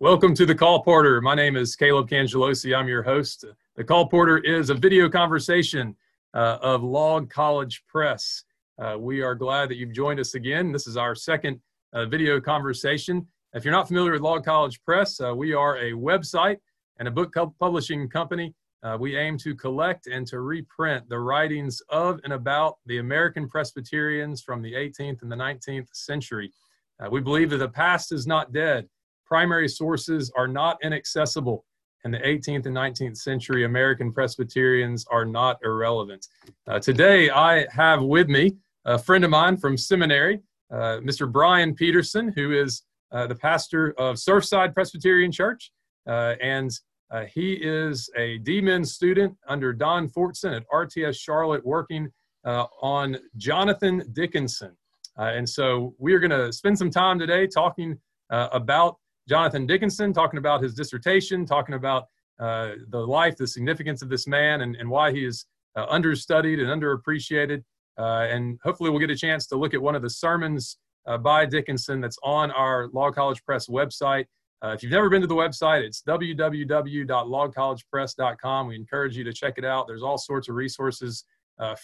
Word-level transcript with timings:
Welcome 0.00 0.32
to 0.34 0.46
the 0.46 0.54
Call 0.54 0.80
Porter. 0.84 1.20
My 1.20 1.34
name 1.34 1.56
is 1.56 1.74
Caleb 1.74 2.08
Cangelosi. 2.08 2.72
I'm 2.72 2.86
your 2.86 3.02
host. 3.02 3.44
The 3.74 3.82
Call 3.82 4.06
Porter 4.06 4.38
is 4.38 4.70
a 4.70 4.74
video 4.74 5.08
conversation 5.08 5.96
uh, 6.34 6.58
of 6.62 6.84
Log 6.84 7.28
College 7.28 7.82
Press. 7.88 8.44
Uh, 8.78 8.94
we 8.96 9.22
are 9.22 9.34
glad 9.34 9.68
that 9.68 9.74
you've 9.74 9.92
joined 9.92 10.20
us 10.20 10.34
again. 10.34 10.70
This 10.70 10.86
is 10.86 10.96
our 10.96 11.16
second 11.16 11.60
uh, 11.92 12.06
video 12.06 12.40
conversation. 12.40 13.26
If 13.54 13.64
you're 13.64 13.72
not 13.72 13.88
familiar 13.88 14.12
with 14.12 14.20
Log 14.20 14.44
College 14.44 14.80
Press, 14.84 15.20
uh, 15.20 15.34
we 15.34 15.52
are 15.52 15.78
a 15.78 15.90
website 15.90 16.58
and 17.00 17.08
a 17.08 17.10
book 17.10 17.34
publishing 17.58 18.08
company. 18.08 18.54
Uh, 18.84 18.96
we 19.00 19.16
aim 19.16 19.36
to 19.38 19.52
collect 19.52 20.06
and 20.06 20.24
to 20.28 20.38
reprint 20.38 21.08
the 21.08 21.18
writings 21.18 21.82
of 21.88 22.20
and 22.22 22.34
about 22.34 22.76
the 22.86 22.98
American 22.98 23.48
Presbyterians 23.48 24.42
from 24.42 24.62
the 24.62 24.74
18th 24.74 25.22
and 25.22 25.32
the 25.32 25.34
19th 25.34 25.88
century. 25.92 26.52
Uh, 27.00 27.08
we 27.10 27.20
believe 27.20 27.50
that 27.50 27.56
the 27.56 27.68
past 27.68 28.12
is 28.12 28.28
not 28.28 28.52
dead 28.52 28.88
primary 29.28 29.68
sources 29.68 30.32
are 30.36 30.48
not 30.48 30.78
inaccessible, 30.82 31.64
and 32.04 32.14
the 32.14 32.18
18th 32.18 32.64
and 32.66 32.74
19th 32.74 33.18
century 33.18 33.64
American 33.64 34.12
Presbyterians 34.12 35.04
are 35.10 35.26
not 35.26 35.58
irrelevant. 35.62 36.26
Uh, 36.66 36.78
today, 36.78 37.28
I 37.28 37.66
have 37.70 38.02
with 38.02 38.28
me 38.28 38.56
a 38.86 38.98
friend 38.98 39.24
of 39.24 39.30
mine 39.30 39.58
from 39.58 39.76
seminary, 39.76 40.40
uh, 40.72 40.98
Mr. 41.02 41.30
Brian 41.30 41.74
Peterson, 41.74 42.32
who 42.34 42.52
is 42.52 42.82
uh, 43.12 43.26
the 43.26 43.34
pastor 43.34 43.94
of 43.98 44.16
Surfside 44.16 44.72
Presbyterian 44.72 45.30
Church, 45.30 45.72
uh, 46.08 46.34
and 46.40 46.70
uh, 47.10 47.24
he 47.24 47.54
is 47.54 48.08
a 48.16 48.38
D-Min 48.38 48.84
student 48.84 49.34
under 49.46 49.72
Don 49.72 50.08
Fortson 50.08 50.56
at 50.56 50.64
RTS 50.72 51.18
Charlotte, 51.18 51.64
working 51.64 52.10
uh, 52.44 52.64
on 52.80 53.18
Jonathan 53.36 54.02
Dickinson. 54.12 54.74
and 55.16 55.46
so 55.46 55.94
we 55.98 56.14
are 56.14 56.18
going 56.18 56.30
to 56.30 56.52
spend 56.52 56.78
some 56.78 56.90
time 56.90 57.18
today 57.18 57.46
talking 57.46 57.98
about 58.30 58.96
Jonathan 59.28 59.66
Dickinson, 59.66 60.12
talking 60.12 60.38
about 60.38 60.62
his 60.62 60.74
dissertation, 60.74 61.44
talking 61.44 61.74
about 61.74 62.06
uh, 62.40 62.70
the 62.88 62.98
life, 62.98 63.36
the 63.36 63.46
significance 63.46 64.00
of 64.00 64.08
this 64.08 64.26
man, 64.26 64.62
and, 64.62 64.74
and 64.76 64.88
why 64.88 65.12
he 65.12 65.24
is 65.24 65.44
uh, 65.76 65.84
understudied 65.88 66.60
and 66.60 66.68
underappreciated. 66.68 67.62
Uh, 67.98 68.26
and 68.30 68.58
hopefully, 68.62 68.88
we'll 68.90 69.00
get 69.00 69.10
a 69.10 69.16
chance 69.16 69.46
to 69.48 69.56
look 69.56 69.74
at 69.74 69.82
one 69.82 69.94
of 69.94 70.00
the 70.02 70.10
sermons 70.10 70.78
uh, 71.06 71.18
by 71.18 71.44
Dickinson 71.44 72.00
that's 72.00 72.16
on 72.22 72.50
our 72.52 72.88
Log 72.92 73.14
College 73.14 73.44
Press 73.44 73.68
website. 73.68 74.24
Uh, 74.64 74.68
if 74.68 74.82
you've 74.82 74.92
never 74.92 75.10
been 75.10 75.20
to 75.20 75.26
the 75.26 75.34
website, 75.34 75.82
it's 75.82 76.02
www.logcollegepress.com. 76.02 78.66
We 78.66 78.76
encourage 78.76 79.16
you 79.16 79.24
to 79.24 79.32
check 79.32 79.54
it 79.56 79.64
out. 79.64 79.86
There's 79.86 80.02
all 80.02 80.18
sorts 80.18 80.48
of 80.48 80.56
resources, 80.56 81.24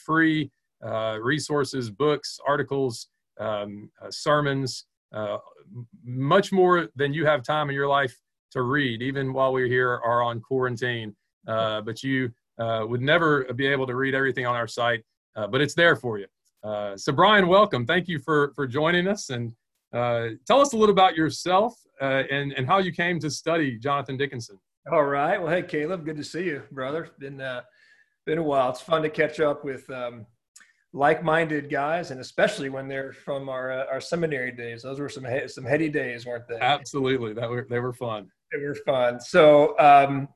free 0.04 0.50
resources, 1.20 1.90
books, 1.90 2.38
articles, 2.46 3.08
um, 3.38 3.90
sermons, 4.10 4.86
uh, 5.14 5.38
much 6.04 6.52
more 6.52 6.88
than 6.96 7.14
you 7.14 7.24
have 7.24 7.42
time 7.42 7.68
in 7.70 7.74
your 7.74 7.88
life 7.88 8.14
to 8.50 8.62
read, 8.62 9.00
even 9.00 9.32
while 9.32 9.52
we're 9.52 9.66
here 9.66 9.90
are 10.04 10.22
on 10.22 10.40
quarantine. 10.40 11.14
Uh, 11.46 11.80
but 11.80 12.02
you 12.02 12.30
uh, 12.58 12.84
would 12.88 13.00
never 13.00 13.44
be 13.54 13.66
able 13.66 13.86
to 13.86 13.94
read 13.94 14.14
everything 14.14 14.46
on 14.46 14.54
our 14.54 14.66
site, 14.66 15.02
uh, 15.36 15.46
but 15.46 15.60
it's 15.60 15.74
there 15.74 15.96
for 15.96 16.18
you. 16.18 16.26
So, 16.96 17.12
Brian, 17.12 17.46
welcome. 17.46 17.86
Thank 17.86 18.08
you 18.08 18.18
for 18.18 18.52
for 18.54 18.66
joining 18.66 19.06
us, 19.06 19.30
and 19.30 19.52
tell 19.92 20.60
us 20.60 20.72
a 20.72 20.76
little 20.76 20.92
about 20.92 21.14
yourself 21.16 21.74
and 22.00 22.52
and 22.52 22.66
how 22.66 22.78
you 22.78 22.92
came 22.92 23.18
to 23.20 23.30
study 23.30 23.78
Jonathan 23.78 24.16
Dickinson. 24.16 24.58
All 24.90 25.04
right. 25.04 25.40
Well, 25.40 25.50
hey, 25.50 25.62
Caleb, 25.62 26.04
good 26.04 26.16
to 26.16 26.24
see 26.24 26.44
you, 26.44 26.62
brother. 26.70 27.08
Been 27.18 27.42
been 28.26 28.38
a 28.38 28.42
while. 28.42 28.70
It's 28.70 28.80
fun 28.80 29.02
to 29.02 29.10
catch 29.10 29.40
up 29.40 29.64
with. 29.64 29.88
Um, 29.90 30.26
like-minded 30.94 31.68
guys, 31.68 32.12
and 32.12 32.20
especially 32.20 32.68
when 32.68 32.86
they're 32.86 33.12
from 33.12 33.48
our 33.48 33.72
uh, 33.72 33.84
our 33.92 34.00
seminary 34.00 34.52
days. 34.52 34.82
Those 34.82 35.00
were 35.00 35.08
some 35.08 35.24
he- 35.24 35.48
some 35.48 35.64
heady 35.64 35.88
days, 35.88 36.24
weren't 36.24 36.46
they? 36.48 36.58
Absolutely, 36.60 37.34
that 37.34 37.50
were 37.50 37.66
they 37.68 37.80
were 37.80 37.92
fun. 37.92 38.30
They 38.52 38.64
were 38.64 38.76
fun. 38.86 39.20
So 39.20 39.78
um, 39.78 40.28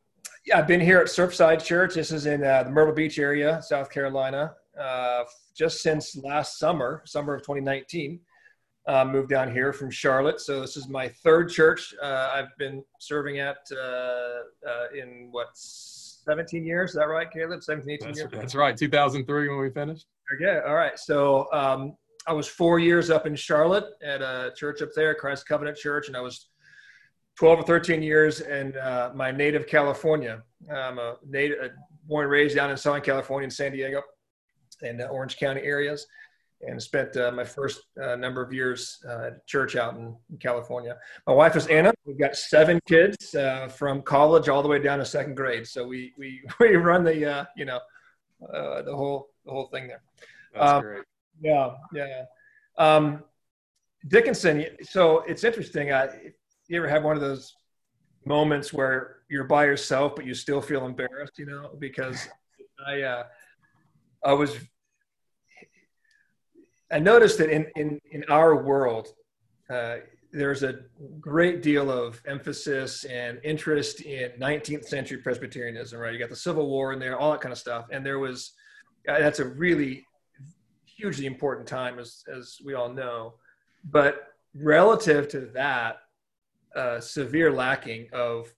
yeah, 0.45 0.59
I've 0.59 0.67
been 0.67 0.81
here 0.81 0.99
at 0.99 1.07
Surfside 1.07 1.65
Church. 1.65 1.95
This 1.95 2.11
is 2.11 2.27
in 2.27 2.43
uh, 2.43 2.65
the 2.65 2.71
Myrtle 2.71 2.93
Beach 2.93 3.19
area, 3.21 3.63
South 3.63 3.89
Carolina, 3.89 4.55
uh, 4.79 5.23
just 5.57 5.81
since 5.81 6.17
last 6.17 6.59
summer, 6.59 7.03
summer 7.07 7.35
of 7.35 7.43
2019. 7.43 8.21
Uh, 8.87 9.05
moved 9.05 9.29
down 9.29 9.53
here 9.53 9.71
from 9.71 9.91
Charlotte, 9.91 10.41
so 10.41 10.63
this 10.63 10.75
is 10.75 10.89
my 10.89 11.09
third 11.23 11.51
church 11.51 11.95
uh, 12.03 12.31
I've 12.33 12.57
been 12.57 12.83
serving 12.99 13.39
at 13.39 13.59
uh, 13.71 14.39
in 14.97 15.29
what 15.31 15.49
17 15.55 16.65
years. 16.65 16.91
Is 16.91 16.97
that 16.97 17.05
right, 17.05 17.31
Caleb? 17.31 17.63
17, 17.63 17.91
18 17.91 18.07
that's, 18.07 18.19
years? 18.19 18.31
That's 18.33 18.55
right. 18.55 18.75
2003 18.75 19.49
when 19.51 19.59
we 19.59 19.69
finished. 19.69 20.07
Okay. 20.35 20.61
All 20.67 20.75
right. 20.75 20.99
So 20.99 21.51
um, 21.53 21.97
I 22.27 22.33
was 22.33 22.47
four 22.47 22.79
years 22.79 23.11
up 23.11 23.27
in 23.27 23.35
Charlotte 23.35 23.87
at 24.03 24.21
a 24.21 24.53
church 24.57 24.83
up 24.83 24.91
there, 24.95 25.15
Christ 25.15 25.47
Covenant 25.47 25.77
Church, 25.77 26.09
and 26.09 26.17
I 26.17 26.21
was 26.21 26.49
12 27.39 27.61
or 27.61 27.63
13 27.63 28.03
years 28.03 28.41
in 28.41 28.77
uh, 28.77 29.13
my 29.15 29.31
native 29.31 29.67
California. 29.67 30.43
I'm 30.71 30.99
a 30.99 31.17
native, 31.27 31.59
uh, 31.63 31.69
born 32.07 32.25
and 32.25 32.33
raised 32.33 32.57
down 32.57 32.71
in 32.71 32.77
Southern 32.77 33.01
California 33.01 33.45
in 33.45 33.51
San 33.51 33.73
Diego 33.73 34.03
and 34.83 35.01
uh, 35.01 35.05
Orange 35.05 35.39
County 35.39 35.63
areas 35.63 36.07
and 36.63 36.83
spent 36.83 37.17
uh, 37.17 37.31
my 37.31 37.45
first 37.45 37.83
uh, 38.03 38.17
number 38.17 38.43
of 38.43 38.53
years 38.53 38.99
uh, 39.09 39.27
at 39.27 39.47
church 39.47 39.77
out 39.77 39.95
in, 39.95 40.17
in, 40.31 40.37
California. 40.39 40.97
My 41.27 41.33
wife 41.33 41.55
is 41.57 41.67
Anna. 41.69 41.93
We've 42.05 42.19
got 42.19 42.37
seven 42.37 42.81
kids 42.87 43.35
uh, 43.35 43.69
from 43.69 44.03
college 44.03 44.49
all 44.49 44.63
the 44.63 44.69
way 44.69 44.81
down 44.81 44.99
to 44.99 45.05
second 45.05 45.37
grade. 45.37 45.67
So 45.67 45.87
we 45.87 46.13
we 46.19 46.43
we 46.61 46.77
run 46.77 47.05
the 47.05 47.31
uh, 47.31 47.45
you 47.57 47.65
know 47.65 47.79
the 48.41 48.95
whole 48.95 49.29
the 49.49 49.55
whole 49.55 49.67
thing 49.67 49.89
there. 49.89 50.03
That's 50.55 50.73
um, 50.73 50.83
great. 50.83 51.05
Yeah, 51.41 51.71
yeah. 51.93 52.25
Um, 52.77 53.25
Dickinson. 54.07 54.65
So 54.83 55.21
it's 55.21 55.43
interesting. 55.43 55.93
I, 55.93 56.09
you 56.69 56.79
ever 56.79 56.89
have 56.89 57.03
one 57.03 57.17
of 57.17 57.23
those 57.23 57.55
moments 58.25 58.73
where 58.73 59.17
you're 59.31 59.45
by 59.45 59.65
yourself 59.65 60.15
but 60.15 60.27
you 60.27 60.35
still 60.35 60.61
feel 60.61 60.87
embarrassed? 60.87 61.39
You 61.39 61.47
know, 61.47 61.71
because 61.79 62.29
I 62.87 63.03
uh, 63.03 63.25
I 64.25 64.33
was 64.33 64.57
I 66.91 66.99
noticed 66.99 67.39
that 67.39 67.51
in, 67.51 67.67
in, 67.77 68.01
in 68.11 68.25
our 68.29 68.63
world, 68.63 69.09
uh, 69.71 69.97
there's 70.33 70.63
a 70.63 70.81
great 71.21 71.63
deal 71.63 71.91
of 71.91 72.21
emphasis 72.27 73.05
and 73.05 73.39
interest 73.45 74.01
in 74.03 74.31
19th 74.41 74.85
century 74.85 75.19
Presbyterianism, 75.19 75.99
right? 75.99 76.13
You 76.13 76.19
got 76.19 76.31
the 76.31 76.37
Civil 76.37 76.69
War 76.69 76.93
in 76.93 76.99
there, 76.99 77.19
all 77.19 77.33
that 77.33 77.41
kind 77.41 77.53
of 77.53 77.59
stuff. 77.59 77.87
And 77.91 78.05
there 78.05 78.19
was, 78.19 78.53
uh, 78.53 78.58
that's 79.07 79.39
a 79.39 79.45
really 79.45 80.05
hugely 80.85 81.27
important 81.27 81.67
time, 81.67 81.99
as, 81.99 82.25
as 82.35 82.59
we 82.65 82.75
all 82.75 82.93
know. 82.93 83.35
But 83.85 84.29
relative 84.55 85.29
to 85.29 85.41
that, 85.55 85.99
uh, 86.75 87.01
severe 87.01 87.53
lacking 87.53 88.09
of 88.13 88.53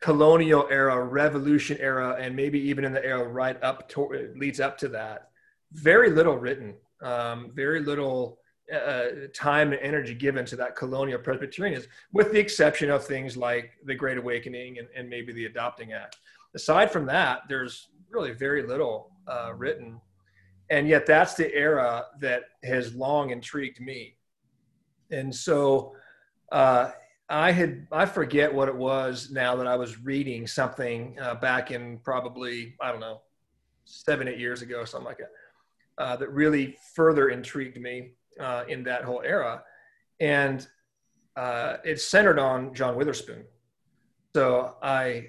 colonial 0.00 0.66
era, 0.70 1.02
revolution 1.02 1.76
era, 1.80 2.16
and 2.18 2.34
maybe 2.34 2.58
even 2.60 2.84
in 2.84 2.92
the 2.92 3.04
era 3.04 3.26
right 3.26 3.62
up 3.62 3.88
to 3.90 4.32
leads 4.36 4.60
up 4.60 4.78
to 4.78 4.88
that, 4.88 5.30
very 5.72 6.10
little 6.10 6.36
written 6.36 6.74
um, 7.04 7.50
very 7.54 7.80
little 7.80 8.38
uh, 8.74 9.06
time 9.34 9.72
and 9.72 9.80
energy 9.82 10.14
given 10.14 10.44
to 10.46 10.56
that 10.56 10.74
colonial 10.74 11.18
Presbyterianism, 11.18 11.90
with 12.12 12.32
the 12.32 12.40
exception 12.40 12.90
of 12.90 13.04
things 13.04 13.36
like 13.36 13.72
the 13.84 13.94
Great 13.94 14.16
Awakening 14.16 14.78
and, 14.78 14.88
and 14.96 15.08
maybe 15.08 15.32
the 15.32 15.44
Adopting 15.44 15.92
Act. 15.92 16.16
Aside 16.54 16.90
from 16.90 17.06
that, 17.06 17.42
there's 17.48 17.88
really 18.10 18.32
very 18.32 18.62
little 18.66 19.10
uh, 19.28 19.52
written. 19.54 20.00
And 20.70 20.88
yet, 20.88 21.06
that's 21.06 21.34
the 21.34 21.52
era 21.54 22.06
that 22.20 22.44
has 22.62 22.94
long 22.94 23.30
intrigued 23.30 23.80
me. 23.80 24.16
And 25.10 25.34
so, 25.34 25.94
uh, 26.50 26.90
I 27.28 27.52
had 27.52 27.86
I 27.90 28.04
forget 28.06 28.52
what 28.52 28.68
it 28.68 28.76
was 28.76 29.30
now 29.30 29.56
that 29.56 29.66
I 29.66 29.76
was 29.76 29.98
reading 30.02 30.46
something 30.46 31.16
uh, 31.20 31.34
back 31.36 31.70
in 31.70 31.98
probably 31.98 32.74
I 32.80 32.90
don't 32.90 33.00
know 33.00 33.22
seven 33.86 34.28
eight 34.28 34.38
years 34.38 34.62
ago 34.62 34.80
or 34.80 34.86
something 34.86 35.06
like 35.06 35.18
that 35.18 35.30
uh, 35.98 36.16
that 36.16 36.30
really 36.30 36.76
further 36.94 37.30
intrigued 37.30 37.80
me 37.80 38.12
uh, 38.40 38.64
in 38.68 38.82
that 38.84 39.04
whole 39.04 39.22
era. 39.24 39.62
And 40.20 40.66
uh, 41.36 41.78
it's 41.84 42.04
centered 42.04 42.38
on 42.38 42.74
John 42.74 42.96
Witherspoon. 42.96 43.44
So 44.34 44.76
I 44.82 45.28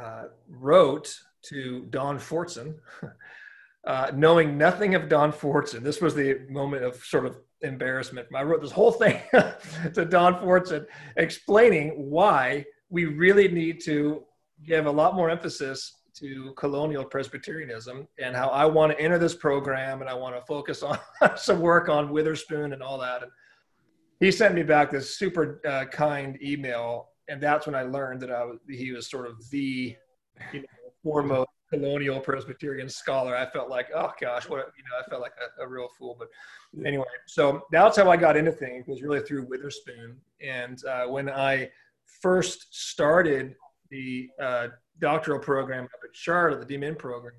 uh, 0.00 0.24
wrote 0.48 1.14
to 1.48 1.86
Don 1.90 2.18
Fortson, 2.18 2.76
uh, 3.86 4.10
knowing 4.14 4.58
nothing 4.58 4.94
of 4.94 5.08
Don 5.08 5.32
Fortson. 5.32 5.80
This 5.82 6.00
was 6.00 6.14
the 6.14 6.46
moment 6.48 6.84
of 6.84 6.96
sort 6.96 7.26
of 7.26 7.36
embarrassment. 7.62 8.28
I 8.34 8.42
wrote 8.42 8.62
this 8.62 8.72
whole 8.72 8.92
thing 8.92 9.20
to 9.32 10.04
Don 10.04 10.34
Fortson 10.34 10.86
explaining 11.16 11.90
why 12.10 12.64
we 12.90 13.06
really 13.06 13.48
need 13.48 13.82
to 13.84 14.24
give 14.64 14.86
a 14.86 14.90
lot 14.90 15.14
more 15.14 15.30
emphasis 15.30 15.92
to 16.18 16.52
colonial 16.56 17.04
Presbyterianism 17.04 18.08
and 18.18 18.34
how 18.34 18.48
I 18.48 18.64
want 18.64 18.92
to 18.92 19.00
enter 19.00 19.18
this 19.18 19.34
program 19.34 20.00
and 20.00 20.08
I 20.08 20.14
want 20.14 20.34
to 20.34 20.42
focus 20.46 20.82
on 20.82 20.98
some 21.36 21.60
work 21.60 21.88
on 21.88 22.10
Witherspoon 22.10 22.72
and 22.72 22.82
all 22.82 22.98
that. 22.98 23.22
And 23.22 23.30
he 24.20 24.30
sent 24.30 24.54
me 24.54 24.62
back 24.62 24.90
this 24.90 25.18
super 25.18 25.60
uh, 25.68 25.84
kind 25.86 26.38
email, 26.42 27.10
and 27.28 27.42
that's 27.42 27.66
when 27.66 27.74
I 27.74 27.82
learned 27.82 28.22
that 28.22 28.30
I 28.30 28.44
was, 28.44 28.58
he 28.68 28.92
was 28.92 29.10
sort 29.10 29.26
of 29.26 29.34
the 29.50 29.94
you 30.52 30.60
know, 30.60 30.66
foremost 31.06 31.48
colonial 31.72 32.18
Presbyterian 32.18 32.88
scholar. 32.88 33.36
I 33.36 33.46
felt 33.46 33.70
like, 33.70 33.88
oh 33.94 34.12
gosh, 34.20 34.48
what 34.48 34.72
you 34.76 34.82
know, 34.84 34.98
I 35.00 35.08
felt 35.08 35.22
like 35.22 35.34
a, 35.40 35.62
a 35.62 35.68
real 35.68 35.88
fool. 35.96 36.16
But 36.18 36.28
anyway, 36.84 37.04
so 37.26 37.62
that's 37.70 37.96
how 37.96 38.10
I 38.10 38.16
got 38.16 38.36
into 38.36 38.50
things 38.50 38.86
was 38.88 39.02
really 39.02 39.20
through 39.20 39.46
Witherspoon. 39.48 40.16
And 40.40 40.84
uh, 40.84 41.06
when 41.06 41.30
I 41.30 41.70
first 42.20 42.74
started 42.74 43.54
the 43.90 44.28
uh, 44.42 44.68
doctoral 44.98 45.38
program 45.38 45.84
up 45.84 46.00
at 46.02 46.14
Charlotte, 46.14 46.66
the 46.66 46.76
DMin 46.76 46.98
program, 46.98 47.34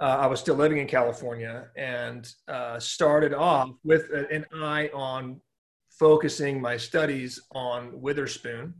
uh, 0.00 0.16
I 0.20 0.26
was 0.26 0.40
still 0.40 0.56
living 0.56 0.78
in 0.78 0.86
California 0.86 1.68
and 1.76 2.30
uh, 2.48 2.78
started 2.78 3.34
off 3.34 3.70
with 3.84 4.10
an 4.30 4.46
eye 4.54 4.88
on 4.94 5.40
focusing 5.90 6.60
my 6.60 6.76
studies 6.78 7.40
on 7.52 8.00
Witherspoon. 8.00 8.74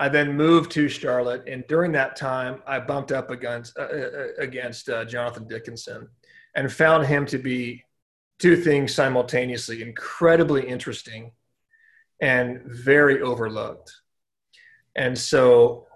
I 0.00 0.08
then 0.08 0.34
moved 0.34 0.70
to 0.72 0.88
Charlotte, 0.88 1.44
and 1.46 1.62
during 1.68 1.92
that 1.92 2.16
time, 2.16 2.62
I 2.66 2.80
bumped 2.80 3.12
up 3.12 3.30
against 3.30 3.78
uh, 3.78 3.82
uh 3.82 4.26
against 4.38 4.88
uh, 4.88 5.04
Jonathan 5.04 5.46
Dickinson, 5.46 6.08
and 6.56 6.72
found 6.72 7.06
him 7.06 7.26
to 7.26 7.38
be 7.38 7.84
two 8.38 8.56
things 8.56 8.94
simultaneously: 8.94 9.82
incredibly 9.82 10.66
interesting 10.66 11.32
and 12.20 12.62
very 12.64 13.20
overlooked. 13.20 13.92
And 14.96 15.16
so 15.16 15.86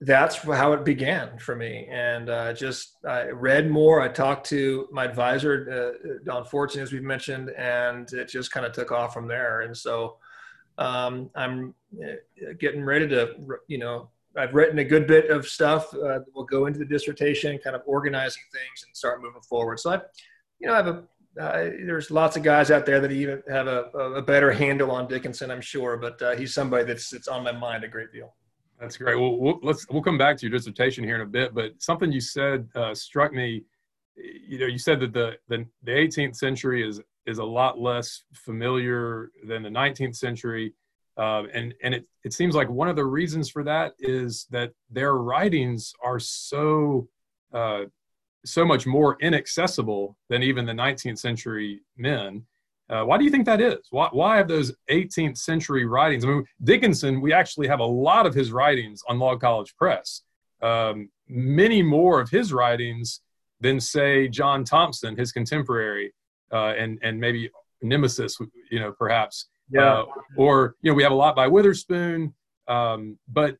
that's 0.00 0.36
how 0.36 0.72
it 0.72 0.84
began 0.84 1.38
for 1.38 1.56
me. 1.56 1.88
And 1.90 2.30
uh, 2.30 2.52
just 2.52 2.96
I 3.04 3.30
read 3.30 3.68
more. 3.68 4.00
I 4.00 4.08
talked 4.08 4.46
to 4.50 4.88
my 4.92 5.04
advisor, 5.04 5.92
uh, 5.98 6.18
Don 6.24 6.44
Fortson, 6.44 6.82
as 6.82 6.92
we've 6.92 7.02
mentioned, 7.02 7.50
and 7.50 8.10
it 8.12 8.28
just 8.28 8.52
kind 8.52 8.64
of 8.64 8.72
took 8.72 8.92
off 8.92 9.12
from 9.12 9.26
there. 9.26 9.62
And 9.62 9.76
so 9.76 10.18
um, 10.78 11.30
I'm 11.34 11.70
uh, 11.70 11.72
getting 12.58 12.84
ready 12.84 13.08
to, 13.08 13.34
you 13.66 13.78
know, 13.78 14.10
I've 14.36 14.54
written 14.54 14.78
a 14.78 14.84
good 14.84 15.06
bit 15.06 15.30
of 15.30 15.46
stuff. 15.46 15.92
Uh, 15.94 16.20
we'll 16.34 16.44
go 16.44 16.66
into 16.66 16.78
the 16.78 16.84
dissertation, 16.84 17.58
kind 17.58 17.74
of 17.74 17.82
organizing 17.86 18.42
things 18.52 18.84
and 18.86 18.96
start 18.96 19.22
moving 19.22 19.42
forward. 19.42 19.80
So 19.80 19.92
I, 19.92 20.00
you 20.60 20.68
know, 20.68 20.74
I 20.74 20.76
have 20.76 20.86
a 20.86 21.04
uh, 21.38 21.70
there's 21.86 22.10
lots 22.10 22.36
of 22.36 22.42
guys 22.42 22.70
out 22.70 22.84
there 22.84 23.00
that 23.00 23.12
even 23.12 23.42
have 23.48 23.68
a, 23.68 23.84
a 24.16 24.22
better 24.22 24.50
handle 24.50 24.90
on 24.90 25.06
Dickinson, 25.06 25.50
I'm 25.50 25.60
sure, 25.60 25.96
but 25.96 26.20
uh, 26.20 26.34
he's 26.34 26.52
somebody 26.52 26.84
that's 26.84 27.10
that's 27.10 27.28
on 27.28 27.44
my 27.44 27.52
mind 27.52 27.84
a 27.84 27.88
great 27.88 28.12
deal. 28.12 28.34
That's 28.80 28.96
great. 28.96 29.18
Well, 29.18 29.36
we'll, 29.36 29.58
let's 29.62 29.86
we'll 29.88 30.02
come 30.02 30.18
back 30.18 30.36
to 30.38 30.46
your 30.46 30.56
dissertation 30.56 31.04
here 31.04 31.14
in 31.16 31.20
a 31.20 31.26
bit, 31.26 31.54
but 31.54 31.80
something 31.80 32.10
you 32.10 32.20
said 32.20 32.68
uh, 32.74 32.94
struck 32.94 33.32
me. 33.32 33.62
You 34.16 34.58
know, 34.58 34.66
you 34.66 34.78
said 34.78 34.98
that 35.00 35.12
the, 35.12 35.36
the 35.48 35.64
the 35.84 35.92
18th 35.92 36.34
century 36.34 36.86
is 36.86 37.00
is 37.26 37.38
a 37.38 37.44
lot 37.44 37.78
less 37.78 38.24
familiar 38.32 39.30
than 39.46 39.62
the 39.62 39.68
19th 39.68 40.16
century, 40.16 40.72
uh, 41.18 41.42
and 41.52 41.74
and 41.82 41.94
it 41.94 42.06
it 42.24 42.32
seems 42.32 42.54
like 42.54 42.70
one 42.70 42.88
of 42.88 42.96
the 42.96 43.04
reasons 43.04 43.50
for 43.50 43.64
that 43.64 43.92
is 43.98 44.46
that 44.50 44.72
their 44.90 45.14
writings 45.14 45.92
are 46.02 46.18
so 46.18 47.08
uh, 47.52 47.84
so 48.44 48.64
much 48.64 48.86
more 48.86 49.16
inaccessible 49.20 50.16
than 50.28 50.42
even 50.42 50.64
the 50.64 50.72
19th 50.72 51.18
century 51.18 51.80
men. 51.96 52.44
Uh, 52.90 53.04
why 53.04 53.18
do 53.18 53.24
you 53.24 53.30
think 53.30 53.44
that 53.44 53.60
is? 53.60 53.78
Why, 53.90 54.08
why 54.12 54.36
have 54.38 54.48
those 54.48 54.72
18th 54.90 55.36
century 55.36 55.84
writings? 55.84 56.24
I 56.24 56.28
mean, 56.28 56.44
Dickinson, 56.64 57.20
we 57.20 57.32
actually 57.32 57.68
have 57.68 57.80
a 57.80 57.84
lot 57.84 58.24
of 58.24 58.34
his 58.34 58.50
writings 58.50 59.02
on 59.08 59.18
Log 59.18 59.40
College 59.40 59.76
Press. 59.76 60.22
Um, 60.62 61.10
many 61.28 61.82
more 61.82 62.20
of 62.20 62.30
his 62.30 62.52
writings 62.52 63.20
than, 63.60 63.78
say, 63.78 64.28
John 64.28 64.64
Thompson, 64.64 65.16
his 65.16 65.32
contemporary, 65.32 66.14
uh, 66.50 66.72
and 66.78 66.98
and 67.02 67.20
maybe 67.20 67.50
Nemesis, 67.82 68.38
you 68.70 68.80
know, 68.80 68.92
perhaps. 68.92 69.48
Yeah. 69.70 70.00
Uh, 70.00 70.04
or 70.36 70.76
you 70.82 70.90
know, 70.90 70.94
we 70.94 71.02
have 71.02 71.12
a 71.12 71.16
lot 71.16 71.36
by 71.36 71.46
Witherspoon. 71.46 72.34
Um, 72.66 73.18
but 73.28 73.56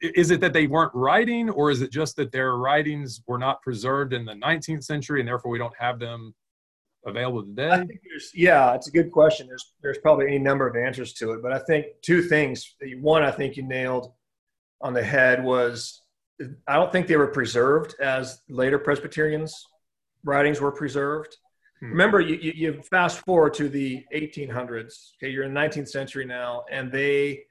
is 0.00 0.30
it 0.30 0.40
that 0.40 0.52
they 0.52 0.66
weren't 0.66 0.94
writing, 0.94 1.50
or 1.50 1.70
is 1.70 1.82
it 1.82 1.90
just 1.90 2.16
that 2.16 2.32
their 2.32 2.56
writings 2.56 3.22
were 3.26 3.38
not 3.38 3.62
preserved 3.62 4.12
in 4.12 4.24
the 4.24 4.34
19th 4.34 4.84
century, 4.84 5.20
and 5.20 5.28
therefore 5.28 5.50
we 5.50 5.58
don't 5.58 5.76
have 5.78 5.98
them 5.98 6.34
available 7.04 7.42
today? 7.42 7.86
yeah, 8.34 8.74
it's 8.74 8.88
a 8.88 8.90
good 8.90 9.12
question. 9.12 9.46
There's 9.46 9.74
there's 9.82 9.98
probably 9.98 10.26
any 10.26 10.38
number 10.38 10.66
of 10.66 10.76
answers 10.76 11.12
to 11.14 11.32
it, 11.32 11.42
but 11.42 11.52
I 11.52 11.58
think 11.60 11.86
two 12.02 12.22
things. 12.22 12.74
One, 13.00 13.22
I 13.22 13.30
think 13.30 13.56
you 13.56 13.62
nailed 13.62 14.12
on 14.80 14.92
the 14.92 15.04
head 15.04 15.42
was 15.42 16.02
I 16.68 16.74
don't 16.74 16.92
think 16.92 17.06
they 17.06 17.16
were 17.16 17.28
preserved 17.28 17.94
as 18.00 18.40
later 18.48 18.78
Presbyterians' 18.78 19.64
writings 20.24 20.60
were 20.60 20.72
preserved. 20.72 21.36
Hmm. 21.80 21.90
Remember, 21.90 22.20
you, 22.20 22.36
you, 22.36 22.52
you, 22.54 22.82
fast 22.82 23.18
forward 23.18 23.54
to 23.54 23.68
the 23.68 24.04
1800s. 24.14 25.12
Okay, 25.16 25.30
you're 25.30 25.44
in 25.44 25.52
the 25.52 25.60
19th 25.60 25.88
century 25.88 26.24
now, 26.24 26.64
and 26.70 26.90
they 26.90 27.44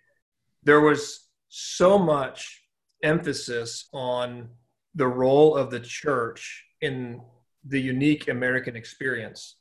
there 0.64 0.82
was 0.82 1.28
so 1.50 1.98
much 1.98 2.64
emphasis 3.04 3.88
on 3.94 4.50
the 4.96 5.08
role 5.08 5.56
of 5.56 5.70
the 5.70 5.80
church 5.80 6.66
in 6.82 7.22
the 7.66 7.80
unique 7.80 8.28
American 8.30 8.76
experience, 8.76 9.58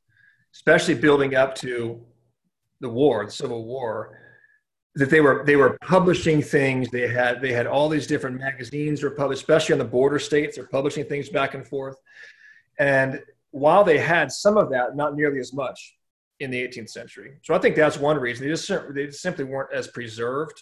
especially 0.54 0.94
building 0.94 1.34
up 1.34 1.54
to 1.56 2.00
the 2.80 2.88
war, 2.88 3.24
the 3.24 3.30
Civil 3.30 3.64
War, 3.64 4.18
that 4.94 5.10
they 5.10 5.20
were 5.20 5.42
they 5.44 5.56
were 5.56 5.76
publishing 5.82 6.40
things. 6.40 6.90
They 6.90 7.08
had 7.08 7.40
they 7.40 7.52
had 7.52 7.66
all 7.66 7.88
these 7.88 8.06
different 8.06 8.38
magazines 8.38 9.02
were 9.02 9.10
published, 9.10 9.42
especially 9.42 9.74
on 9.74 9.78
the 9.78 9.84
border 9.84 10.18
states. 10.18 10.56
They're 10.56 10.66
publishing 10.66 11.04
things 11.04 11.28
back 11.28 11.54
and 11.54 11.66
forth. 11.66 11.96
And 12.78 13.20
while 13.54 13.84
they 13.84 13.98
had 13.98 14.32
some 14.32 14.56
of 14.56 14.68
that, 14.68 14.96
not 14.96 15.14
nearly 15.14 15.38
as 15.38 15.52
much 15.52 15.96
in 16.40 16.50
the 16.50 16.60
18th 16.60 16.90
century. 16.90 17.34
So 17.44 17.54
I 17.54 17.58
think 17.60 17.76
that's 17.76 17.96
one 17.96 18.18
reason. 18.18 18.44
They 18.44 18.52
just 18.52 18.68
they 18.92 19.10
simply 19.12 19.44
weren't 19.44 19.72
as 19.72 19.86
preserved. 19.86 20.60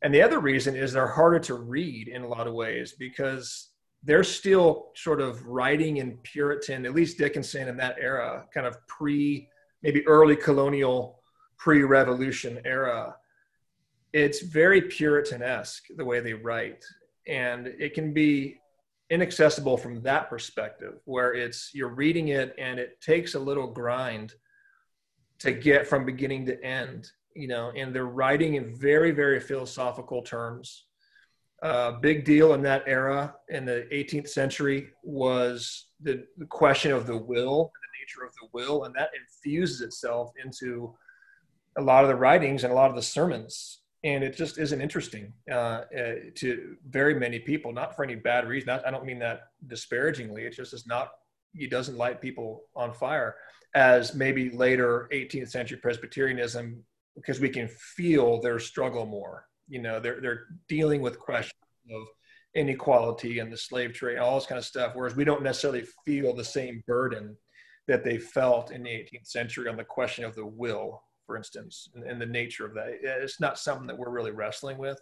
And 0.00 0.14
the 0.14 0.22
other 0.22 0.38
reason 0.38 0.74
is 0.74 0.90
they're 0.90 1.06
harder 1.06 1.38
to 1.40 1.54
read 1.54 2.08
in 2.08 2.22
a 2.22 2.26
lot 2.26 2.46
of 2.46 2.54
ways 2.54 2.94
because 2.98 3.72
they're 4.04 4.24
still 4.24 4.86
sort 4.96 5.20
of 5.20 5.44
writing 5.44 5.98
in 5.98 6.16
Puritan, 6.22 6.86
at 6.86 6.94
least 6.94 7.18
Dickinson 7.18 7.68
in 7.68 7.76
that 7.76 7.96
era, 8.00 8.46
kind 8.54 8.66
of 8.66 8.78
pre, 8.86 9.46
maybe 9.82 10.06
early 10.06 10.36
colonial, 10.36 11.20
pre 11.58 11.82
revolution 11.82 12.58
era. 12.64 13.14
It's 14.14 14.40
very 14.40 14.80
Puritan-esque 14.80 15.84
the 15.98 16.06
way 16.06 16.20
they 16.20 16.32
write. 16.32 16.82
And 17.26 17.66
it 17.66 17.92
can 17.92 18.14
be 18.14 18.60
inaccessible 19.10 19.76
from 19.76 20.02
that 20.02 20.28
perspective, 20.28 21.00
where 21.04 21.34
it's 21.34 21.70
you're 21.72 21.94
reading 21.94 22.28
it 22.28 22.54
and 22.58 22.78
it 22.78 23.00
takes 23.00 23.34
a 23.34 23.38
little 23.38 23.66
grind 23.66 24.34
to 25.38 25.52
get 25.52 25.86
from 25.86 26.04
beginning 26.04 26.44
to 26.46 26.62
end, 26.64 27.10
you 27.34 27.48
know, 27.48 27.72
and 27.76 27.94
they're 27.94 28.06
writing 28.06 28.54
in 28.54 28.74
very, 28.74 29.10
very 29.10 29.40
philosophical 29.40 30.22
terms 30.22 30.86
uh, 31.62 31.92
big 31.92 32.24
deal 32.24 32.54
in 32.54 32.62
that 32.62 32.84
era 32.86 33.34
in 33.48 33.64
the 33.64 33.86
18th 33.92 34.28
century 34.28 34.90
was 35.02 35.86
the, 36.00 36.24
the 36.36 36.46
question 36.46 36.92
of 36.92 37.06
the 37.06 37.16
will 37.16 37.60
and 37.60 37.82
the 37.82 38.00
nature 38.00 38.24
of 38.24 38.32
the 38.34 38.48
will, 38.52 38.84
and 38.84 38.94
that 38.94 39.10
infuses 39.20 39.80
itself 39.80 40.30
into 40.44 40.94
a 41.76 41.82
lot 41.82 42.04
of 42.04 42.08
the 42.08 42.16
writings 42.16 42.64
and 42.64 42.72
a 42.72 42.76
lot 42.76 42.90
of 42.90 42.96
the 42.96 43.02
sermons. 43.02 43.80
And 44.04 44.22
it 44.22 44.36
just 44.36 44.58
isn't 44.58 44.80
interesting 44.80 45.32
uh, 45.50 45.54
uh, 45.54 46.14
to 46.36 46.76
very 46.88 47.14
many 47.14 47.40
people, 47.40 47.72
not 47.72 47.96
for 47.96 48.04
any 48.04 48.14
bad 48.14 48.46
reason. 48.46 48.70
I, 48.70 48.80
I 48.86 48.90
don't 48.90 49.04
mean 49.04 49.18
that 49.18 49.48
disparagingly. 49.66 50.44
It 50.44 50.54
just 50.54 50.72
is 50.72 50.86
not, 50.86 51.10
it 51.54 51.70
doesn't 51.70 51.96
light 51.96 52.20
people 52.20 52.64
on 52.76 52.92
fire 52.92 53.36
as 53.74 54.14
maybe 54.14 54.50
later 54.50 55.08
18th 55.12 55.50
century 55.50 55.78
Presbyterianism, 55.78 56.84
because 57.16 57.40
we 57.40 57.48
can 57.48 57.68
feel 57.68 58.40
their 58.40 58.60
struggle 58.60 59.04
more 59.04 59.48
you 59.68 59.80
know 59.80 60.00
they're 60.00 60.20
they're 60.20 60.46
dealing 60.68 61.00
with 61.00 61.18
questions 61.18 61.52
of 61.94 62.06
inequality 62.54 63.38
and 63.38 63.52
the 63.52 63.56
slave 63.56 63.92
trade 63.92 64.18
all 64.18 64.36
this 64.36 64.46
kind 64.46 64.58
of 64.58 64.64
stuff 64.64 64.92
whereas 64.94 65.14
we 65.14 65.24
don't 65.24 65.42
necessarily 65.42 65.84
feel 66.04 66.34
the 66.34 66.44
same 66.44 66.82
burden 66.86 67.36
that 67.86 68.04
they 68.04 68.18
felt 68.18 68.70
in 68.70 68.82
the 68.82 68.90
18th 68.90 69.26
century 69.26 69.68
on 69.68 69.76
the 69.76 69.84
question 69.84 70.24
of 70.24 70.34
the 70.34 70.44
will 70.44 71.02
for 71.28 71.36
instance 71.36 71.90
and, 71.94 72.04
and 72.04 72.20
the 72.20 72.26
nature 72.26 72.64
of 72.64 72.72
that 72.72 72.98
it's 73.02 73.38
not 73.38 73.58
something 73.58 73.86
that 73.86 73.96
we're 73.96 74.10
really 74.10 74.32
wrestling 74.32 74.78
with. 74.78 74.98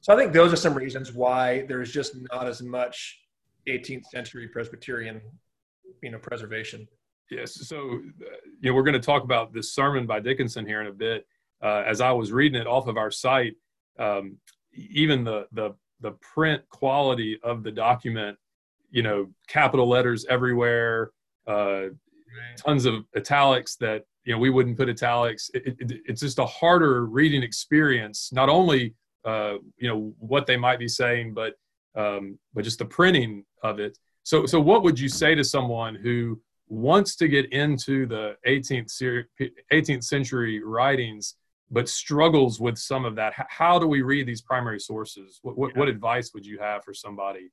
So 0.00 0.14
i 0.14 0.16
think 0.16 0.32
those 0.32 0.52
are 0.52 0.56
some 0.56 0.72
reasons 0.74 1.12
why 1.12 1.66
there's 1.68 1.92
just 1.92 2.16
not 2.32 2.46
as 2.46 2.62
much 2.62 3.20
18th 3.68 4.06
century 4.06 4.48
presbyterian 4.48 5.20
you 6.02 6.10
know 6.10 6.18
preservation. 6.18 6.86
Yes 7.30 7.66
so 7.66 7.76
uh, 7.76 8.36
you 8.60 8.70
know 8.70 8.74
we're 8.74 8.84
going 8.84 8.94
to 8.94 9.00
talk 9.00 9.24
about 9.24 9.52
this 9.52 9.74
sermon 9.74 10.06
by 10.06 10.20
dickinson 10.20 10.64
here 10.64 10.80
in 10.80 10.86
a 10.86 10.92
bit. 10.92 11.26
Uh, 11.62 11.82
as 11.86 12.00
i 12.00 12.12
was 12.12 12.32
reading 12.32 12.60
it 12.60 12.66
off 12.66 12.86
of 12.86 12.96
our 12.96 13.10
site 13.10 13.56
um, 13.98 14.36
even 14.72 15.24
the 15.24 15.46
the 15.52 15.74
the 16.00 16.12
print 16.34 16.62
quality 16.68 17.38
of 17.42 17.64
the 17.64 17.72
document 17.72 18.38
you 18.90 19.02
know 19.02 19.26
capital 19.48 19.88
letters 19.88 20.26
everywhere 20.28 21.10
uh, 21.46 21.86
tons 22.56 22.84
of 22.84 23.04
italics 23.16 23.76
that 23.76 24.04
you 24.26 24.32
know 24.32 24.38
we 24.38 24.50
wouldn't 24.50 24.76
put 24.76 24.88
italics 24.88 25.50
it, 25.54 25.76
it, 25.78 26.00
it's 26.06 26.20
just 26.20 26.38
a 26.38 26.46
harder 26.46 27.06
reading 27.06 27.42
experience 27.42 28.30
not 28.32 28.48
only 28.48 28.94
uh, 29.24 29.54
you 29.78 29.88
know 29.88 30.12
what 30.18 30.46
they 30.46 30.56
might 30.56 30.78
be 30.78 30.88
saying 30.88 31.32
but 31.32 31.54
um, 31.96 32.38
but 32.52 32.62
just 32.64 32.78
the 32.78 32.84
printing 32.84 33.44
of 33.62 33.80
it 33.80 33.96
so 34.22 34.44
so 34.44 34.60
what 34.60 34.82
would 34.82 35.00
you 35.00 35.08
say 35.08 35.34
to 35.34 35.44
someone 35.44 35.94
who 35.94 36.38
wants 36.68 37.14
to 37.14 37.28
get 37.28 37.52
into 37.52 38.06
the 38.06 38.36
18th, 38.46 39.24
18th 39.72 40.04
century 40.04 40.62
writings 40.64 41.36
but 41.70 41.88
struggles 41.88 42.60
with 42.60 42.78
some 42.78 43.04
of 43.04 43.16
that. 43.16 43.32
How 43.48 43.78
do 43.78 43.86
we 43.86 44.02
read 44.02 44.26
these 44.26 44.40
primary 44.40 44.78
sources? 44.78 45.40
What, 45.42 45.58
what, 45.58 45.72
yeah. 45.74 45.80
what 45.80 45.88
advice 45.88 46.32
would 46.32 46.46
you 46.46 46.58
have 46.60 46.84
for 46.84 46.94
somebody? 46.94 47.50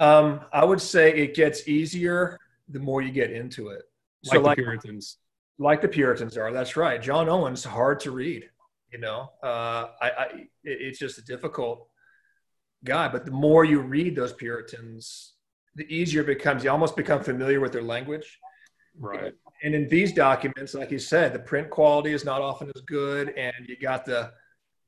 Um, 0.00 0.40
I 0.52 0.64
would 0.64 0.80
say 0.80 1.12
it 1.14 1.34
gets 1.34 1.68
easier 1.68 2.38
the 2.68 2.80
more 2.80 3.00
you 3.00 3.12
get 3.12 3.30
into 3.30 3.68
it. 3.68 3.82
Like 4.24 4.34
so 4.34 4.38
the 4.38 4.40
like, 4.40 4.58
Puritans. 4.58 5.18
Like 5.58 5.80
the 5.80 5.88
Puritans 5.88 6.36
are. 6.36 6.52
That's 6.52 6.76
right. 6.76 7.00
John 7.00 7.28
Owen's 7.28 7.64
hard 7.64 8.00
to 8.00 8.10
read. 8.10 8.48
You 8.92 8.98
know, 9.00 9.30
uh, 9.42 9.88
I, 10.00 10.10
I 10.10 10.24
it, 10.34 10.48
it's 10.62 10.98
just 10.98 11.18
a 11.18 11.24
difficult 11.24 11.88
guy. 12.84 13.08
But 13.08 13.24
the 13.24 13.32
more 13.32 13.64
you 13.64 13.80
read 13.80 14.14
those 14.16 14.32
Puritans, 14.32 15.34
the 15.74 15.84
easier 15.92 16.22
it 16.22 16.26
becomes. 16.26 16.64
You 16.64 16.70
almost 16.70 16.96
become 16.96 17.22
familiar 17.22 17.60
with 17.60 17.72
their 17.72 17.82
language. 17.82 18.38
Right. 18.98 19.34
And 19.62 19.74
in 19.74 19.88
these 19.88 20.12
documents, 20.12 20.74
like 20.74 20.90
you 20.90 20.98
said, 20.98 21.32
the 21.32 21.38
print 21.38 21.70
quality 21.70 22.12
is 22.12 22.24
not 22.24 22.40
often 22.40 22.70
as 22.74 22.82
good, 22.82 23.30
and 23.30 23.54
you 23.66 23.76
got 23.76 24.04
the 24.04 24.32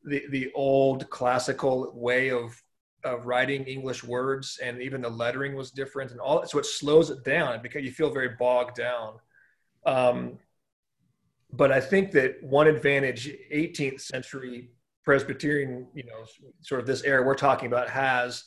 the, 0.04 0.24
the 0.30 0.52
old 0.54 1.08
classical 1.10 1.92
way 1.94 2.30
of 2.30 2.60
of 3.04 3.26
writing 3.26 3.64
English 3.64 4.04
words, 4.04 4.58
and 4.62 4.80
even 4.82 5.00
the 5.00 5.08
lettering 5.08 5.54
was 5.54 5.70
different, 5.70 6.10
and 6.10 6.20
all. 6.20 6.44
So 6.46 6.58
it 6.58 6.66
slows 6.66 7.10
it 7.10 7.24
down 7.24 7.62
because 7.62 7.84
you 7.84 7.90
feel 7.90 8.10
very 8.10 8.30
bogged 8.38 8.76
down. 8.76 9.14
Um, 9.84 10.38
but 11.56 11.72
I 11.72 11.80
think 11.80 12.12
that 12.12 12.42
one 12.42 12.66
advantage 12.66 13.30
18th 13.52 14.00
century 14.00 14.70
Presbyterian, 15.04 15.86
you 15.94 16.04
know, 16.04 16.24
sort 16.62 16.80
of 16.80 16.86
this 16.86 17.04
era 17.04 17.24
we're 17.24 17.36
talking 17.36 17.68
about 17.68 17.88
has 17.88 18.44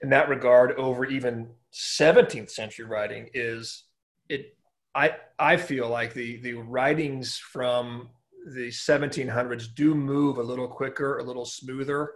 in 0.00 0.10
that 0.10 0.28
regard 0.28 0.72
over 0.72 1.04
even 1.04 1.48
17th 1.72 2.50
century 2.50 2.84
writing 2.84 3.28
is 3.34 3.84
it 4.28 4.56
I 4.94 5.16
I 5.38 5.56
feel 5.56 5.88
like 5.88 6.14
the 6.14 6.40
the 6.40 6.54
writings 6.54 7.36
from 7.36 8.10
the 8.54 8.68
1700s 8.68 9.74
do 9.74 9.94
move 9.94 10.38
a 10.38 10.42
little 10.42 10.68
quicker, 10.68 11.18
a 11.18 11.24
little 11.24 11.44
smoother. 11.44 12.12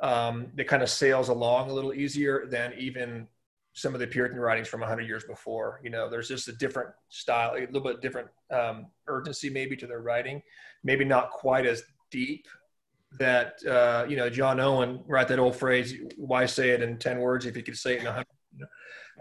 Um, 0.00 0.46
it 0.56 0.66
kind 0.66 0.82
of 0.82 0.88
sails 0.88 1.28
along 1.28 1.68
a 1.68 1.74
little 1.74 1.92
easier 1.92 2.46
than 2.46 2.72
even 2.78 3.28
some 3.72 3.94
of 3.94 4.00
the 4.00 4.06
Puritan 4.06 4.38
writings 4.38 4.68
from 4.68 4.80
100 4.80 5.06
years 5.06 5.24
before. 5.24 5.80
You 5.82 5.90
know, 5.90 6.08
there's 6.08 6.28
just 6.28 6.48
a 6.48 6.52
different 6.52 6.90
style, 7.08 7.54
a 7.54 7.66
little 7.66 7.82
bit 7.82 8.00
different 8.00 8.28
um, 8.50 8.86
urgency 9.06 9.50
maybe 9.50 9.76
to 9.76 9.86
their 9.86 10.00
writing, 10.00 10.42
maybe 10.82 11.04
not 11.04 11.30
quite 11.30 11.66
as 11.66 11.82
deep. 12.10 12.46
That 13.18 13.54
uh, 13.66 14.06
you 14.08 14.16
know, 14.16 14.30
John 14.30 14.60
Owen, 14.60 15.02
right? 15.06 15.26
That 15.26 15.40
old 15.40 15.56
phrase, 15.56 15.94
"Why 16.16 16.46
say 16.46 16.70
it 16.70 16.80
in 16.80 16.96
10 16.96 17.18
words 17.18 17.44
if 17.44 17.56
you 17.56 17.62
could 17.64 17.76
say 17.76 17.94
it 17.94 18.00
in 18.00 18.04
100?" 18.04 18.24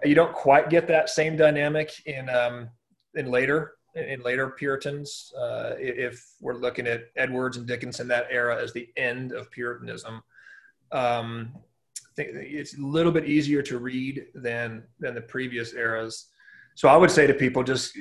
You 0.05 0.13
don't 0.13 0.31
quite 0.31 0.69
get 0.69 0.87
that 0.87 1.09
same 1.09 1.35
dynamic 1.35 1.91
in 2.05 2.29
um, 2.29 2.69
in 3.15 3.31
later 3.31 3.73
in 3.95 4.21
later 4.21 4.49
Puritans. 4.51 5.33
Uh, 5.37 5.73
if 5.77 6.23
we're 6.39 6.55
looking 6.55 6.87
at 6.87 7.05
Edwards 7.15 7.57
and 7.57 7.65
Dickinson, 7.65 8.07
that 8.09 8.27
era 8.29 8.61
as 8.61 8.73
the 8.73 8.89
end 8.95 9.31
of 9.31 9.49
Puritanism, 9.51 10.21
um, 10.91 11.53
it's 12.19 12.77
a 12.77 12.81
little 12.81 13.11
bit 13.11 13.25
easier 13.25 13.61
to 13.63 13.79
read 13.79 14.27
than 14.35 14.83
than 14.99 15.15
the 15.15 15.21
previous 15.21 15.73
eras. 15.73 16.27
So 16.75 16.87
I 16.87 16.97
would 16.97 17.11
say 17.11 17.27
to 17.27 17.33
people, 17.33 17.63
just 17.63 17.97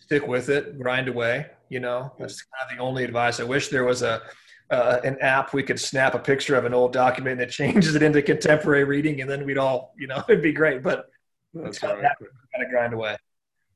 stick 0.00 0.26
with 0.26 0.48
it, 0.48 0.78
grind 0.78 1.08
away. 1.08 1.46
You 1.68 1.80
know, 1.80 2.12
that's 2.18 2.42
kind 2.42 2.70
of 2.70 2.76
the 2.76 2.82
only 2.82 3.04
advice. 3.04 3.40
I 3.40 3.44
wish 3.44 3.68
there 3.68 3.84
was 3.84 4.02
a 4.02 4.22
uh, 4.70 5.00
an 5.04 5.18
app 5.20 5.52
we 5.52 5.62
could 5.62 5.78
snap 5.78 6.14
a 6.14 6.18
picture 6.18 6.56
of 6.56 6.64
an 6.64 6.72
old 6.72 6.92
document 6.92 7.38
that 7.38 7.50
changes 7.60 7.94
it 7.94 8.02
into 8.02 8.22
contemporary 8.22 8.84
reading, 8.84 9.20
and 9.20 9.30
then 9.30 9.44
we'd 9.44 9.58
all, 9.58 9.94
you 9.98 10.06
know, 10.06 10.22
it'd 10.28 10.42
be 10.42 10.52
great. 10.52 10.82
But 10.82 11.10
that's 11.54 11.82
right. 11.82 12.00
Kind 12.00 12.64
of 12.64 12.70
grind 12.70 12.94
away. 12.94 13.16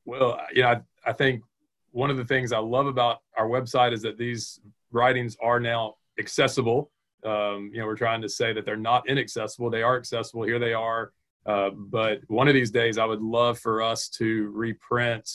Well, 0.05 0.39
you 0.53 0.61
yeah, 0.61 0.79
I 1.05 1.13
think 1.13 1.43
one 1.91 2.09
of 2.09 2.17
the 2.17 2.25
things 2.25 2.51
I 2.51 2.59
love 2.59 2.87
about 2.87 3.19
our 3.37 3.47
website 3.47 3.93
is 3.93 4.01
that 4.01 4.17
these 4.17 4.59
writings 4.91 5.37
are 5.41 5.59
now 5.59 5.95
accessible. 6.19 6.91
Um, 7.25 7.71
you 7.73 7.79
know, 7.79 7.85
we're 7.85 7.95
trying 7.95 8.21
to 8.21 8.29
say 8.29 8.53
that 8.53 8.65
they're 8.65 8.75
not 8.75 9.07
inaccessible; 9.09 9.69
they 9.69 9.83
are 9.83 9.97
accessible. 9.97 10.43
Here 10.43 10.59
they 10.59 10.73
are. 10.73 11.11
Uh, 11.45 11.69
but 11.71 12.19
one 12.27 12.47
of 12.47 12.53
these 12.53 12.71
days, 12.71 12.97
I 12.97 13.05
would 13.05 13.21
love 13.21 13.57
for 13.59 13.81
us 13.81 14.09
to 14.09 14.49
reprint 14.53 15.29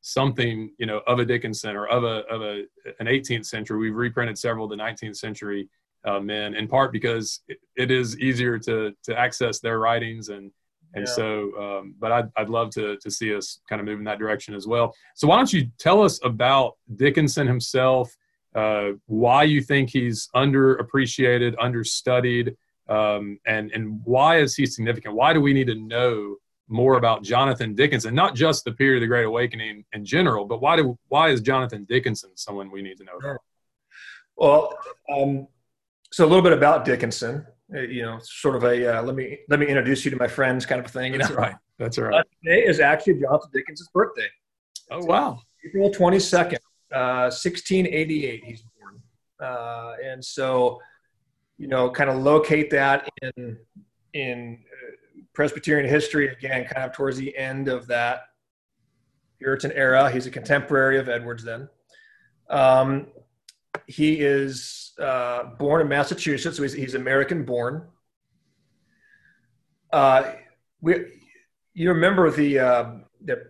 something, 0.00 0.72
you 0.78 0.86
know, 0.86 1.00
of 1.08 1.18
a 1.18 1.24
Dickinson 1.24 1.74
or 1.74 1.86
of 1.86 2.04
a 2.04 2.24
of 2.32 2.42
a 2.42 2.64
an 3.00 3.06
18th 3.06 3.46
century. 3.46 3.78
We've 3.78 3.94
reprinted 3.94 4.38
several 4.38 4.64
of 4.64 4.70
the 4.70 4.82
19th 4.82 5.16
century 5.16 5.68
uh, 6.04 6.20
men, 6.20 6.54
in 6.54 6.68
part 6.68 6.92
because 6.92 7.40
it, 7.48 7.58
it 7.76 7.90
is 7.90 8.18
easier 8.20 8.58
to 8.60 8.92
to 9.04 9.18
access 9.18 9.60
their 9.60 9.78
writings 9.78 10.28
and 10.28 10.50
and 10.94 11.06
yeah. 11.06 11.12
so, 11.12 11.52
um, 11.60 11.94
but 11.98 12.10
I'd, 12.10 12.30
I'd 12.36 12.48
love 12.48 12.70
to, 12.70 12.96
to 12.96 13.10
see 13.10 13.34
us 13.34 13.60
kind 13.68 13.80
of 13.80 13.86
move 13.86 13.98
in 13.98 14.04
that 14.04 14.18
direction 14.18 14.54
as 14.54 14.66
well. 14.66 14.94
So 15.14 15.28
why 15.28 15.36
don't 15.36 15.52
you 15.52 15.68
tell 15.78 16.02
us 16.02 16.18
about 16.24 16.76
Dickinson 16.96 17.46
himself, 17.46 18.16
uh, 18.56 18.92
why 19.06 19.42
you 19.44 19.60
think 19.60 19.90
he's 19.90 20.28
underappreciated, 20.34 21.54
understudied, 21.60 22.56
um, 22.88 23.38
and, 23.46 23.70
and 23.72 24.00
why 24.04 24.38
is 24.38 24.56
he 24.56 24.64
significant? 24.66 25.14
Why 25.14 25.32
do 25.32 25.40
we 25.40 25.52
need 25.52 25.66
to 25.66 25.74
know 25.74 26.36
more 26.68 26.96
about 26.96 27.22
Jonathan 27.22 27.74
Dickinson, 27.74 28.14
not 28.14 28.34
just 28.34 28.64
the 28.64 28.72
period 28.72 28.96
of 28.96 29.02
the 29.02 29.06
Great 29.08 29.24
Awakening 29.24 29.84
in 29.92 30.04
general, 30.04 30.44
but 30.46 30.60
why 30.60 30.76
do, 30.76 30.98
why 31.08 31.28
is 31.28 31.40
Jonathan 31.40 31.84
Dickinson 31.84 32.30
someone 32.34 32.70
we 32.70 32.82
need 32.82 32.96
to 32.98 33.04
know 33.04 33.16
about? 33.20 33.38
Well, 34.36 34.78
um, 35.12 35.46
so 36.12 36.24
a 36.24 36.28
little 36.28 36.42
bit 36.42 36.52
about 36.52 36.84
Dickinson. 36.84 37.46
Uh, 37.74 37.80
you 37.80 38.02
know, 38.02 38.18
sort 38.22 38.54
of 38.54 38.62
a 38.62 38.98
uh, 38.98 39.02
let 39.02 39.16
me 39.16 39.38
let 39.48 39.58
me 39.58 39.66
introduce 39.66 40.04
you 40.04 40.10
to 40.12 40.16
my 40.16 40.28
friends 40.28 40.64
kind 40.64 40.84
of 40.84 40.88
thing. 40.90 41.12
That's 41.12 41.30
know? 41.30 41.36
right. 41.36 41.56
That's 41.78 41.98
right. 41.98 42.14
Uh, 42.14 42.22
today 42.44 42.64
is 42.64 42.78
actually 42.78 43.14
Jonathan 43.20 43.50
Dickinson's 43.52 43.88
birthday. 43.92 44.28
Oh 44.92 45.04
wow! 45.04 45.40
April 45.66 45.90
twenty 45.90 46.20
second, 46.20 46.60
uh, 46.92 47.30
sixteen 47.30 47.86
eighty 47.86 48.26
eight. 48.26 48.44
He's 48.44 48.62
born, 48.62 49.02
uh, 49.40 49.94
and 50.04 50.24
so 50.24 50.80
you 51.58 51.68
know, 51.68 51.90
kind 51.90 52.10
of 52.10 52.16
locate 52.16 52.70
that 52.70 53.08
in 53.22 53.58
in 54.12 54.58
uh, 54.72 55.20
Presbyterian 55.32 55.88
history 55.88 56.28
again, 56.28 56.66
kind 56.66 56.84
of 56.84 56.92
towards 56.92 57.16
the 57.16 57.36
end 57.36 57.68
of 57.68 57.86
that 57.86 58.24
Puritan 59.38 59.72
era. 59.72 60.10
He's 60.10 60.26
a 60.26 60.30
contemporary 60.30 60.98
of 60.98 61.08
Edwards 61.08 61.44
then. 61.44 61.68
Um, 62.48 63.08
he 63.86 64.20
is 64.20 64.92
uh, 64.98 65.44
born 65.58 65.80
in 65.82 65.88
Massachusetts, 65.88 66.56
so 66.56 66.62
he's, 66.62 66.72
he's 66.72 66.94
American 66.94 67.44
born. 67.44 67.86
Uh, 69.92 70.32
we, 70.80 71.06
you 71.74 71.90
remember 71.90 72.30
the 72.30 72.58
uh, 72.58 72.90
the 73.24 73.46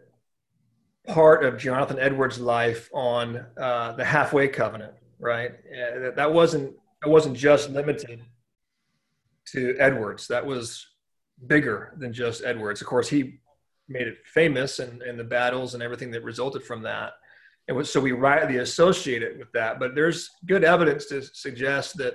part 1.06 1.44
of 1.44 1.58
Jonathan 1.58 1.98
Edwards' 1.98 2.38
life 2.38 2.90
on 2.92 3.44
uh, 3.56 3.92
the 3.92 4.04
halfway 4.04 4.48
covenant, 4.48 4.94
right? 5.18 5.52
Uh, 5.52 6.10
that 6.14 6.32
wasn't 6.32 6.74
that 7.02 7.08
wasn't 7.08 7.36
just 7.36 7.70
limited 7.70 8.22
to 9.52 9.76
Edwards. 9.78 10.26
That 10.28 10.44
was 10.44 10.86
bigger 11.46 11.94
than 11.98 12.12
just 12.12 12.44
Edwards. 12.44 12.80
Of 12.80 12.86
course, 12.86 13.08
he 13.08 13.38
made 13.88 14.08
it 14.08 14.18
famous 14.26 14.78
and, 14.78 15.02
and 15.02 15.18
the 15.18 15.24
battles 15.24 15.74
and 15.74 15.82
everything 15.82 16.10
that 16.10 16.24
resulted 16.24 16.64
from 16.64 16.82
that 16.82 17.12
and 17.68 17.86
so 17.86 18.00
we 18.00 18.12
rightly 18.12 18.58
associate 18.58 19.22
it 19.22 19.38
with 19.38 19.50
that. 19.52 19.80
But 19.80 19.94
there's 19.94 20.30
good 20.46 20.64
evidence 20.64 21.06
to 21.06 21.22
suggest 21.22 21.96
that 21.98 22.14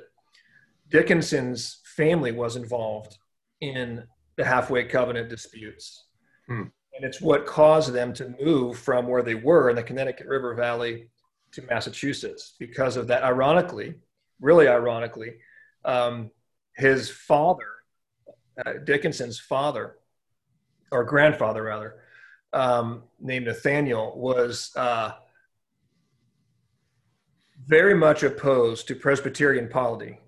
Dickinson's 0.89 1.81
family 1.95 2.31
was 2.31 2.55
involved 2.55 3.17
in 3.60 4.03
the 4.38 4.45
halfway 4.45 4.86
covenant 4.86 5.29
disputes. 5.29 6.05
Hmm. 6.48 6.63
And 6.95 7.05
it's 7.05 7.21
what 7.21 7.45
caused 7.45 7.93
them 7.93 8.13
to 8.13 8.36
move 8.41 8.77
from 8.77 9.07
where 9.07 9.24
they 9.24 9.36
were 9.36 9.69
in 9.69 9.75
the 9.75 9.83
Connecticut 9.83 10.27
River 10.27 10.53
Valley 10.53 11.10
to 11.53 11.62
Massachusetts 11.63 12.53
because 12.60 12.98
of 12.98 13.07
that. 13.07 13.24
Ironically, 13.24 13.95
really 14.39 14.67
ironically, 14.67 15.36
um, 15.86 16.31
his 16.75 17.10
father, 17.10 17.67
uh, 18.65 18.74
Dickinson's 18.83 19.39
father, 19.39 19.98
or 20.91 21.03
grandfather 21.03 21.63
rather, 21.63 21.95
um, 22.53 23.03
named 23.19 23.45
Nathaniel, 23.45 24.13
was 24.17 24.71
uh, 24.75 25.12
very 27.65 27.93
much 27.93 28.24
opposed 28.24 28.88
to 28.88 28.95
Presbyterian 28.95 29.69
polity. 29.69 30.19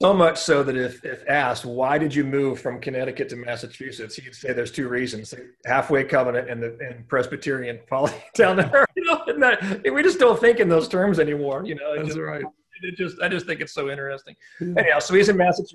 So 0.00 0.14
much 0.14 0.38
so 0.38 0.62
that 0.62 0.76
if, 0.76 1.04
if 1.04 1.28
asked, 1.28 1.64
why 1.64 1.98
did 1.98 2.14
you 2.14 2.22
move 2.22 2.60
from 2.60 2.80
Connecticut 2.80 3.28
to 3.30 3.36
Massachusetts? 3.36 4.14
He'd 4.14 4.32
say 4.32 4.52
there's 4.52 4.70
two 4.70 4.88
reasons 4.88 5.34
halfway 5.66 6.04
covenant 6.04 6.48
and 6.48 6.62
the 6.62 6.78
and 6.80 7.08
Presbyterian 7.08 7.80
polity 7.88 8.22
down 8.34 8.56
there. 8.56 8.86
You 8.98 9.04
know, 9.04 9.22
and 9.28 9.40
that, 9.42 9.92
we 9.94 10.02
just 10.02 10.18
don't 10.18 10.40
think 10.40 10.58
in 10.58 10.68
those 10.68 10.88
terms 10.88 11.20
anymore. 11.20 11.64
You 11.64 11.76
know, 11.76 11.94
that's 11.94 12.08
just, 12.08 12.18
right. 12.18 12.44
It 12.82 12.96
just, 12.96 13.20
I 13.22 13.28
just 13.28 13.46
think 13.46 13.60
it's 13.60 13.72
so 13.72 13.90
interesting. 13.90 14.34
Anyhow, 14.60 14.98
so 14.98 15.14
he's 15.14 15.28
in 15.28 15.36
Massachusetts. 15.36 15.72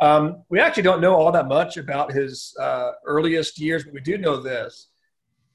Um, 0.00 0.44
we 0.50 0.60
actually 0.60 0.82
don't 0.82 1.00
know 1.00 1.14
all 1.14 1.32
that 1.32 1.48
much 1.48 1.78
about 1.78 2.12
his 2.12 2.54
uh, 2.60 2.92
earliest 3.06 3.58
years, 3.58 3.84
but 3.84 3.94
we 3.94 4.00
do 4.00 4.18
know 4.18 4.42
this. 4.42 4.88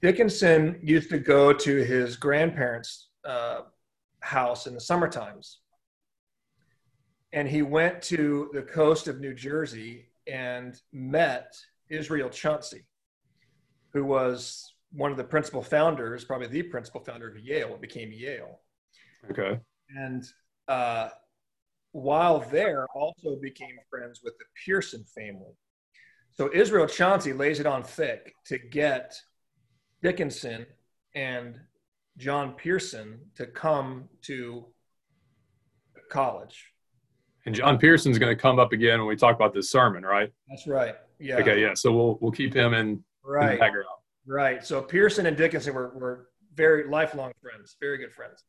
Dickinson 0.01 0.79
used 0.81 1.11
to 1.11 1.19
go 1.19 1.53
to 1.53 1.83
his 1.83 2.15
grandparents' 2.15 3.09
uh, 3.23 3.61
house 4.21 4.65
in 4.65 4.73
the 4.73 4.81
summer 4.81 5.07
times. 5.07 5.59
And 7.35 7.49
he 7.49 7.61
went 7.61 8.01
to 8.03 8.49
the 8.53 8.61
coast 8.61 9.09
of 9.09 9.19
New 9.19 9.33
Jersey 9.33 10.07
and 10.25 10.79
met 10.93 11.53
Israel 11.89 12.29
Chauncey, 12.29 12.85
who 13.91 14.05
was 14.05 14.73
one 14.93 15.11
of 15.11 15.17
the 15.17 15.23
principal 15.25 15.61
founders, 15.61 16.23
probably 16.23 16.47
the 16.47 16.63
principal 16.63 17.01
founder 17.01 17.27
of 17.27 17.37
Yale, 17.37 17.69
what 17.69 17.81
became 17.81 18.13
Yale. 18.13 18.61
Okay. 19.29 19.59
And 19.89 20.23
uh, 20.69 21.09
while 21.91 22.39
there, 22.39 22.87
also 22.95 23.35
became 23.41 23.75
friends 23.89 24.21
with 24.23 24.37
the 24.37 24.45
Pearson 24.65 25.03
family. 25.03 25.53
So 26.31 26.49
Israel 26.53 26.87
Chauncey 26.87 27.33
lays 27.33 27.59
it 27.59 27.65
on 27.65 27.83
thick 27.83 28.33
to 28.45 28.57
get 28.57 29.13
Dickinson 30.01 30.65
and 31.15 31.59
John 32.15 32.53
Pearson 32.53 33.19
to 33.35 33.45
come 33.45 34.07
to 34.21 34.67
college. 36.09 36.71
And 37.45 37.53
John 37.53 37.77
Pearson's 37.77 38.17
going 38.17 38.35
to 38.35 38.41
come 38.41 38.59
up 38.59 38.73
again 38.73 38.99
when 38.99 39.07
we 39.07 39.15
talk 39.15 39.35
about 39.35 39.53
this 39.53 39.69
sermon, 39.69 40.03
right? 40.03 40.31
That's 40.49 40.65
right. 40.67 40.95
Yeah. 41.19 41.37
Okay. 41.37 41.61
Yeah. 41.61 41.73
So 41.75 41.91
we'll 41.91 42.17
we'll 42.21 42.31
keep 42.31 42.53
him 42.53 42.73
in, 42.73 43.03
right. 43.23 43.51
in 43.51 43.55
the 43.55 43.59
background. 43.59 43.87
Right. 44.25 44.65
So 44.65 44.81
Pearson 44.81 45.27
and 45.27 45.37
Dickinson 45.37 45.73
were, 45.73 45.93
were 45.95 46.27
very 46.55 46.89
lifelong 46.89 47.31
friends, 47.41 47.75
very 47.79 47.97
good 47.97 48.11
friends. 48.11 48.43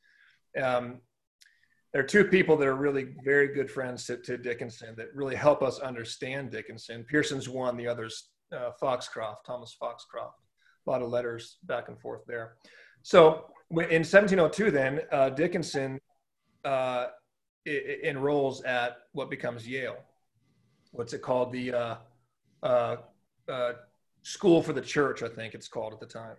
Um, 0.60 1.00
there 1.92 2.02
are 2.02 2.06
two 2.06 2.24
people 2.24 2.56
that 2.56 2.66
are 2.66 2.74
really 2.74 3.14
very 3.24 3.48
good 3.48 3.70
friends 3.70 4.06
to, 4.06 4.16
to 4.18 4.36
Dickinson 4.38 4.94
that 4.96 5.08
really 5.14 5.36
help 5.36 5.62
us 5.62 5.78
understand 5.78 6.50
Dickinson. 6.50 7.04
Pearson's 7.08 7.48
one, 7.48 7.76
the 7.76 7.86
other's 7.86 8.30
uh, 8.52 8.70
Foxcroft, 8.80 9.46
Thomas 9.46 9.76
Foxcroft. 9.78 10.38
A 10.86 10.90
lot 10.90 11.02
of 11.02 11.08
letters 11.10 11.58
back 11.64 11.88
and 11.88 11.98
forth 12.00 12.22
there. 12.26 12.56
So 13.02 13.46
in 13.70 14.04
1702, 14.04 14.70
then 14.70 15.00
uh, 15.10 15.30
Dickinson 15.30 15.98
uh, 16.64 17.06
enrolls 17.66 18.62
at 18.62 18.98
what 19.12 19.30
becomes 19.30 19.66
Yale. 19.66 19.96
What's 20.92 21.12
it 21.12 21.22
called? 21.22 21.52
The 21.52 21.72
uh, 21.72 21.96
uh, 22.62 22.96
uh, 23.48 23.72
School 24.22 24.62
for 24.62 24.72
the 24.72 24.80
Church, 24.80 25.22
I 25.22 25.28
think 25.28 25.54
it's 25.54 25.68
called 25.68 25.92
at 25.92 26.00
the 26.00 26.06
time. 26.06 26.36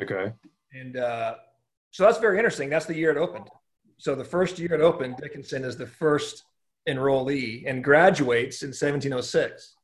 Okay. 0.00 0.32
And 0.72 0.96
uh, 0.96 1.36
so 1.90 2.04
that's 2.04 2.18
very 2.18 2.38
interesting. 2.38 2.68
That's 2.70 2.86
the 2.86 2.96
year 2.96 3.10
it 3.10 3.16
opened. 3.16 3.48
So 3.98 4.14
the 4.14 4.24
first 4.24 4.58
year 4.58 4.74
it 4.74 4.80
opened, 4.80 5.16
Dickinson 5.16 5.64
is 5.64 5.76
the 5.76 5.86
first 5.86 6.44
enrollee 6.88 7.64
and 7.66 7.82
graduates 7.82 8.62
in 8.62 8.68
1706. 8.68 9.74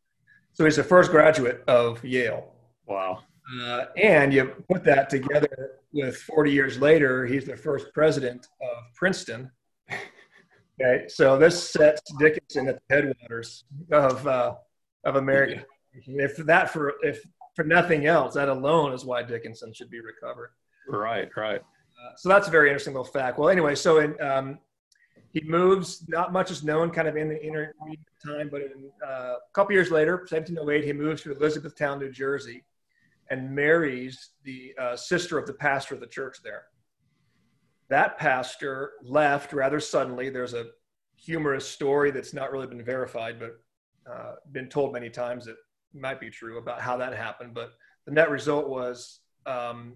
So 0.52 0.64
he's 0.64 0.76
the 0.76 0.84
first 0.84 1.10
graduate 1.10 1.64
of 1.66 2.02
Yale. 2.04 2.52
Wow. 2.86 3.24
Uh, 3.60 3.86
and 3.96 4.32
you 4.32 4.52
put 4.70 4.84
that 4.84 5.10
together 5.10 5.80
with 5.92 6.16
40 6.16 6.52
years 6.52 6.78
later, 6.78 7.26
he's 7.26 7.44
the 7.44 7.56
first 7.56 7.92
president 7.92 8.46
of 8.62 8.94
Princeton. 8.94 9.50
Okay, 10.80 11.06
so 11.08 11.38
this 11.38 11.70
sets 11.70 12.02
Dickinson 12.18 12.68
at 12.68 12.80
the 12.88 12.94
headwaters 12.94 13.64
of 13.92 14.26
uh, 14.26 14.54
of 15.04 15.16
America. 15.16 15.64
If 15.92 16.36
that 16.38 16.70
for 16.70 16.94
if 17.02 17.24
for 17.54 17.64
nothing 17.64 18.06
else, 18.06 18.34
that 18.34 18.48
alone 18.48 18.92
is 18.92 19.04
why 19.04 19.22
Dickinson 19.22 19.72
should 19.72 19.90
be 19.90 20.00
recovered. 20.00 20.50
Right, 20.88 21.28
right. 21.36 21.60
Uh, 21.60 22.10
so 22.16 22.28
that's 22.28 22.48
a 22.48 22.50
very 22.50 22.68
interesting 22.68 22.94
little 22.94 23.04
fact. 23.04 23.38
Well, 23.38 23.48
anyway, 23.48 23.76
so 23.76 24.00
in, 24.00 24.20
um, 24.20 24.58
he 25.32 25.42
moves. 25.42 26.04
Not 26.08 26.32
much 26.32 26.50
is 26.50 26.64
known, 26.64 26.90
kind 26.90 27.06
of 27.06 27.16
in 27.16 27.28
the 27.28 27.40
intermediate 27.40 28.00
time, 28.24 28.48
but 28.50 28.62
in, 28.62 28.90
uh, 29.06 29.34
a 29.34 29.52
couple 29.52 29.72
years 29.72 29.90
later, 29.90 30.16
1708, 30.16 30.84
he 30.84 30.92
moves 30.92 31.22
to 31.22 31.32
Elizabethtown, 31.32 32.00
New 32.00 32.10
Jersey, 32.10 32.64
and 33.30 33.54
marries 33.54 34.30
the 34.42 34.74
uh, 34.80 34.96
sister 34.96 35.38
of 35.38 35.46
the 35.46 35.54
pastor 35.54 35.94
of 35.94 36.00
the 36.00 36.06
church 36.06 36.38
there. 36.42 36.64
That 37.88 38.18
pastor 38.18 38.92
left 39.02 39.52
rather 39.52 39.80
suddenly. 39.80 40.30
There's 40.30 40.54
a 40.54 40.66
humorous 41.16 41.68
story 41.68 42.10
that's 42.10 42.34
not 42.34 42.50
really 42.50 42.66
been 42.66 42.84
verified, 42.84 43.38
but 43.38 43.60
uh, 44.10 44.34
been 44.52 44.68
told 44.68 44.92
many 44.92 45.10
times 45.10 45.46
that 45.46 45.56
might 45.92 46.20
be 46.20 46.30
true 46.30 46.58
about 46.58 46.80
how 46.80 46.96
that 46.96 47.14
happened. 47.14 47.54
But 47.54 47.72
the 48.06 48.12
net 48.12 48.30
result 48.30 48.68
was 48.68 49.20
um, 49.46 49.94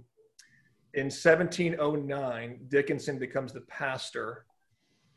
in 0.95 1.07
1709, 1.07 2.61
Dickinson 2.69 3.19
becomes 3.19 3.53
the 3.53 3.61
pastor 3.63 4.45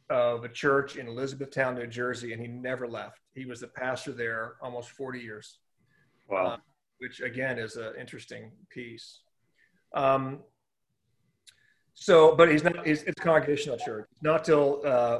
of 0.09 0.43
a 0.43 0.49
church 0.49 0.97
in 0.97 1.07
Elizabethtown, 1.07 1.75
New 1.75 1.87
Jersey, 1.87 2.33
and 2.33 2.41
he 2.41 2.47
never 2.47 2.87
left. 2.87 3.19
He 3.33 3.45
was 3.45 3.61
the 3.61 3.67
pastor 3.67 4.11
there 4.11 4.55
almost 4.61 4.91
40 4.91 5.19
years. 5.19 5.59
Wow. 6.29 6.45
Uh, 6.45 6.57
which 6.99 7.21
again 7.21 7.57
is 7.57 7.77
an 7.77 7.93
interesting 7.99 8.51
piece. 8.69 9.21
Um, 9.95 10.41
so, 12.01 12.35
but 12.35 12.51
he's 12.51 12.63
not, 12.63 12.83
he's, 12.83 13.03
it's 13.03 13.21
congregational 13.21 13.77
church. 13.77 14.07
Not 14.23 14.43
till, 14.43 14.81
uh, 14.83 15.19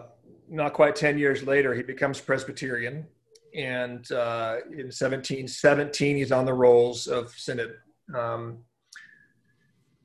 not 0.50 0.74
quite 0.74 0.96
10 0.96 1.20
years 1.20 1.44
later, 1.44 1.76
he 1.76 1.84
becomes 1.84 2.20
Presbyterian. 2.20 3.06
And 3.54 4.12
uh, 4.12 4.62
in 4.72 4.90
1717, 4.90 6.16
he's 6.16 6.32
on 6.32 6.44
the 6.44 6.56
rolls 6.56 7.06
of 7.06 7.30
synod. 7.38 7.76
Um, 8.18 8.64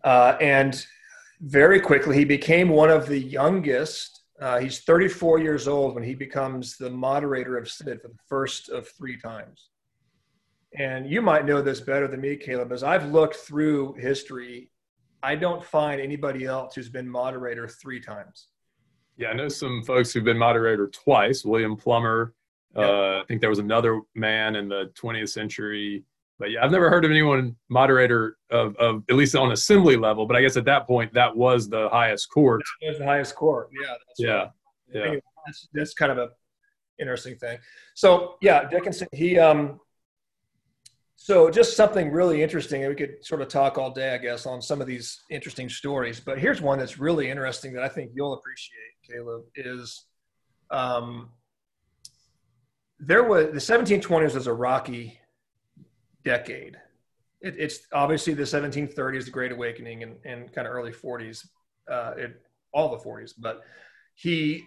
uh, 0.05 0.37
and 0.39 0.87
very 1.41 1.81
quickly, 1.81 2.15
he 2.15 2.27
became 2.27 2.69
one 2.69 2.91
of 2.91 3.07
the 3.07 3.21
youngest. 3.21 4.25
Uh, 4.39 4.59
he's 4.59 4.81
34 4.81 5.39
years 5.39 5.67
old 5.67 5.95
when 5.95 6.05
he 6.05 6.15
becomes 6.15 6.77
the 6.77 6.91
moderator 6.91 7.57
of 7.57 7.71
synod 7.71 8.03
for 8.03 8.09
the 8.09 8.19
first 8.29 8.69
of 8.69 8.87
three 8.87 9.19
times. 9.19 9.71
And 10.79 11.11
you 11.11 11.23
might 11.23 11.47
know 11.47 11.63
this 11.63 11.81
better 11.81 12.07
than 12.07 12.21
me, 12.21 12.37
Caleb, 12.37 12.71
as 12.71 12.83
I've 12.83 13.11
looked 13.11 13.37
through 13.37 13.95
history, 13.95 14.69
I 15.23 15.35
don't 15.35 15.65
find 15.65 16.01
anybody 16.01 16.45
else 16.45 16.75
who's 16.75 16.89
been 16.89 17.09
moderator 17.09 17.69
three 17.69 18.01
times. 18.01 18.49
Yeah, 19.17 19.29
I 19.29 19.35
know 19.35 19.49
some 19.49 19.83
folks 19.83 20.13
who've 20.13 20.25
been 20.25 20.39
moderator 20.39 20.89
twice. 20.89 21.45
William 21.45 21.77
Plumer. 21.77 22.35
Yep. 22.77 22.85
Uh, 22.85 23.21
I 23.21 23.25
think 23.27 23.41
there 23.41 23.51
was 23.51 23.59
another 23.59 24.03
man 24.15 24.57
in 24.57 24.69
the 24.69 24.93
20th 25.01 25.31
century. 25.31 26.05
But 26.39 26.51
yeah, 26.51 26.63
I've 26.63 26.71
never 26.71 26.91
heard 26.91 27.05
of 27.07 27.11
anyone 27.11 27.57
moderator 27.71 28.37
of, 28.51 28.77
of 28.77 29.03
at 29.09 29.17
least 29.17 29.35
on 29.35 29.53
assembly 29.53 29.97
level. 29.97 30.27
But 30.27 30.37
I 30.37 30.43
guess 30.43 30.59
at 30.59 30.67
that 30.67 30.87
point, 30.87 31.15
that 31.15 31.35
was 31.35 31.69
the 31.69 31.89
highest 31.89 32.31
court. 32.31 32.63
That 32.83 32.91
was 32.91 32.99
the 32.99 33.07
highest 33.07 33.35
court. 33.35 33.71
Yeah. 33.73 33.95
yeah. 34.19 34.35
Right. 34.35 34.51
Yeah. 34.89 35.01
Anyway, 35.01 35.23
that's, 35.47 35.69
that's 35.73 35.95
kind 35.95 36.13
of 36.13 36.19
a 36.19 36.29
interesting 36.99 37.37
thing. 37.37 37.59
So 37.95 38.35
yeah, 38.43 38.69
Dickinson, 38.69 39.09
he, 39.13 39.39
um, 39.39 39.81
so 41.17 41.51
just 41.51 41.77
something 41.77 42.13
really 42.13 42.43
interesting, 42.43 42.85
and 42.85 42.91
we 42.91 42.95
could 42.95 43.25
sort 43.25 43.41
of 43.41 43.49
talk 43.49 43.79
all 43.79 43.91
day, 43.91 44.15
I 44.15 44.19
guess, 44.19 44.45
on 44.45 44.61
some 44.61 44.83
of 44.83 44.87
these 44.87 45.23
interesting 45.31 45.69
stories. 45.69 46.21
But 46.21 46.39
here's 46.39 46.61
one 46.61 46.79
that's 46.79 46.99
really 46.99 47.31
interesting 47.31 47.73
that 47.73 47.83
I 47.83 47.89
think 47.89 48.13
you'll 48.15 48.35
appreciate, 48.35 48.77
Caleb. 49.09 49.45
Is 49.55 50.05
um, 50.71 51.31
there 53.01 53.25
was 53.25 53.47
the 53.47 53.75
1720s 53.75 54.35
was 54.35 54.47
a 54.47 54.53
rocky 54.53 55.19
decade. 56.23 56.77
It, 57.41 57.55
it's 57.59 57.87
obviously 57.93 58.35
the 58.35 58.43
1730s, 58.43 59.25
the 59.25 59.31
Great 59.31 59.53
Awakening, 59.53 60.03
and, 60.03 60.17
and 60.27 60.53
kind 60.53 60.67
of 60.67 60.75
early 60.75 60.93
40s, 60.93 61.47
uh, 61.91 62.13
it, 62.19 62.43
all 62.75 62.91
the 62.91 63.03
40s. 63.03 63.33
But 63.39 63.63
he, 64.15 64.65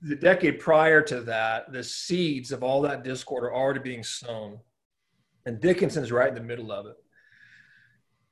the 0.00 0.16
decade 0.16 0.60
prior 0.60 1.02
to 1.02 1.20
that, 1.22 1.72
the 1.72 1.84
seeds 1.84 2.52
of 2.52 2.62
all 2.62 2.80
that 2.82 3.04
discord 3.04 3.44
are 3.44 3.54
already 3.54 3.80
being 3.80 4.02
sown 4.02 4.60
and 5.46 5.60
Dickinson's 5.60 6.12
right 6.12 6.28
in 6.28 6.34
the 6.34 6.40
middle 6.40 6.72
of 6.72 6.86
it. 6.86 6.96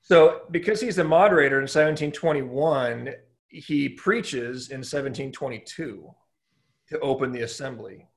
So, 0.03 0.43
because 0.51 0.81
he's 0.81 0.97
the 0.97 1.05
moderator 1.05 1.57
in 1.57 1.63
1721, 1.63 3.11
he 3.49 3.89
preaches 3.91 4.71
in 4.71 4.79
1722 4.79 6.11
to 6.89 7.01
open 7.01 7.33
the 7.33 7.43
assembly. 7.43 8.09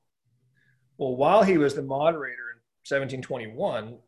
Well, 0.97 1.15
while 1.15 1.43
he 1.43 1.58
was 1.58 1.75
the 1.75 1.84
moderator 1.84 2.53
in 2.53 2.97
1721, 2.97 3.99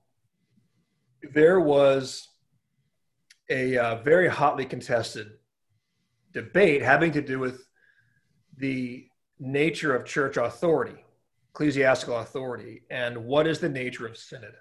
there 1.34 1.60
was 1.60 2.30
a 3.50 3.78
uh, 3.78 3.95
very 4.04 4.28
hotly 4.28 4.65
contested 4.65 5.28
debate 6.34 6.82
having 6.82 7.12
to 7.12 7.21
do 7.21 7.39
with 7.39 7.65
the 8.58 9.08
nature 9.39 9.95
of 9.95 10.06
church 10.06 10.38
authority, 10.38 11.04
ecclesiastical 11.54 12.17
authority, 12.17 12.84
and 12.89 13.17
what 13.17 13.47
is 13.47 13.60
the 13.60 13.69
nature 13.69 14.08
of 14.08 14.17
synod. 14.17 14.54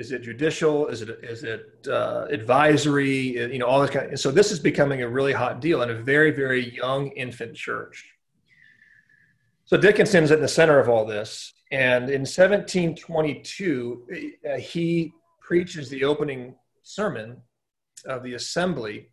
Is 0.00 0.12
it 0.12 0.22
judicial? 0.22 0.86
Is 0.86 1.02
it 1.02 1.10
is 1.22 1.44
it 1.44 1.86
uh, 1.86 2.26
advisory? 2.30 3.36
You 3.52 3.58
know, 3.58 3.66
all 3.66 3.82
this 3.82 3.90
kind. 3.90 4.10
Of, 4.10 4.18
so 4.18 4.30
this 4.30 4.50
is 4.50 4.58
becoming 4.58 5.02
a 5.02 5.08
really 5.08 5.34
hot 5.34 5.60
deal 5.60 5.82
in 5.82 5.90
a 5.90 5.94
very 5.94 6.30
very 6.30 6.74
young 6.74 7.08
infant 7.08 7.54
church. 7.54 8.10
So 9.66 9.76
Dickinson's 9.76 10.30
at 10.30 10.40
the 10.40 10.48
center 10.48 10.80
of 10.80 10.88
all 10.88 11.04
this, 11.04 11.52
and 11.70 12.04
in 12.04 12.22
1722 12.22 14.06
uh, 14.48 14.56
he 14.56 15.12
preaches 15.42 15.90
the 15.90 16.04
opening 16.04 16.54
sermon 16.82 17.36
of 18.06 18.22
the 18.22 18.32
assembly, 18.32 19.10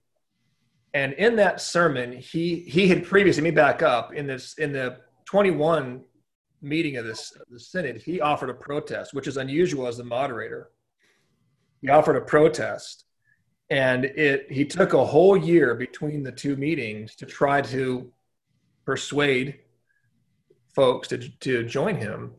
and 0.93 1.11
in 1.13 1.35
that 1.35 1.59
sermon 1.59 2.13
he 2.13 2.61
he 2.61 2.87
had 2.87 3.03
previously. 3.03 3.43
Me 3.43 3.51
back 3.51 3.81
up 3.81 4.13
in 4.13 4.25
this 4.25 4.53
in 4.57 4.71
the 4.71 4.99
21 5.25 6.01
meeting 6.61 6.95
of 6.95 7.05
this 7.05 7.33
the 7.49 7.59
synod, 7.59 7.97
he 7.97 8.21
offered 8.21 8.49
a 8.49 8.53
protest, 8.53 9.13
which 9.13 9.27
is 9.27 9.35
unusual 9.35 9.85
as 9.85 9.97
the 9.97 10.05
moderator. 10.05 10.69
He 11.81 11.89
offered 11.89 12.15
a 12.15 12.21
protest, 12.21 13.05
and 13.69 14.05
it 14.05 14.51
he 14.51 14.65
took 14.65 14.93
a 14.93 15.05
whole 15.05 15.37
year 15.37 15.75
between 15.75 16.23
the 16.23 16.31
two 16.31 16.55
meetings 16.55 17.15
to 17.15 17.25
try 17.25 17.61
to 17.61 18.11
persuade 18.85 19.59
folks 20.75 21.07
to 21.09 21.17
to 21.17 21.63
join 21.63 21.95
him. 21.95 22.33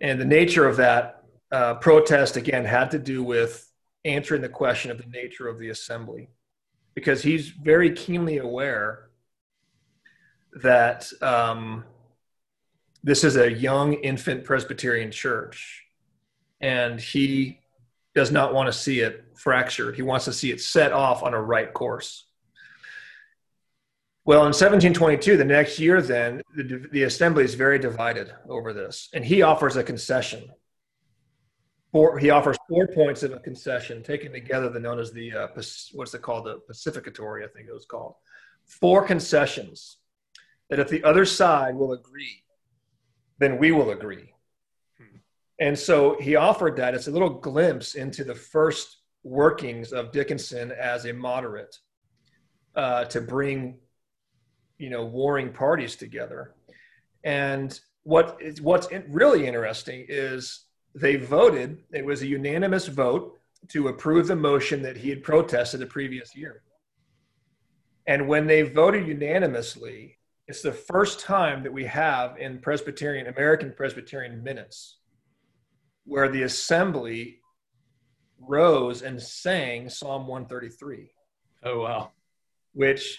And 0.00 0.20
the 0.20 0.24
nature 0.24 0.68
of 0.68 0.76
that 0.76 1.24
uh, 1.52 1.74
protest 1.74 2.36
again 2.36 2.64
had 2.64 2.90
to 2.92 2.98
do 2.98 3.22
with 3.22 3.70
answering 4.04 4.42
the 4.42 4.48
question 4.48 4.90
of 4.90 4.98
the 4.98 5.08
nature 5.08 5.48
of 5.48 5.58
the 5.58 5.70
assembly, 5.70 6.28
because 6.94 7.22
he's 7.22 7.48
very 7.48 7.92
keenly 7.92 8.38
aware 8.38 9.10
that. 10.62 11.10
Um, 11.22 11.84
this 13.06 13.22
is 13.22 13.36
a 13.36 13.52
young 13.52 13.92
infant 13.92 14.44
Presbyterian 14.44 15.10
church, 15.10 15.84
and 16.62 16.98
he 16.98 17.60
does 18.14 18.30
not 18.30 18.54
want 18.54 18.66
to 18.66 18.72
see 18.72 19.00
it 19.00 19.24
fractured. 19.34 19.96
He 19.96 20.02
wants 20.02 20.24
to 20.26 20.32
see 20.32 20.50
it 20.50 20.60
set 20.60 20.92
off 20.92 21.22
on 21.22 21.34
a 21.34 21.40
right 21.40 21.72
course. 21.72 22.26
Well, 24.26 24.40
in 24.40 24.54
1722, 24.54 25.36
the 25.36 25.44
next 25.44 25.78
year, 25.78 26.00
then 26.00 26.40
the, 26.56 26.88
the 26.90 27.02
assembly 27.02 27.44
is 27.44 27.54
very 27.54 27.78
divided 27.78 28.32
over 28.48 28.72
this, 28.72 29.10
and 29.12 29.24
he 29.24 29.42
offers 29.42 29.76
a 29.76 29.84
concession. 29.84 30.48
Four, 31.92 32.18
he 32.18 32.30
offers 32.30 32.56
four 32.68 32.88
points 32.88 33.22
of 33.22 33.32
a 33.32 33.38
concession, 33.38 34.02
taken 34.02 34.32
together, 34.32 34.70
the 34.70 34.80
known 34.80 34.98
as 34.98 35.12
the 35.12 35.32
uh, 35.32 35.48
what's 35.92 36.14
it 36.14 36.22
called, 36.22 36.46
the 36.46 36.60
pacificatory, 36.70 37.44
I 37.44 37.48
think 37.48 37.68
it 37.68 37.74
was 37.74 37.84
called. 37.84 38.14
Four 38.64 39.06
concessions 39.06 39.98
that 40.70 40.80
if 40.80 40.88
the 40.88 41.04
other 41.04 41.26
side 41.26 41.76
will 41.76 41.92
agree, 41.92 42.42
then 43.38 43.58
we 43.58 43.72
will 43.72 43.90
agree. 43.90 44.33
And 45.60 45.78
so 45.78 46.16
he 46.20 46.36
offered 46.36 46.76
that. 46.76 46.94
It's 46.94 47.06
a 47.06 47.12
little 47.12 47.30
glimpse 47.30 47.94
into 47.94 48.24
the 48.24 48.34
first 48.34 48.98
workings 49.22 49.92
of 49.92 50.12
Dickinson 50.12 50.72
as 50.72 51.04
a 51.04 51.12
moderate 51.12 51.78
uh, 52.74 53.04
to 53.06 53.20
bring 53.20 53.78
you 54.78 54.90
know 54.90 55.04
warring 55.04 55.52
parties 55.52 55.96
together 55.96 56.54
and 57.22 57.80
what 58.02 58.36
is 58.40 58.60
what's 58.60 58.88
really 59.08 59.46
interesting 59.46 60.04
is 60.08 60.64
they 60.94 61.16
voted 61.16 61.78
it 61.92 62.04
was 62.04 62.22
a 62.22 62.26
unanimous 62.26 62.86
vote 62.86 63.38
to 63.68 63.88
approve 63.88 64.26
the 64.26 64.36
motion 64.36 64.82
that 64.82 64.96
he 64.96 65.08
had 65.08 65.22
protested 65.22 65.80
the 65.80 65.86
previous 65.86 66.34
year 66.34 66.62
and 68.06 68.26
when 68.28 68.46
they 68.46 68.62
voted 68.62 69.06
unanimously 69.06 70.18
it's 70.46 70.60
the 70.60 70.72
first 70.72 71.20
time 71.20 71.62
that 71.62 71.72
we 71.72 71.84
have 71.84 72.36
in 72.38 72.58
presbyterian 72.58 73.28
american 73.28 73.72
presbyterian 73.72 74.42
minutes 74.42 74.98
where 76.04 76.28
the 76.28 76.42
assembly 76.42 77.40
rose 78.38 79.02
and 79.02 79.20
sang 79.20 79.88
psalm 79.88 80.26
133 80.26 81.10
oh 81.64 81.80
wow 81.80 82.10
which 82.74 83.16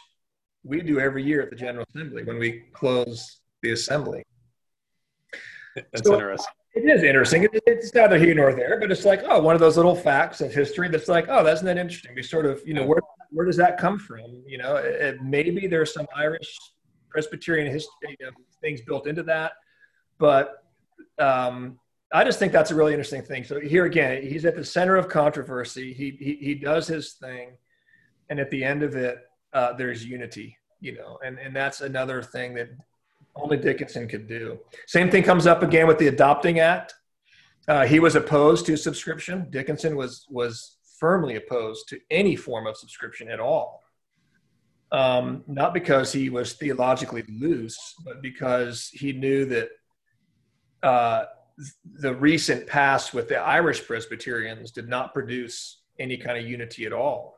we 0.66 0.82
do 0.82 1.00
every 1.00 1.24
year 1.24 1.42
at 1.42 1.50
the 1.50 1.56
General 1.56 1.86
Assembly 1.96 2.24
when 2.24 2.40
we 2.40 2.64
close 2.74 3.40
the 3.62 3.72
assembly. 3.72 4.24
That's 5.76 6.06
so 6.06 6.14
interesting. 6.14 6.54
It 6.74 6.90
is 6.90 7.04
interesting. 7.04 7.48
It's 7.66 7.94
neither 7.94 8.18
here 8.18 8.34
nor 8.34 8.54
there, 8.54 8.80
but 8.80 8.92
it's 8.92 9.06
like, 9.06 9.24
oh, 9.30 9.42
one 9.42 9.56
of 9.56 9.62
those 9.62 9.78
little 9.78 9.96
facts 9.96 10.42
of 10.42 10.54
history 10.54 10.90
that's 10.90 11.08
like, 11.08 11.28
oh, 11.30 11.42
that's 11.42 11.64
not 11.64 11.78
interesting. 11.78 12.14
We 12.14 12.22
sort 12.22 12.46
of, 12.46 12.62
you 12.66 12.74
know, 12.74 12.86
where 12.86 13.00
where 13.30 13.46
does 13.46 13.56
that 13.58 13.78
come 13.78 13.98
from? 13.98 14.44
You 14.46 14.58
know, 14.58 14.76
it, 14.76 15.22
maybe 15.24 15.68
there's 15.68 15.94
some 15.94 16.06
Irish 16.14 16.54
Presbyterian 17.10 17.72
history 17.72 18.18
you 18.20 18.26
know, 18.26 18.32
things 18.60 18.82
built 18.82 19.08
into 19.08 19.24
that, 19.24 19.54
but 20.18 20.66
um, 21.18 21.80
I 22.14 22.24
just 22.24 22.40
think 22.40 22.52
that's 22.52 22.72
a 22.72 22.76
really 22.76 22.94
interesting 22.94 23.24
thing. 23.24 23.44
So 23.44 23.60
here 23.60 23.86
again, 23.86 24.24
he's 24.24 24.46
at 24.46 24.56
the 24.56 24.64
center 24.64 24.96
of 24.96 25.10
controversy. 25.10 25.94
He 25.94 26.12
he, 26.20 26.36
he 26.36 26.56
does 26.56 26.88
his 26.88 27.14
thing, 27.14 27.58
and 28.30 28.40
at 28.40 28.50
the 28.52 28.64
end 28.64 28.84
of 28.84 28.96
it, 28.96 29.18
uh, 29.54 29.74
there's 29.74 30.06
unity, 30.06 30.58
you 30.80 30.96
know, 30.96 31.18
and, 31.26 31.40
and 31.40 31.56
that's 31.56 31.82
another 31.82 32.22
thing 32.22 32.54
that 32.56 32.70
only 33.36 33.58
Dickinson 33.58 34.08
could 34.08 34.28
do. 34.28 34.60
Same 34.88 35.10
thing 35.10 35.24
comes 35.24 35.48
up 35.48 35.64
again 35.64 35.88
with 35.88 35.98
the 35.98 36.08
Adopting 36.08 36.60
Act. 36.60 36.94
Uh, 37.68 37.86
he 37.86 38.00
was 38.00 38.16
opposed 38.16 38.66
to 38.68 38.78
subscription. 38.78 39.48
Dickinson 39.50 39.96
was 39.96 40.26
was 40.30 40.78
firmly 41.00 41.36
opposed 41.36 41.88
to 41.90 42.00
any 42.10 42.36
form 42.36 42.68
of 42.68 42.78
subscription 42.78 43.30
at 43.30 43.40
all. 43.40 43.84
Um, 44.92 45.44
not 45.48 45.74
because 45.74 46.14
he 46.14 46.30
was 46.30 46.54
theologically 46.54 47.24
loose, 47.28 47.96
but 48.06 48.22
because 48.22 48.90
he 48.94 49.12
knew 49.12 49.46
that 49.46 49.70
uh, 50.84 51.26
the 51.86 52.14
recent 52.16 52.68
past 52.68 53.14
with 53.14 53.30
the 53.30 53.38
Irish 53.38 53.86
Presbyterians 53.86 54.72
did 54.72 54.88
not 54.88 55.14
produce 55.14 55.82
any 56.00 56.18
kind 56.18 56.38
of 56.38 56.46
unity 56.46 56.86
at 56.86 56.94
all. 56.94 57.38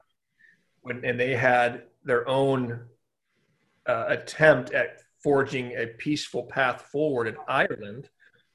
When, 0.81 1.03
and 1.05 1.19
they 1.19 1.35
had 1.35 1.83
their 2.03 2.27
own 2.27 2.85
uh, 3.87 4.05
attempt 4.07 4.73
at 4.73 5.01
forging 5.21 5.73
a 5.73 5.87
peaceful 5.97 6.43
path 6.43 6.81
forward 6.91 7.27
in 7.27 7.35
Ireland 7.47 8.09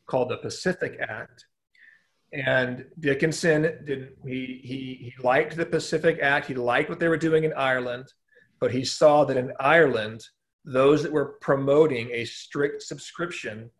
called 0.07 0.31
the 0.31 0.39
Pacific 0.39 0.99
Act. 1.01 1.47
And 2.33 2.87
Dickinson 2.99 3.63
did 3.85 4.17
he, 4.25 4.61
he 4.63 5.13
he 5.15 5.23
liked 5.23 5.57
the 5.57 5.67
Pacific 5.67 6.19
Act. 6.23 6.47
He 6.47 6.55
liked 6.55 6.89
what 6.89 6.99
they 6.99 7.09
were 7.09 7.19
doing 7.19 7.45
in 7.45 7.53
Ireland, 7.53 8.07
but 8.59 8.73
he 8.73 8.85
saw 8.85 9.25
that 9.25 9.37
in 9.37 9.53
Ireland, 9.61 10.25
those 10.65 11.03
that 11.03 11.13
were 11.13 11.37
promoting 11.41 12.11
a 12.13 12.25
strict 12.25 12.83
subscription 12.83 13.71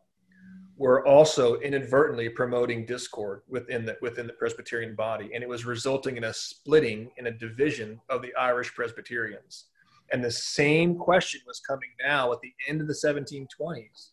were 0.77 1.07
also 1.07 1.57
inadvertently 1.61 2.29
promoting 2.29 2.87
discord 2.87 3.43
within 3.49 3.85
the 3.85 3.97
within 4.01 4.27
the 4.27 4.33
Presbyterian 4.33 4.95
body, 4.95 5.31
and 5.35 5.43
it 5.43 5.49
was 5.49 5.65
resulting 5.67 6.17
in 6.17 6.25
a 6.25 6.33
splitting 6.33 7.11
in 7.17 7.27
a 7.27 7.31
division 7.31 8.01
of 8.09 8.23
the 8.23 8.35
Irish 8.35 8.75
Presbyterians. 8.75 9.67
And 10.13 10.23
the 10.23 10.31
same 10.31 10.97
question 10.97 11.41
was 11.47 11.61
coming 11.61 11.89
now 12.05 12.33
at 12.33 12.41
the 12.41 12.53
end 12.69 12.81
of 12.81 12.87
the 12.87 12.95
1720s 12.95 14.11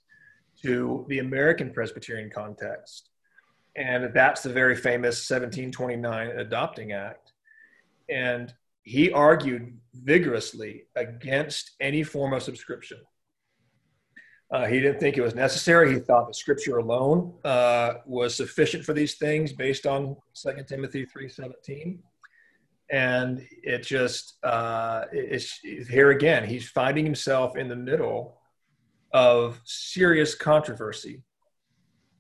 to 0.62 1.06
the 1.10 1.20
American 1.20 1.72
Presbyterian 1.72 2.30
context. 2.30 3.10
And 3.76 4.14
that's 4.14 4.42
the 4.42 4.52
very 4.52 4.76
famous 4.76 5.30
1729 5.30 6.40
Adopting 6.40 6.92
Act. 6.94 7.34
And 8.10 8.54
he 8.84 9.12
argued 9.12 9.78
vigorously 9.94 10.86
against 10.96 11.72
any 11.80 12.04
form 12.04 12.34
of 12.34 12.44
subscription. 12.44 13.00
Uh, 14.52 14.66
he 14.66 14.80
didn't 14.80 15.00
think 15.00 15.18
it 15.18 15.22
was 15.22 15.36
necessary. 15.36 15.94
He 15.94 16.00
thought 16.00 16.28
the 16.28 16.34
scripture 16.34 16.78
alone 16.78 17.34
uh, 17.46 17.96
was 18.06 18.36
sufficient 18.36 18.84
for 18.84 18.94
these 18.94 19.16
things 19.16 19.54
based 19.54 19.86
on 19.86 20.16
2 20.34 20.64
Timothy 20.68 21.06
3.17 21.06 22.00
and 22.92 23.46
it 23.62 23.84
just 23.84 24.44
uh, 24.44 25.06
it's 25.12 25.60
here 25.88 26.10
again 26.10 26.44
he's 26.44 26.68
finding 26.68 27.06
himself 27.06 27.56
in 27.56 27.68
the 27.68 27.76
middle 27.76 28.40
of 29.12 29.60
serious 29.64 30.36
controversy. 30.36 31.24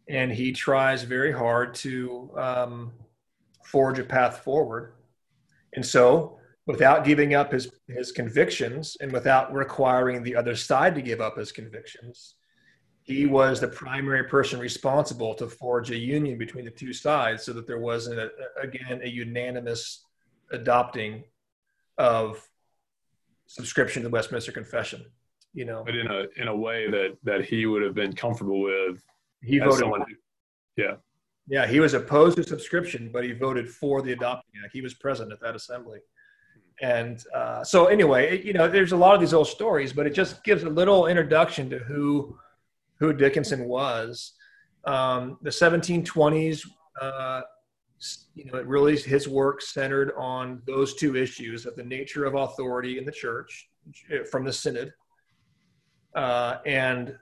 And 0.07 0.31
he 0.31 0.51
tries 0.51 1.03
very 1.03 1.31
hard 1.31 1.75
to 1.75 2.31
um, 2.35 2.91
forge 3.63 3.99
a 3.99 4.03
path 4.03 4.39
forward. 4.39 4.93
And 5.73 5.85
so 5.85 6.38
without 6.69 7.03
giving 7.03 7.33
up 7.33 7.51
his, 7.51 7.65
his 7.87 8.11
convictions 8.11 8.95
and 9.01 9.11
without 9.11 9.53
requiring 9.53 10.23
the 10.23 10.35
other 10.35 10.55
side 10.55 10.93
to 10.95 11.01
give 11.01 11.19
up 11.19 11.35
his 11.37 11.51
convictions 11.51 12.35
he 13.09 13.25
was 13.25 13.59
the 13.59 13.67
primary 13.67 14.23
person 14.25 14.59
responsible 14.59 15.33
to 15.33 15.47
forge 15.47 15.89
a 15.89 15.97
union 15.97 16.37
between 16.37 16.63
the 16.63 16.71
two 16.71 16.93
sides 16.93 17.43
so 17.43 17.51
that 17.53 17.65
there 17.65 17.79
wasn't 17.79 18.19
a, 18.19 18.29
again 18.61 19.01
a 19.03 19.09
unanimous 19.09 20.05
adopting 20.51 21.23
of 21.97 22.47
subscription 23.47 24.03
to 24.03 24.09
the 24.09 24.13
Westminster 24.13 24.51
Confession. 24.51 25.03
You 25.53 25.65
know, 25.65 25.83
but 25.83 25.95
in 25.95 26.05
a 26.05 26.25
in 26.39 26.47
a 26.47 26.55
way 26.55 26.87
that 26.91 27.17
that 27.23 27.43
he 27.43 27.65
would 27.65 27.81
have 27.81 27.95
been 27.95 28.13
comfortable 28.13 28.61
with. 28.61 29.01
He 29.41 29.57
voted. 29.57 29.79
Someone, 29.79 30.05
yeah. 30.77 30.95
Yeah, 31.47 31.65
he 31.65 31.79
was 31.79 31.95
opposed 31.95 32.37
to 32.37 32.43
subscription, 32.43 33.09
but 33.11 33.23
he 33.23 33.31
voted 33.31 33.67
for 33.67 34.03
the 34.03 34.11
Adopting 34.11 34.61
Act. 34.63 34.71
He 34.71 34.81
was 34.81 34.93
present 34.93 35.31
at 35.31 35.41
that 35.41 35.55
assembly. 35.55 35.97
And 36.81 37.23
uh, 37.35 37.63
so, 37.63 37.87
anyway, 37.87 38.37
it, 38.37 38.45
you 38.45 38.53
know, 38.53 38.67
there's 38.67 38.93
a 38.93 38.97
lot 38.97 39.13
of 39.13 39.19
these 39.19 39.33
old 39.33 39.47
stories, 39.47 39.91
but 39.91 40.07
it 40.07 40.13
just 40.13 40.43
gives 40.43 40.63
a 40.63 40.69
little 40.69 41.07
introduction 41.07 41.69
to 41.69 41.79
who 41.79 42.37
who 42.99 43.13
Dickinson 43.13 43.65
was. 43.65 44.33
Um, 44.85 45.37
the 45.41 45.49
1720s, 45.49 46.65
uh, 47.01 47.41
you 48.35 48.45
know, 48.45 48.59
it 48.59 48.65
really 48.65 48.97
his 48.97 49.27
work 49.27 49.61
centered 49.61 50.13
on 50.17 50.61
those 50.65 50.95
two 50.95 51.15
issues 51.15 51.65
of 51.65 51.75
the 51.75 51.83
nature 51.83 52.25
of 52.25 52.35
authority 52.35 52.97
in 52.97 53.05
the 53.05 53.11
church 53.11 53.69
eh, 54.11 54.23
from 54.29 54.43
the 54.43 54.53
synod 54.53 54.93
uh, 56.15 56.57
and 56.65 57.15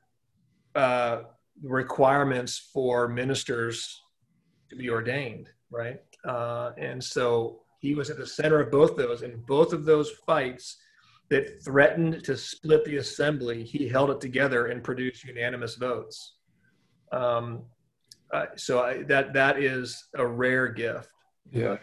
uh, 0.76 1.22
requirements 1.64 2.70
for 2.74 3.08
ministers 3.08 4.02
to 4.70 4.76
be 4.76 4.90
ordained, 4.90 5.50
right? 5.72 6.02
Uh, 6.26 6.72
and 6.78 7.04
so 7.04 7.62
he 7.80 7.96
was 7.96 8.10
at 8.10 8.18
the 8.18 8.28
center 8.28 8.60
of 8.60 8.72
both 8.72 8.96
those, 8.96 9.22
and 9.22 9.46
both 9.46 9.74
of 9.74 9.86
those 9.86 10.12
fights 10.26 10.78
that 11.30 11.64
threatened 11.64 12.24
to 12.24 12.38
split 12.38 12.86
the 12.86 12.98
assembly, 12.98 13.64
he 13.64 13.88
held 13.88 14.10
it 14.10 14.22
together 14.22 14.68
and 14.68 14.84
produced 14.84 15.26
unanimous 15.26 15.76
votes. 15.76 16.36
Um, 17.12 17.64
uh, 18.34 18.46
so 18.56 18.84
I, 18.84 19.04
that 19.04 19.34
that 19.34 19.62
is 19.62 20.08
a 20.16 20.26
rare 20.26 20.68
gift. 20.68 21.10
Yeah. 21.52 21.78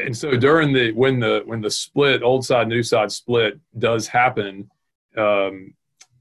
And 0.00 0.16
so 0.16 0.36
during 0.36 0.72
the 0.72 0.92
when 0.92 1.20
the 1.20 1.42
when 1.44 1.60
the 1.60 1.70
split 1.70 2.22
old 2.22 2.44
side 2.44 2.68
new 2.68 2.82
side 2.82 3.12
split 3.12 3.58
does 3.78 4.06
happen, 4.06 4.68
um, 5.16 5.74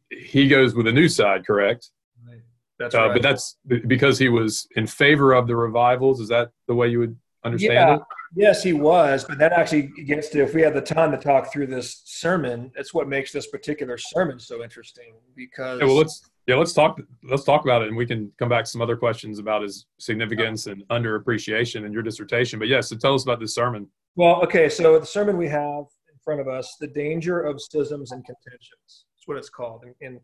he 0.10 0.48
goes 0.48 0.76
with 0.76 0.86
the 0.86 0.92
new 0.92 1.08
side, 1.08 1.46
correct? 1.46 1.90
Right. 2.28 2.42
That's 2.78 2.96
uh, 2.96 3.08
right. 3.08 3.14
But 3.14 3.22
that's 3.22 3.58
because 3.88 4.20
he 4.20 4.30
was 4.30 4.68
in 4.76 4.88
favor 4.88 5.34
of 5.34 5.48
the 5.48 5.56
revivals. 5.56 6.20
Is 6.20 6.30
that 6.30 6.50
the 6.68 6.76
way 6.76 6.90
you 6.90 7.00
would 7.00 7.18
understand 7.44 7.74
yeah. 7.74 7.96
it? 7.96 8.02
Yes, 8.34 8.64
he 8.64 8.74
was. 8.74 9.26
But 9.26 9.38
that 9.40 9.52
actually 9.52 9.84
gets 10.06 10.30
to 10.30 10.42
if 10.42 10.54
we 10.54 10.62
had 10.62 10.74
the 10.74 10.82
time 10.82 11.12
to 11.12 11.18
talk 11.18 11.52
through 11.52 11.68
this 11.68 12.02
sermon, 12.06 12.72
that's 12.76 12.94
what 12.94 13.08
makes 13.08 13.32
this 13.32 13.48
particular 13.48 13.98
sermon 13.98 14.40
so 14.40 14.64
interesting 14.64 15.16
because. 15.36 15.80
Yeah, 15.82 15.88
well, 15.88 15.98
let's 15.98 16.30
yeah, 16.48 16.56
let's 16.56 16.74
talk. 16.74 17.00
Let's 17.24 17.44
talk 17.44 17.64
about 17.64 17.82
it, 17.84 17.90
and 17.90 17.98
we 17.98 18.06
can 18.06 18.32
come 18.40 18.50
back 18.50 18.66
to 18.66 18.70
some 18.70 18.82
other 18.82 18.98
questions 18.98 19.38
about 19.38 19.62
his 19.62 19.86
significance 20.00 20.68
and 20.68 20.84
underappreciation 20.90 21.86
in 21.86 21.94
your 21.94 22.02
dissertation. 22.02 22.58
But 22.58 22.68
yes, 22.68 22.92
yeah, 22.92 22.96
so 22.96 23.00
tell 23.00 23.14
us 23.14 23.24
about 23.24 23.40
this 23.40 23.54
sermon. 23.54 23.88
Well, 24.16 24.42
okay, 24.44 24.68
so 24.68 25.00
the 25.00 25.06
sermon 25.06 25.38
we 25.38 25.48
have 25.50 25.86
in 26.12 26.20
front 26.24 26.42
of 26.42 26.48
us, 26.48 26.78
"The 26.80 26.88
Danger 26.88 27.42
of 27.42 27.62
Schisms 27.62 28.12
and 28.12 28.26
Contentions." 28.26 29.06
That's 29.16 29.28
what 29.28 29.38
it's 29.38 29.50
called, 29.50 29.84
and, 29.84 29.96
and 30.02 30.20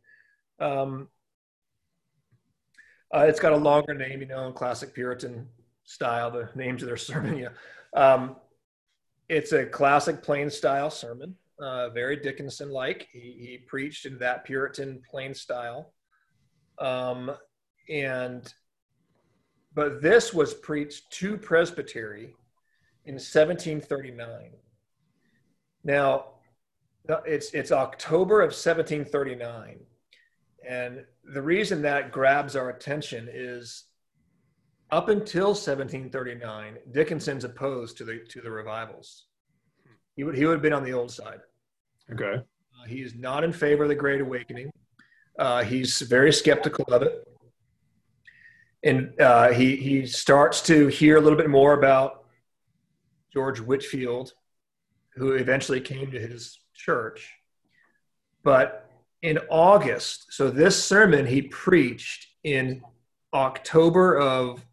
um, 0.60 1.08
uh, 3.15 3.26
it's 3.28 3.39
got 3.39 3.54
a 3.54 3.58
longer 3.58 3.93
name, 3.93 4.22
you 4.22 4.28
know, 4.28 4.48
in 4.48 4.54
classic 4.54 4.93
Puritan 4.93 5.48
style. 5.84 6.32
The 6.32 6.50
names 6.56 6.82
of 6.82 6.88
their 6.88 6.98
sermon, 6.98 7.38
yeah. 7.38 7.50
Um, 7.95 8.36
it's 9.30 9.52
a 9.52 9.65
classic 9.65 10.23
plain 10.23 10.50
style 10.50 10.89
sermon, 10.89 11.36
uh, 11.60 11.89
very 11.89 12.17
Dickinson-like. 12.17 13.08
He, 13.12 13.36
he, 13.39 13.58
preached 13.67 14.06
in 14.06 14.17
that 14.19 14.45
Puritan 14.45 15.02
plain 15.10 15.34
style, 15.34 15.93
um, 16.80 17.32
and 17.89 18.54
but 19.73 20.02
this 20.02 20.34
was 20.34 20.54
preached 20.54 21.12
to 21.12 21.38
presbytery 21.38 22.36
in 23.06 23.15
1739. 23.15 24.52
Now, 25.84 26.26
it's 27.26 27.54
it's 27.54 27.71
October 27.71 28.41
of 28.41 28.47
1739, 28.47 29.80
and 30.67 31.06
the 31.34 31.41
reason 31.41 31.82
that 31.82 32.12
grabs 32.12 32.56
our 32.56 32.69
attention 32.69 33.28
is 33.32 33.87
up 34.91 35.10
until 35.10 35.47
1739, 35.47 36.78
Dickinson's 36.91 37.43
opposed 37.43 37.97
to 37.97 38.06
the 38.06 38.19
to 38.30 38.41
the 38.41 38.50
revivals. 38.50 39.26
He 40.15 40.23
would 40.23 40.36
he 40.36 40.45
would 40.45 40.54
have 40.54 40.62
been 40.62 40.73
on 40.73 40.84
the 40.84 40.93
old 40.93 41.12
side. 41.12 41.39
Okay. 42.12 42.36
Uh, 42.36 42.88
he 42.88 43.02
is 43.02 43.13
not 43.15 43.43
in 43.43 43.52
favor 43.52 43.84
of 43.84 43.89
the 43.89 43.95
Great 43.95 44.21
Awakening. 44.21 44.71
Uh, 45.38 45.63
he's 45.63 46.02
very 46.02 46.32
skeptical 46.32 46.86
of 46.93 47.04
it, 47.04 47.28
and 48.84 49.19
uh, 49.19 49.52
he 49.52 49.76
he 49.76 50.06
starts 50.06 50.62
to 50.63 50.88
hear 50.88 51.17
a 51.17 51.21
little 51.21 51.38
bit 51.38 51.50
more 51.50 51.73
about 51.73 52.23
George 53.32 53.60
Whitefield, 53.60 54.34
who 55.15 55.34
eventually 55.34 55.82
came 55.82 56.12
to 56.12 56.19
his 56.19 56.60
church. 56.73 57.34
But 58.43 58.89
in 59.21 59.39
August, 59.50 60.28
so 60.32 60.50
this 60.50 60.82
sermon 60.82 61.26
he 61.26 61.41
preached 61.41 62.28
in 62.43 62.82
October 63.34 64.17
of 64.17 64.65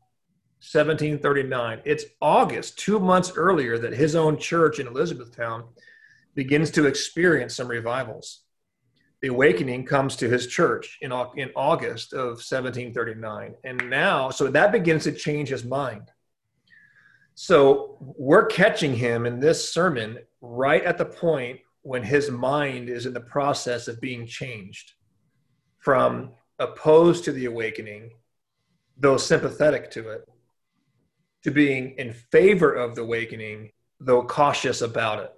1739. 0.64 1.82
It's 1.84 2.04
August, 2.22 2.78
two 2.78 2.98
months 2.98 3.32
earlier, 3.36 3.76
that 3.78 3.92
his 3.92 4.14
own 4.16 4.38
church 4.38 4.78
in 4.78 4.86
Elizabethtown 4.86 5.64
begins 6.34 6.70
to 6.70 6.86
experience 6.86 7.54
some 7.54 7.68
revivals. 7.68 8.40
The 9.20 9.28
awakening 9.28 9.84
comes 9.84 10.16
to 10.16 10.28
his 10.28 10.46
church 10.46 10.98
in, 11.02 11.12
in 11.36 11.50
August 11.54 12.14
of 12.14 12.38
1739. 12.38 13.54
And 13.64 13.90
now, 13.90 14.30
so 14.30 14.48
that 14.48 14.72
begins 14.72 15.04
to 15.04 15.12
change 15.12 15.50
his 15.50 15.64
mind. 15.64 16.10
So 17.34 17.98
we're 18.00 18.46
catching 18.46 18.94
him 18.94 19.26
in 19.26 19.40
this 19.40 19.70
sermon 19.70 20.18
right 20.40 20.82
at 20.82 20.96
the 20.96 21.04
point 21.04 21.60
when 21.82 22.02
his 22.02 22.30
mind 22.30 22.88
is 22.88 23.04
in 23.04 23.12
the 23.12 23.20
process 23.20 23.86
of 23.86 24.00
being 24.00 24.26
changed 24.26 24.92
from 25.78 26.30
opposed 26.58 27.24
to 27.24 27.32
the 27.32 27.44
awakening, 27.44 28.12
though 28.96 29.18
sympathetic 29.18 29.90
to 29.90 30.08
it, 30.08 30.26
to 31.44 31.50
being 31.50 31.94
in 31.98 32.12
favor 32.12 32.72
of 32.72 32.94
the 32.94 33.02
awakening, 33.02 33.70
though 34.00 34.24
cautious 34.24 34.80
about 34.82 35.20
it. 35.20 35.34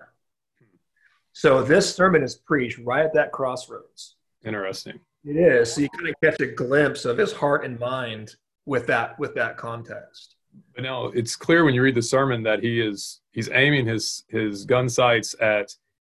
So 1.32 1.62
this 1.62 1.94
sermon 1.94 2.22
is 2.22 2.36
preached 2.36 2.78
right 2.78 3.04
at 3.04 3.12
that 3.14 3.32
crossroads. 3.32 4.16
Interesting. 4.44 5.00
It 5.24 5.36
is. 5.36 5.74
So 5.74 5.82
you 5.82 5.88
kind 5.90 6.08
of 6.08 6.14
catch 6.22 6.40
a 6.40 6.46
glimpse 6.46 7.04
of 7.04 7.18
his 7.18 7.32
heart 7.32 7.64
and 7.64 7.78
mind 7.78 8.36
with 8.64 8.86
that 8.86 9.18
with 9.18 9.34
that 9.34 9.56
context. 9.56 10.36
But 10.74 10.84
now 10.84 11.06
it's 11.06 11.36
clear 11.36 11.64
when 11.64 11.74
you 11.74 11.82
read 11.82 11.94
the 11.94 12.02
sermon 12.02 12.42
that 12.44 12.62
he 12.62 12.80
is 12.80 13.20
he's 13.32 13.50
aiming 13.50 13.86
his 13.86 14.24
his 14.28 14.64
gun 14.64 14.88
sights 14.88 15.34
at 15.40 15.74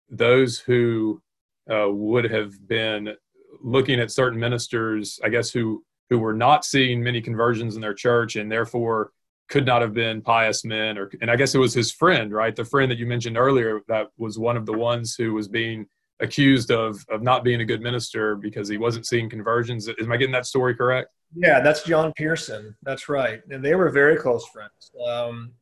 those 0.09 0.57
who 0.57 1.21
uh, 1.71 1.89
would 1.89 2.25
have 2.31 2.67
been 2.67 3.13
looking 3.61 3.99
at 3.99 4.11
certain 4.11 4.39
ministers, 4.39 5.19
I 5.23 5.29
guess, 5.29 5.51
who 5.51 5.83
who 6.09 6.17
were 6.17 6.33
not 6.33 6.65
seeing 6.65 7.03
many 7.03 7.21
conversions 7.21 7.75
in 7.75 7.81
their 7.81 7.93
church 7.93 8.37
and 8.37 8.51
therefore 8.51 9.11
could 9.51 9.65
not 9.65 9.81
have 9.81 9.93
been 9.93 10.21
pious 10.21 10.63
men 10.63 10.97
or 10.97 11.11
and 11.21 11.29
i 11.29 11.35
guess 11.35 11.53
it 11.53 11.59
was 11.59 11.73
his 11.73 11.91
friend 11.91 12.31
right? 12.31 12.55
The 12.55 12.65
friend 12.65 12.89
that 12.91 12.97
you 12.97 13.05
mentioned 13.05 13.37
earlier 13.37 13.81
that 13.87 14.07
was 14.17 14.39
one 14.39 14.57
of 14.57 14.65
the 14.65 14.73
ones 14.73 15.15
who 15.15 15.33
was 15.33 15.47
being 15.47 15.85
accused 16.19 16.71
of 16.71 17.03
of 17.09 17.21
not 17.21 17.43
being 17.43 17.61
a 17.61 17.65
good 17.65 17.81
minister 17.81 18.35
because 18.35 18.67
he 18.69 18.77
wasn't 18.77 19.05
seeing 19.05 19.29
conversions. 19.29 19.89
Am 19.89 20.11
i 20.11 20.17
getting 20.17 20.33
that 20.33 20.45
story 20.45 20.75
correct? 20.75 21.13
Yeah 21.35 21.59
that's 21.59 21.83
john 21.83 22.13
pearson. 22.13 22.75
That's 22.83 23.09
right. 23.09 23.41
And 23.49 23.63
they 23.63 23.75
were 23.75 23.89
very 23.89 24.17
close 24.17 24.45
friends. 24.47 24.91
Um, 25.05 25.53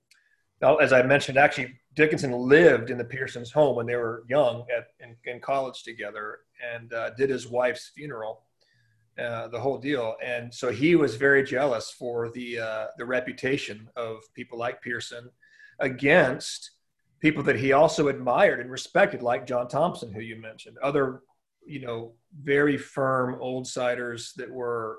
as 0.81 0.91
i 0.93 1.01
mentioned 1.01 1.37
actually 1.37 1.73
dickinson 1.95 2.31
lived 2.31 2.89
in 2.91 2.97
the 2.97 3.05
pearsons 3.05 3.51
home 3.51 3.75
when 3.75 3.85
they 3.85 3.95
were 3.95 4.23
young 4.29 4.65
at 4.75 4.87
in, 4.99 5.15
in 5.25 5.39
college 5.39 5.83
together 5.83 6.39
and 6.73 6.93
uh, 6.93 7.09
did 7.11 7.29
his 7.29 7.47
wife's 7.47 7.91
funeral 7.95 8.43
uh, 9.17 9.47
the 9.49 9.59
whole 9.59 9.77
deal. 9.77 10.15
And 10.23 10.53
so 10.53 10.71
he 10.71 10.95
was 10.95 11.15
very 11.15 11.43
jealous 11.43 11.91
for 11.91 12.29
the 12.31 12.59
uh, 12.59 12.85
the 12.97 13.05
reputation 13.05 13.89
of 13.95 14.21
people 14.33 14.57
like 14.57 14.81
Pearson 14.81 15.29
against 15.79 16.71
people 17.19 17.43
that 17.43 17.57
he 17.57 17.73
also 17.73 18.07
admired 18.07 18.59
and 18.59 18.71
respected, 18.71 19.21
like 19.21 19.45
John 19.45 19.67
Thompson, 19.67 20.13
who 20.13 20.21
you 20.21 20.41
mentioned, 20.41 20.77
other 20.81 21.21
you 21.65 21.81
know 21.81 22.13
very 22.41 22.77
firm 22.77 23.37
old 23.39 23.67
siders 23.67 24.33
that 24.37 24.49
were 24.49 24.97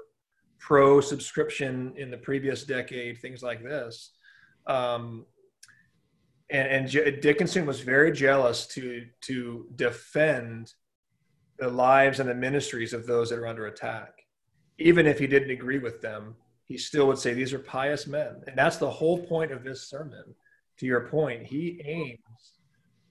pro 0.58 1.00
subscription 1.00 1.94
in 1.96 2.10
the 2.10 2.18
previous 2.18 2.64
decade, 2.64 3.18
things 3.18 3.42
like 3.42 3.62
this. 3.62 4.12
Um, 4.66 5.24
and, 6.50 6.90
and 6.92 7.20
Dickinson 7.22 7.64
was 7.64 7.80
very 7.80 8.12
jealous 8.12 8.66
to 8.68 9.06
to 9.22 9.66
defend 9.76 10.72
the 11.60 11.68
lives 11.68 12.20
and 12.20 12.28
the 12.28 12.34
ministries 12.34 12.92
of 12.92 13.06
those 13.06 13.30
that 13.30 13.38
are 13.38 13.46
under 13.46 13.66
attack. 13.66 14.24
Even 14.78 15.06
if 15.06 15.18
he 15.18 15.26
didn't 15.26 15.50
agree 15.50 15.78
with 15.78 16.00
them, 16.00 16.34
he 16.64 16.78
still 16.78 17.06
would 17.06 17.18
say 17.18 17.34
these 17.34 17.52
are 17.52 17.58
pious 17.58 18.06
men. 18.06 18.42
And 18.46 18.56
that's 18.56 18.78
the 18.78 18.90
whole 18.90 19.18
point 19.18 19.52
of 19.52 19.62
this 19.62 19.88
sermon. 19.88 20.24
To 20.78 20.86
your 20.86 21.08
point, 21.08 21.46
he 21.46 21.82
aims 21.84 22.54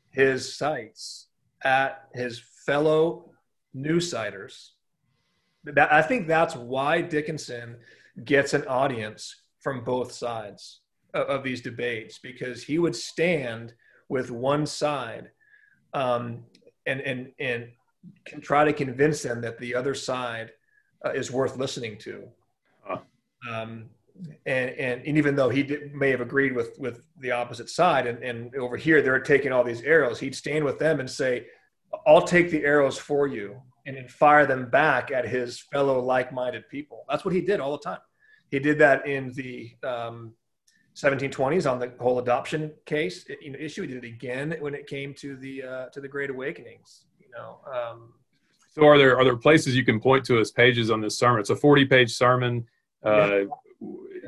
his 0.10 0.58
sights 0.58 1.28
at 1.64 2.08
his 2.14 2.42
fellow 2.66 3.32
newsiders. 3.76 4.70
That, 5.66 5.94
I 5.94 6.02
think 6.02 6.28
that's 6.28 6.56
why 6.56 7.02
Dickinson 7.02 7.78
gets 8.26 8.54
an 8.54 8.66
audience 8.66 9.42
from 9.60 9.84
both 9.84 10.12
sides 10.12 10.80
of, 11.14 11.28
of 11.28 11.44
these 11.44 11.62
debates 11.62 12.18
because 12.18 12.64
he 12.64 12.80
would 12.80 12.96
stand 12.96 13.74
with 14.08 14.32
one 14.32 14.66
side 14.66 15.30
um, 15.94 16.46
and, 16.88 17.02
and, 17.02 17.32
and 17.40 17.68
can 18.26 18.42
try 18.42 18.64
to 18.64 18.74
convince 18.74 19.22
them 19.22 19.42
that 19.42 19.58
the 19.60 19.76
other 19.76 19.94
side 19.94 20.52
uh, 21.06 21.12
is 21.12 21.32
worth 21.32 21.58
listening 21.58 21.98
to. 21.98 22.28
Um, 23.50 23.90
and, 24.46 24.70
and, 24.72 25.02
and 25.06 25.18
even 25.18 25.36
though 25.36 25.50
he 25.50 25.64
did, 25.64 25.94
may 25.94 26.10
have 26.10 26.22
agreed 26.22 26.54
with, 26.54 26.78
with 26.78 27.02
the 27.20 27.32
opposite 27.32 27.70
side 27.70 28.06
and, 28.06 28.22
and 28.22 28.54
over 28.56 28.76
here 28.76 29.02
they're 29.02 29.20
taking 29.20 29.52
all 29.52 29.64
these 29.64 29.82
arrows, 29.82 30.20
he'd 30.20 30.36
stand 30.36 30.66
with 30.66 30.78
them 30.78 31.00
and 31.00 31.10
say, 31.10 31.48
I'll 32.06 32.24
take 32.24 32.52
the 32.52 32.64
arrows 32.66 32.98
for 32.98 33.28
you 33.28 33.62
and 33.86 33.96
then 33.96 34.08
fire 34.08 34.46
them 34.46 34.70
back 34.70 35.12
at 35.12 35.28
his 35.28 35.60
fellow 35.60 36.00
like-minded 36.04 36.68
people. 36.70 37.06
That's 37.10 37.24
what 37.24 37.34
he 37.34 37.42
did 37.42 37.60
all 37.60 37.72
the 37.72 37.80
time. 37.80 38.00
He 38.52 38.60
did 38.60 38.78
that 38.80 39.08
in 39.08 39.32
the 39.34 39.72
um, 39.84 40.34
1720s 40.96 41.70
on 41.70 41.80
the 41.80 41.94
whole 42.00 42.20
adoption 42.20 42.72
case 42.86 43.26
you 43.42 43.52
know, 43.52 43.60
issue. 43.60 43.84
He 43.84 43.88
did 43.88 44.04
it 44.04 44.08
again 44.08 44.56
when 44.60 44.76
it 44.76 44.86
came 44.86 45.14
to 45.16 45.38
the 45.38 45.64
uh, 45.64 45.86
to 45.88 46.02
the 46.02 46.08
Great 46.08 46.30
Awakenings 46.30 47.06
know. 47.40 47.60
Um, 47.74 48.14
so 48.72 48.86
are 48.86 48.98
there 48.98 49.18
are 49.18 49.24
there 49.24 49.36
places 49.36 49.76
you 49.76 49.84
can 49.84 50.00
point 50.00 50.26
to 50.26 50.40
as 50.40 50.52
pages 50.52 50.92
on 50.92 51.02
this 51.02 51.18
sermon? 51.18 51.40
It's 51.40 51.50
a 51.50 51.56
40 51.56 51.86
page 51.86 52.12
sermon. 52.14 52.66
Uh, 53.06 53.10
yeah. 53.12 53.44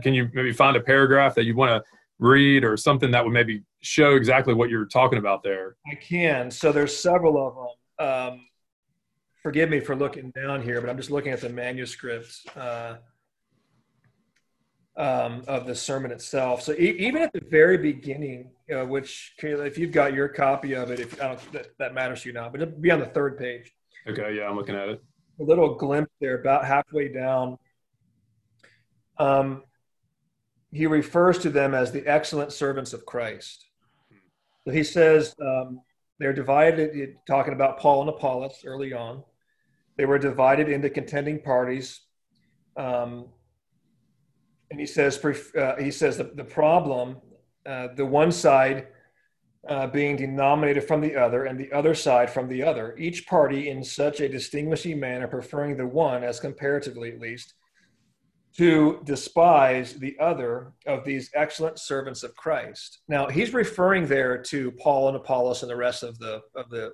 Can 0.01 0.13
you 0.13 0.29
maybe 0.33 0.53
find 0.53 0.75
a 0.77 0.81
paragraph 0.81 1.35
that 1.35 1.45
you 1.45 1.55
want 1.55 1.71
to 1.71 1.83
read 2.19 2.63
or 2.63 2.77
something 2.77 3.11
that 3.11 3.23
would 3.23 3.33
maybe 3.33 3.63
show 3.81 4.15
exactly 4.15 4.53
what 4.53 4.69
you're 4.69 4.85
talking 4.85 5.19
about 5.19 5.43
there? 5.43 5.75
I 5.91 5.95
can. 5.95 6.49
So 6.49 6.71
there's 6.71 6.95
several 6.95 7.47
of 7.47 7.55
them. 7.55 8.07
Um, 8.07 8.45
forgive 9.43 9.69
me 9.69 9.79
for 9.79 9.95
looking 9.95 10.31
down 10.31 10.61
here, 10.61 10.79
but 10.81 10.89
I'm 10.89 10.97
just 10.97 11.11
looking 11.11 11.31
at 11.31 11.41
the 11.41 11.49
manuscript 11.49 12.31
uh, 12.55 12.95
um, 14.97 15.43
of 15.47 15.65
the 15.65 15.75
sermon 15.75 16.11
itself. 16.11 16.61
So 16.61 16.73
e- 16.73 16.97
even 16.99 17.21
at 17.21 17.31
the 17.33 17.41
very 17.49 17.77
beginning, 17.77 18.51
uh, 18.73 18.85
which 18.85 19.33
Caleb, 19.39 19.67
if 19.67 19.77
you've 19.77 19.91
got 19.91 20.13
your 20.13 20.27
copy 20.27 20.73
of 20.73 20.91
it, 20.91 20.99
if 20.99 21.21
I 21.21 21.29
don't 21.29 21.51
that, 21.53 21.67
that 21.79 21.93
matters 21.93 22.23
to 22.23 22.29
you 22.29 22.33
now, 22.33 22.49
but 22.49 22.61
it'll 22.61 22.79
be 22.79 22.91
on 22.91 22.99
the 22.99 23.05
third 23.05 23.37
page. 23.37 23.71
Okay, 24.07 24.35
yeah, 24.35 24.49
I'm 24.49 24.55
looking 24.55 24.75
at 24.75 24.89
it. 24.89 25.01
A 25.39 25.43
little 25.43 25.75
glimpse 25.75 26.11
there, 26.19 26.39
about 26.39 26.65
halfway 26.65 27.07
down. 27.07 27.57
Um, 29.17 29.63
he 30.71 30.87
refers 30.87 31.37
to 31.39 31.49
them 31.49 31.73
as 31.73 31.91
the 31.91 32.05
excellent 32.07 32.51
servants 32.51 32.93
of 32.93 33.05
Christ. 33.05 33.65
So 34.65 34.71
he 34.71 34.83
says 34.83 35.35
um, 35.41 35.81
they're 36.19 36.33
divided, 36.33 37.15
talking 37.27 37.53
about 37.53 37.79
Paul 37.79 38.01
and 38.01 38.09
Apollos 38.09 38.63
early 38.65 38.93
on. 38.93 39.23
They 39.97 40.05
were 40.05 40.19
divided 40.19 40.69
into 40.69 40.89
contending 40.89 41.41
parties. 41.41 42.01
Um, 42.77 43.27
and 44.71 44.79
he 44.79 44.85
says, 44.85 45.23
uh, 45.23 45.75
he 45.75 45.91
says 45.91 46.17
the, 46.17 46.31
the 46.33 46.43
problem, 46.43 47.17
uh, 47.65 47.89
the 47.95 48.05
one 48.05 48.31
side 48.31 48.87
uh, 49.67 49.85
being 49.87 50.15
denominated 50.15 50.81
from 50.81 51.01
the 51.01 51.15
other, 51.15 51.45
and 51.45 51.59
the 51.59 51.71
other 51.71 51.93
side 51.93 52.29
from 52.29 52.47
the 52.47 52.63
other, 52.63 52.95
each 52.97 53.27
party 53.27 53.69
in 53.69 53.83
such 53.83 54.21
a 54.21 54.29
distinguishing 54.29 54.99
manner 54.99 55.27
preferring 55.27 55.77
the 55.77 55.85
one, 55.85 56.23
as 56.23 56.39
comparatively 56.39 57.11
at 57.11 57.19
least, 57.19 57.53
to 58.57 59.01
despise 59.03 59.93
the 59.93 60.17
other 60.19 60.73
of 60.87 61.05
these 61.05 61.29
excellent 61.35 61.79
servants 61.79 62.23
of 62.23 62.35
Christ. 62.35 62.99
Now 63.07 63.27
he's 63.27 63.53
referring 63.53 64.07
there 64.07 64.41
to 64.43 64.71
Paul 64.71 65.09
and 65.09 65.17
Apollos 65.17 65.61
and 65.61 65.69
the 65.69 65.75
rest 65.75 66.03
of 66.03 66.17
the 66.19 66.41
of 66.55 66.69
the 66.69 66.91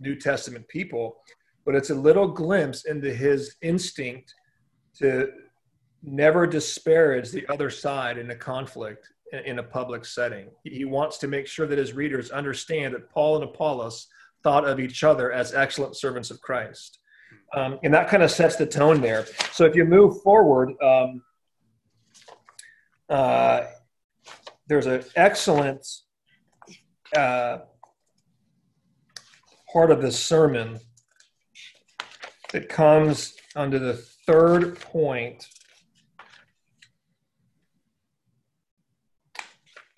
New 0.00 0.16
Testament 0.16 0.66
people, 0.68 1.18
but 1.64 1.74
it's 1.74 1.90
a 1.90 1.94
little 1.94 2.28
glimpse 2.28 2.86
into 2.86 3.12
his 3.12 3.56
instinct 3.62 4.34
to 4.98 5.28
never 6.06 6.46
disparage 6.46 7.30
the 7.30 7.46
other 7.48 7.68
side 7.68 8.16
in 8.16 8.30
a 8.30 8.36
conflict 8.36 9.08
in 9.44 9.58
a 9.58 9.62
public 9.62 10.04
setting. 10.04 10.48
He 10.62 10.84
wants 10.84 11.18
to 11.18 11.26
make 11.26 11.48
sure 11.48 11.66
that 11.66 11.78
his 11.78 11.92
readers 11.92 12.30
understand 12.30 12.94
that 12.94 13.10
Paul 13.10 13.36
and 13.36 13.44
Apollos 13.44 14.06
thought 14.42 14.64
of 14.64 14.78
each 14.78 15.02
other 15.02 15.32
as 15.32 15.52
excellent 15.52 15.96
servants 15.96 16.30
of 16.30 16.40
Christ. 16.40 17.00
Um, 17.52 17.78
and 17.82 17.92
that 17.92 18.08
kind 18.08 18.22
of 18.22 18.30
sets 18.30 18.54
the 18.56 18.66
tone 18.66 19.00
there. 19.00 19.26
So 19.52 19.64
if 19.64 19.74
you 19.74 19.84
move 19.84 20.22
forward, 20.22 20.72
um, 20.80 21.22
uh, 23.08 23.64
there's 24.68 24.86
an 24.86 25.02
excellent 25.16 25.84
uh, 27.16 27.58
part 29.72 29.90
of 29.90 30.00
this 30.00 30.18
sermon 30.18 30.78
that 32.52 32.68
comes 32.68 33.34
under 33.56 33.78
the 33.78 33.94
third 33.94 34.78
point 34.78 35.46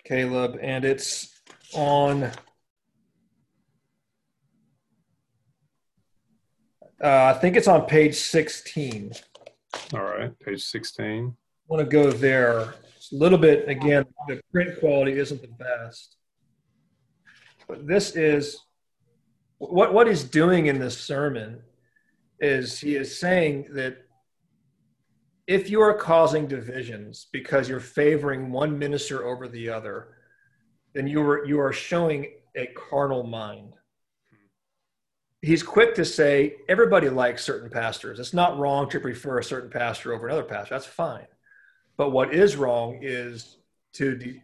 Caleb, 0.09 0.57
and 0.59 0.83
it's 0.85 1.39
on. 1.75 2.23
Uh, 7.01 7.33
I 7.33 7.33
think 7.33 7.55
it's 7.55 7.67
on 7.67 7.85
page 7.85 8.15
16. 8.15 9.13
All 9.93 10.01
right, 10.01 10.37
page 10.39 10.63
16. 10.63 11.27
I 11.27 11.73
want 11.73 11.87
to 11.87 11.89
go 11.89 12.11
there. 12.11 12.73
It's 12.97 13.11
a 13.11 13.15
little 13.15 13.37
bit, 13.37 13.69
again, 13.69 14.03
the 14.27 14.41
print 14.51 14.79
quality 14.79 15.13
isn't 15.13 15.41
the 15.41 15.47
best. 15.47 16.15
But 17.67 17.87
this 17.87 18.15
is 18.15 18.65
what, 19.59 19.93
what 19.93 20.07
he's 20.07 20.23
doing 20.23 20.65
in 20.65 20.79
this 20.79 20.97
sermon 20.97 21.61
is 22.39 22.79
he 22.79 22.95
is 22.95 23.19
saying 23.19 23.67
that 23.73 24.08
if 25.49 25.67
you 25.67 25.81
are 25.81 25.95
causing 25.95 26.45
divisions 26.45 27.25
because 27.31 27.67
you're 27.67 27.79
favoring 27.79 28.51
one 28.51 28.77
minister 28.77 29.25
over 29.25 29.47
the 29.47 29.67
other, 29.67 30.09
then 30.93 31.07
you 31.07 31.19
are 31.23 31.43
you 31.43 31.59
are 31.59 31.73
showing 31.73 32.27
a 32.55 32.67
carnal 32.67 33.23
mind. 33.23 33.73
He's 35.41 35.63
quick 35.63 35.95
to 35.95 36.05
say 36.05 36.57
everybody 36.69 37.09
likes 37.09 37.43
certain 37.43 37.71
pastors. 37.71 38.19
It's 38.19 38.33
not 38.33 38.59
wrong 38.59 38.91
to 38.91 38.99
prefer 38.99 39.39
a 39.39 39.43
certain 39.43 39.71
pastor 39.71 40.13
over 40.13 40.27
another 40.27 40.43
pastor. 40.43 40.75
That's 40.75 40.85
fine. 40.85 41.25
But 41.97 42.11
what 42.11 42.31
is 42.31 42.55
wrong 42.55 42.99
is 43.01 43.57
to 43.93 44.39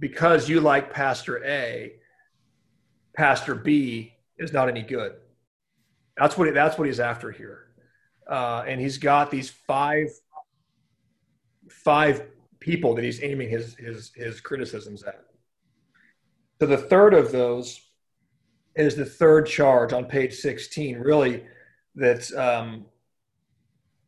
because 0.00 0.48
you 0.48 0.60
like 0.60 0.92
pastor 0.92 1.40
A, 1.44 1.92
pastor 3.16 3.54
B 3.54 4.12
is 4.38 4.52
not 4.52 4.68
any 4.68 4.82
good. 4.82 5.12
That's 6.16 6.36
what 6.36 6.52
that's 6.52 6.76
what 6.76 6.88
he's 6.88 6.98
after 6.98 7.30
here. 7.30 7.66
Uh, 8.28 8.64
and 8.66 8.80
he's 8.80 8.98
got 8.98 9.30
these 9.30 9.50
five 9.50 10.08
five 11.68 12.26
people 12.60 12.94
that 12.94 13.04
he's 13.04 13.22
aiming 13.22 13.48
his 13.48 13.76
his 13.76 14.12
his 14.14 14.40
criticisms 14.40 15.02
at. 15.02 15.24
So 16.60 16.66
the 16.66 16.76
third 16.76 17.14
of 17.14 17.30
those 17.30 17.80
is 18.74 18.96
the 18.96 19.04
third 19.04 19.46
charge 19.46 19.92
on 19.92 20.04
page 20.06 20.34
16, 20.34 20.98
really 20.98 21.44
that 21.96 22.32
um, 22.34 22.86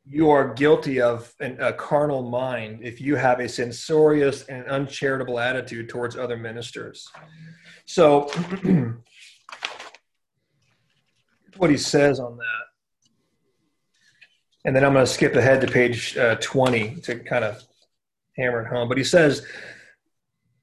you 0.07 0.31
are 0.31 0.55
guilty 0.55 1.01
of 1.01 1.35
an, 1.40 1.57
a 1.61 1.73
carnal 1.73 2.23
mind 2.23 2.81
if 2.83 3.01
you 3.01 3.16
have 3.16 3.40
a 3.40 3.49
censorious 3.49 4.44
and 4.44 4.64
uncharitable 4.66 5.38
attitude 5.38 5.88
towards 5.88 6.16
other 6.16 6.37
ministers. 6.37 7.09
So, 7.85 8.31
what 11.57 11.70
he 11.70 11.77
says 11.77 12.20
on 12.20 12.37
that 12.37 12.69
and 14.64 14.75
then 14.75 14.85
I'm 14.85 14.92
going 14.92 15.05
to 15.05 15.11
skip 15.11 15.35
ahead 15.35 15.61
to 15.62 15.66
page 15.66 16.16
uh, 16.16 16.37
20 16.37 16.96
to 17.03 17.18
kind 17.20 17.44
of 17.44 17.62
hammer 18.37 18.62
it 18.62 18.68
home. 18.68 18.88
But 18.88 18.99
he 18.99 19.05
says, 19.05 19.46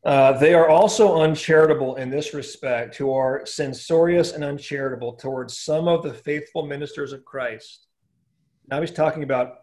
uh, 0.06 0.34
they 0.34 0.54
are 0.54 0.70
also 0.70 1.22
uncharitable 1.22 1.96
in 1.96 2.10
this 2.10 2.34
respect, 2.34 2.96
who 2.96 3.12
are 3.12 3.46
censorious 3.46 4.32
and 4.32 4.44
uncharitable 4.44 5.14
towards 5.14 5.58
some 5.58 5.88
of 5.88 6.04
the 6.04 6.14
faithful 6.14 6.66
ministers 6.66 7.12
of 7.12 7.26
Christ. 7.26 7.88
Now 8.70 8.80
he's 8.80 8.92
talking 8.92 9.24
about 9.24 9.56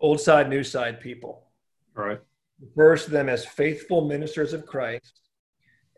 old 0.00 0.20
side, 0.20 0.48
new 0.48 0.62
side 0.62 1.00
people. 1.00 1.46
Right. 1.94 2.20
Refers 2.60 3.06
to 3.06 3.10
them 3.10 3.28
as 3.28 3.44
faithful 3.44 4.06
ministers 4.06 4.52
of 4.52 4.66
Christ 4.66 5.20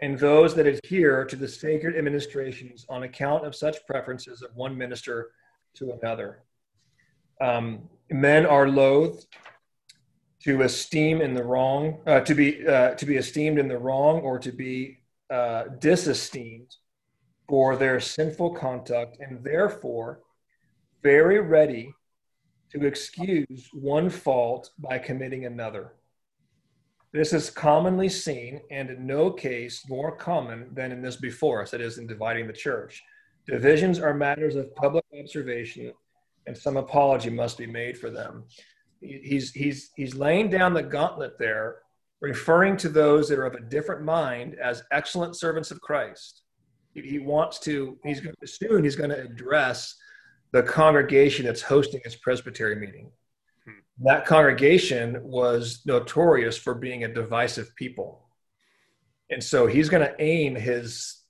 and 0.01 0.19
those 0.19 0.55
that 0.55 0.67
adhere 0.67 1.25
to 1.25 1.37
the 1.37 1.47
sacred 1.47 1.97
administrations 1.97 2.85
on 2.89 3.05
account 3.05 3.47
of 3.47 3.55
such 3.55 3.87
preferences 3.87 4.43
of 4.43 4.55
one 4.57 4.77
minister 4.77 5.31
to 5.75 5.93
another. 5.93 6.43
Um, 7.43 7.89
men 8.09 8.47
are 8.47 8.69
loath 8.69 9.27
to 10.45 10.63
esteem 10.63 11.21
in 11.21 11.35
the 11.35 11.43
wrong, 11.43 11.99
uh, 12.07 12.21
to 12.21 12.35
be 12.35 12.65
uh, 12.67 12.95
to 12.95 13.05
be 13.05 13.17
esteemed 13.17 13.59
in 13.59 13.67
the 13.67 13.79
wrong, 13.79 14.21
or 14.21 14.39
to 14.39 14.53
be 14.53 15.01
uh, 15.29 15.65
disesteemed 15.81 16.77
for 17.49 17.77
their 17.77 17.99
sinful 17.99 18.51
conduct, 18.55 19.19
and 19.21 19.43
therefore 19.43 20.21
very 21.03 21.41
ready 21.41 21.93
to 22.71 22.87
excuse 22.87 23.69
one 23.73 24.09
fault 24.09 24.71
by 24.79 24.99
committing 24.99 25.45
another. 25.45 25.95
This 27.13 27.33
is 27.33 27.51
commonly 27.51 28.09
seen, 28.09 28.61
and 28.71 28.89
in 28.89 29.05
no 29.05 29.33
case 29.33 29.85
more 29.89 30.15
common 30.17 30.69
than 30.73 30.93
in 30.93 31.03
this 31.03 31.17
before 31.17 31.63
us, 31.63 31.73
that 31.73 31.81
is, 31.81 31.99
in 31.99 32.07
dividing 32.07 32.47
the 32.47 32.53
church. 32.53 33.03
Divisions 33.49 33.99
are 33.99 34.15
matters 34.15 34.55
of 34.55 34.75
public 34.77 35.05
observation 35.19 35.93
and 36.47 36.57
some 36.57 36.77
apology 36.77 37.31
must 37.31 37.59
be 37.59 37.67
made 37.67 37.99
for 37.99 38.11
them. 38.11 38.45
He's, 39.01 39.51
he's, 39.51 39.91
he's 39.97 40.15
laying 40.15 40.49
down 40.49 40.75
the 40.75 40.83
gauntlet 40.83 41.39
there, 41.39 41.79
referring 42.21 42.77
to 42.79 42.89
those 42.89 43.29
that 43.29 43.39
are 43.39 43.47
of 43.47 43.55
a 43.55 43.61
different 43.61 44.03
mind 44.03 44.57
as 44.63 44.85
excellent 44.93 45.37
servants 45.37 45.71
of 45.71 45.81
Christ. 45.81 46.43
He, 46.95 47.19
wants 47.19 47.59
to, 47.61 47.99
he's 48.05 48.21
going 48.21 48.35
to, 48.41 48.47
soon 48.47 48.85
he's 48.85 48.97
going 48.97 49.11
to 49.11 49.23
address 49.23 49.97
the 50.53 50.63
congregation 50.63 51.47
that's 51.47 51.63
hosting 51.63 52.01
his 52.05 52.17
presbytery 52.17 52.77
meeting. 52.77 53.11
Hmm. 53.65 54.05
That 54.05 54.27
congregation 54.27 55.19
was 55.23 55.83
notorious 55.87 56.57
for 56.57 56.75
being 56.75 57.05
a 57.05 57.13
divisive 57.13 57.75
people. 57.77 58.29
And 59.31 59.43
so 59.43 59.67
he's 59.67 59.89
going 59.89 60.07
to 60.07 60.15
aim 60.21 60.55
his 60.55 61.22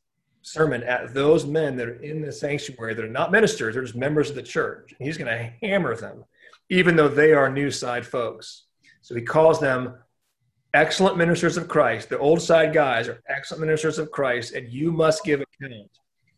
sermon 0.42 0.82
at 0.82 1.14
those 1.14 1.46
men 1.46 1.76
that 1.76 1.88
are 1.88 2.02
in 2.02 2.20
the 2.20 2.32
sanctuary 2.32 2.94
that 2.94 3.04
are 3.04 3.08
not 3.08 3.32
ministers, 3.32 3.74
they're 3.74 3.84
just 3.84 3.96
members 3.96 4.28
of 4.28 4.36
the 4.36 4.42
church. 4.42 4.94
he's 4.98 5.16
going 5.16 5.30
to 5.30 5.66
hammer 5.66 5.96
them, 5.96 6.24
even 6.68 6.96
though 6.96 7.08
they 7.08 7.32
are 7.32 7.48
new 7.48 7.70
side 7.70 8.04
folks. 8.04 8.64
So 9.00 9.14
he 9.14 9.22
calls 9.22 9.60
them 9.60 9.94
excellent 10.74 11.16
ministers 11.16 11.56
of 11.56 11.68
Christ. 11.68 12.08
The 12.08 12.18
old 12.18 12.42
side 12.42 12.72
guys 12.72 13.08
are 13.08 13.22
excellent 13.28 13.62
ministers 13.62 13.98
of 13.98 14.10
Christ, 14.10 14.54
and 14.54 14.68
you 14.68 14.92
must 14.92 15.24
give 15.24 15.40
account, 15.40 15.90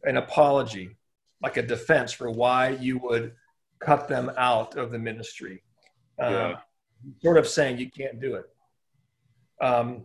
an 0.04 0.18
apology, 0.18 0.96
like 1.42 1.56
a 1.56 1.62
defense 1.62 2.12
for 2.12 2.30
why 2.30 2.70
you 2.70 2.98
would 2.98 3.32
cut 3.80 4.08
them 4.08 4.30
out 4.36 4.76
of 4.76 4.90
the 4.90 4.98
ministry. 4.98 5.62
Um, 6.20 6.32
yeah. 6.32 6.46
Um, 6.46 6.56
sort 7.22 7.38
of 7.38 7.48
saying 7.48 7.78
you 7.78 7.90
can't 7.90 8.20
do 8.20 8.34
it. 8.34 8.44
Um, 9.60 10.04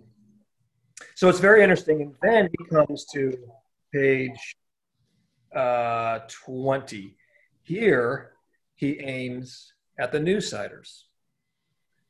so 1.16 1.30
it's 1.30 1.40
very 1.40 1.62
interesting. 1.62 2.02
And 2.02 2.16
then 2.22 2.50
he 2.58 2.66
comes 2.66 3.06
to 3.14 3.38
page 3.94 4.56
uh, 5.56 6.20
20. 6.46 7.16
Here, 7.62 8.32
he 8.76 9.00
aims 9.00 9.74
at 10.00 10.12
the 10.12 10.20
new 10.20 10.42
siders. 10.42 11.06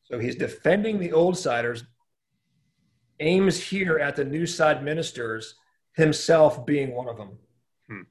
So 0.04 0.20
he's 0.20 0.36
defending 0.36 1.00
the 1.00 1.14
old 1.14 1.38
siders, 1.38 1.84
aims 3.20 3.62
here 3.62 4.00
at 4.00 4.16
the 4.16 4.26
new 4.26 4.46
side 4.46 4.84
ministers, 4.84 5.56
himself 5.94 6.66
being 6.66 6.96
one 6.96 7.08
of 7.08 7.18
them. 7.18 7.38
Hmm. 7.88 8.02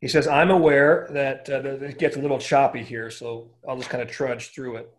He 0.00 0.08
says, 0.08 0.26
I'm 0.26 0.50
aware 0.50 1.08
that 1.12 1.48
uh, 1.50 1.84
it 1.84 1.98
gets 1.98 2.16
a 2.16 2.20
little 2.20 2.38
choppy 2.38 2.82
here, 2.82 3.10
so 3.10 3.50
I'll 3.68 3.76
just 3.76 3.90
kind 3.90 4.02
of 4.02 4.10
trudge 4.10 4.52
through 4.52 4.76
it. 4.76 4.90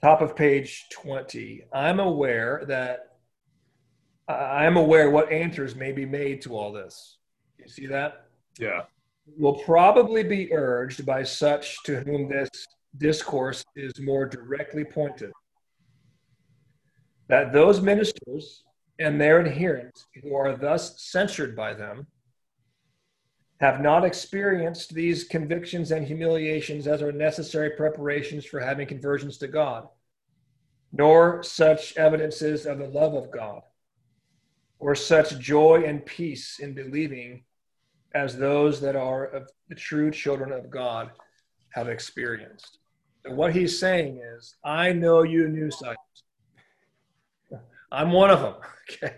Top 0.00 0.20
of 0.20 0.34
page 0.34 0.86
20. 0.92 1.64
I'm 1.72 2.00
aware 2.00 2.64
that 2.66 3.11
I 4.28 4.64
am 4.64 4.76
aware 4.76 5.10
what 5.10 5.32
answers 5.32 5.74
may 5.74 5.92
be 5.92 6.06
made 6.06 6.42
to 6.42 6.56
all 6.56 6.72
this. 6.72 7.18
You 7.58 7.68
see 7.68 7.86
that? 7.86 8.26
Yeah. 8.58 8.82
Will 9.38 9.58
probably 9.60 10.22
be 10.22 10.52
urged 10.52 11.04
by 11.06 11.22
such 11.22 11.82
to 11.84 12.00
whom 12.00 12.28
this 12.28 12.48
discourse 12.98 13.64
is 13.76 13.92
more 14.00 14.26
directly 14.26 14.84
pointed. 14.84 15.32
That 17.28 17.52
those 17.52 17.80
ministers 17.80 18.64
and 18.98 19.20
their 19.20 19.44
adherents, 19.44 20.06
who 20.22 20.34
are 20.34 20.56
thus 20.56 21.02
censured 21.02 21.56
by 21.56 21.74
them, 21.74 22.06
have 23.60 23.80
not 23.80 24.04
experienced 24.04 24.92
these 24.92 25.24
convictions 25.24 25.92
and 25.92 26.06
humiliations 26.06 26.86
as 26.86 27.00
are 27.00 27.12
necessary 27.12 27.70
preparations 27.70 28.44
for 28.44 28.58
having 28.58 28.86
conversions 28.86 29.38
to 29.38 29.46
God, 29.46 29.86
nor 30.92 31.42
such 31.44 31.96
evidences 31.96 32.66
of 32.66 32.78
the 32.78 32.88
love 32.88 33.14
of 33.14 33.30
God, 33.30 33.62
or 34.82 34.96
such 34.96 35.38
joy 35.38 35.84
and 35.86 36.04
peace 36.04 36.58
in 36.58 36.74
believing 36.74 37.44
as 38.16 38.36
those 38.36 38.80
that 38.80 38.96
are 38.96 39.26
of 39.26 39.48
the 39.68 39.76
true 39.76 40.10
children 40.10 40.50
of 40.50 40.70
God 40.70 41.12
have 41.70 41.88
experienced. 41.88 42.78
What 43.24 43.54
he's 43.54 43.78
saying 43.78 44.20
is, 44.36 44.56
I 44.64 44.92
know 44.92 45.22
you 45.22 45.46
new 45.46 45.70
side 45.70 45.96
I'm 47.92 48.10
one 48.10 48.30
of 48.30 48.40
them. 48.40 48.54
Okay. 48.90 49.14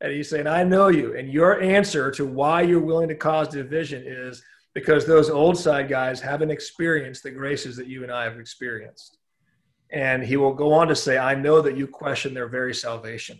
And 0.00 0.10
he's 0.10 0.30
saying, 0.30 0.46
I 0.46 0.64
know 0.64 0.88
you. 0.88 1.16
And 1.16 1.30
your 1.30 1.60
answer 1.60 2.10
to 2.12 2.24
why 2.24 2.62
you're 2.62 2.80
willing 2.80 3.08
to 3.08 3.14
cause 3.14 3.48
division 3.48 4.02
is 4.04 4.42
because 4.74 5.04
those 5.04 5.28
old 5.28 5.56
side 5.58 5.88
guys 5.88 6.18
haven't 6.18 6.50
experienced 6.50 7.22
the 7.22 7.30
graces 7.30 7.76
that 7.76 7.86
you 7.86 8.02
and 8.02 8.10
I 8.10 8.24
have 8.24 8.40
experienced. 8.40 9.18
And 9.90 10.24
he 10.24 10.38
will 10.38 10.54
go 10.54 10.72
on 10.72 10.88
to 10.88 10.96
say, 10.96 11.18
I 11.18 11.34
know 11.34 11.60
that 11.60 11.76
you 11.76 11.86
question 11.86 12.32
their 12.32 12.48
very 12.48 12.74
salvation. 12.74 13.38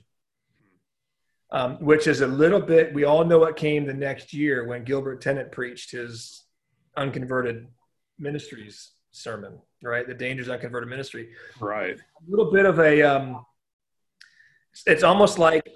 Um, 1.55 1.77
which 1.81 2.07
is 2.07 2.23
a 2.23 2.27
little 2.27 2.61
bit, 2.61 2.95
we 2.95 3.05
all 3.05 3.27
know 3.27 3.39
what 3.39 3.57
came 3.57 3.85
the 3.85 3.93
next 3.93 4.33
year 4.33 4.67
when 4.67 4.85
Gilbert 4.85 5.21
Tennent 5.21 5.53
preached 5.53 5.91
his 5.91 6.45
unconverted 6.97 7.67
ministries 8.19 8.93
sermon, 9.11 9.59
right? 9.83 10.07
The 10.07 10.15
dangers 10.15 10.49
of 10.49 10.55
unconverted 10.55 10.89
ministry. 10.89 11.29
Right. 11.61 11.99
A 11.99 12.31
little 12.31 12.51
bit 12.51 12.65
of 12.65 12.79
a, 12.79 13.03
um, 13.03 13.45
it's 14.87 15.03
almost 15.03 15.39
like 15.39 15.69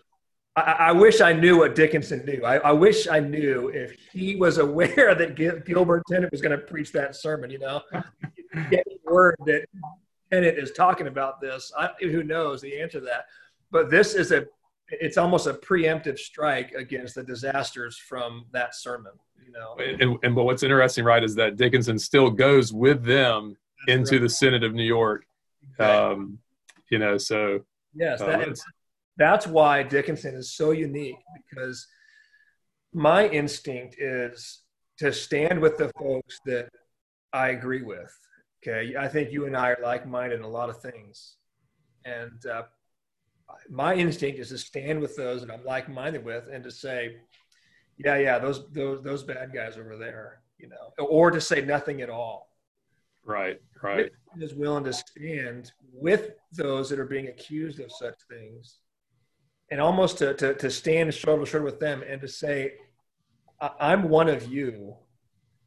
I, 0.57 0.61
I, 0.61 0.93
wish 0.93 1.21
I 1.21 1.35
knew 1.35 1.59
what 1.59 1.75
Dickinson 1.75 2.25
knew. 2.25 2.43
I, 2.43 2.57
I, 2.57 2.73
wish 2.73 3.07
I 3.07 3.21
knew 3.21 3.69
if 3.69 3.95
he 4.11 4.37
was 4.37 4.59
aware 4.67 5.15
that 5.15 5.37
Gilbert 5.37 6.05
Tennent 6.11 6.31
was 6.33 6.41
going 6.41 6.59
to 6.59 6.65
preach 6.65 6.93
that 6.93 7.15
sermon. 7.15 7.51
You 7.51 7.59
know, 7.59 7.83
getting 8.71 8.97
word 9.05 9.37
that 9.45 9.67
Tennent 10.33 10.59
is 10.59 10.73
talking 10.73 11.07
about 11.07 11.41
this. 11.41 11.71
I, 11.79 11.91
who 12.01 12.23
knows 12.23 12.63
the 12.63 12.81
answer 12.81 13.01
to 13.01 13.07
that? 13.07 13.27
But 13.71 13.91
this 13.91 14.15
is 14.15 14.33
a 14.33 14.47
it's 14.89 15.19
almost 15.19 15.47
a 15.47 15.55
preemptive 15.55 16.19
strike 16.19 16.73
against 16.73 17.15
the 17.15 17.23
disasters 17.23 17.99
from 17.99 18.47
that 18.53 18.75
sermon. 18.75 19.13
You 19.45 19.53
know, 19.53 19.77
and, 19.79 20.19
and 20.23 20.35
but 20.35 20.45
what's 20.45 20.63
interesting, 20.63 21.05
right, 21.05 21.23
is 21.23 21.35
that 21.37 21.57
Dickinson 21.57 21.99
still 21.99 22.31
goes 22.31 22.73
with 22.73 23.05
them 23.05 23.57
That's 23.87 23.99
into 23.99 24.17
right. 24.17 24.23
the 24.23 24.29
Synod 24.29 24.65
of 24.65 24.75
New 24.75 24.85
York. 24.85 25.27
Um, 25.79 26.39
you 26.91 26.99
know, 26.99 27.19
so 27.19 27.61
yes, 27.95 28.21
uh, 28.21 28.27
that, 28.27 28.59
that's 29.17 29.47
why 29.47 29.83
Dickinson 29.83 30.35
is 30.35 30.55
so 30.55 30.71
unique 30.71 31.17
because 31.49 31.87
my 32.93 33.29
instinct 33.29 33.97
is 33.99 34.63
to 34.99 35.13
stand 35.13 35.61
with 35.61 35.77
the 35.77 35.91
folks 35.99 36.41
that 36.47 36.71
I 37.33 37.49
agree 37.49 37.83
with. 37.83 38.11
Okay. 38.67 38.97
I 38.97 39.09
think 39.09 39.31
you 39.31 39.47
and 39.47 39.57
I 39.57 39.71
are 39.71 39.79
like 39.83 40.07
minded 40.07 40.39
in 40.39 40.45
a 40.45 40.49
lot 40.49 40.71
of 40.71 40.81
things. 40.81 41.37
And 42.05 42.45
uh, 42.47 42.63
my 43.71 43.95
instinct 43.95 44.39
is 44.39 44.49
to 44.51 44.59
stand 44.59 45.01
with 45.01 45.17
those 45.17 45.45
that 45.45 45.53
I'm 45.53 45.65
like 45.65 45.89
minded 45.89 46.25
with 46.25 46.49
and 46.53 46.63
to 46.65 46.71
say, 46.71 47.17
yeah, 47.99 48.19
yeah, 48.19 48.39
those, 48.39 48.69
those, 48.73 49.03
those 49.03 49.23
bad 49.23 49.53
guys 49.53 49.77
over 49.77 49.97
there, 49.97 50.41
you 50.59 50.69
know, 50.69 51.05
or 51.05 51.31
to 51.31 51.41
say 51.41 51.61
nothing 51.63 52.03
at 52.03 52.11
all. 52.11 52.51
Right, 53.25 53.61
right. 53.83 54.11
Is 54.39 54.55
willing 54.55 54.85
to 54.85 54.93
stand 54.93 55.73
with 55.93 56.33
those 56.53 56.89
that 56.91 56.99
are 56.99 57.07
being 57.07 57.29
accused 57.29 57.81
of 57.81 57.91
such 57.91 58.15
things 58.31 58.79
and 59.71 59.81
almost 59.81 60.19
to, 60.19 60.35
to, 60.35 60.55
to 60.55 60.71
stand 60.71 61.13
shoulder 61.13 61.45
to 61.45 61.51
shoulder 61.51 61.65
with 61.65 61.81
them 61.81 62.05
and 62.09 62.21
to 62.21 62.29
say, 62.29 62.75
I'm 63.61 64.09
one 64.09 64.29
of 64.29 64.47
you. 64.47 64.95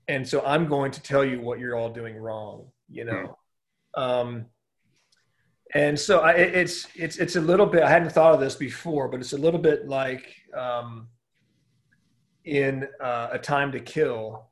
And 0.08 0.28
so 0.28 0.44
I'm 0.46 0.68
going 0.68 0.92
to 0.92 1.02
tell 1.02 1.26
you 1.26 1.42
what 1.42 1.60
you're 1.60 1.76
all 1.76 1.90
doing 1.90 2.16
wrong, 2.16 2.68
you 2.90 3.06
know? 3.06 3.38
Um, 3.96 4.46
and 5.74 6.00
so 6.00 6.20
I, 6.20 6.32
it's, 6.32 6.88
it's, 6.96 7.18
it's 7.18 7.36
a 7.36 7.42
little 7.42 7.66
bit, 7.66 7.84
I 7.84 7.90
hadn't 7.90 8.12
thought 8.12 8.34
of 8.34 8.40
this 8.40 8.56
before, 8.56 9.08
but 9.08 9.20
it's 9.20 9.34
a 9.34 9.38
little 9.38 9.60
bit 9.60 9.88
like 9.88 10.36
um, 10.58 11.08
in 12.44 12.88
uh, 13.00 13.30
A 13.32 13.40
Time 13.40 13.72
to 13.74 13.80
Kill 13.80 14.48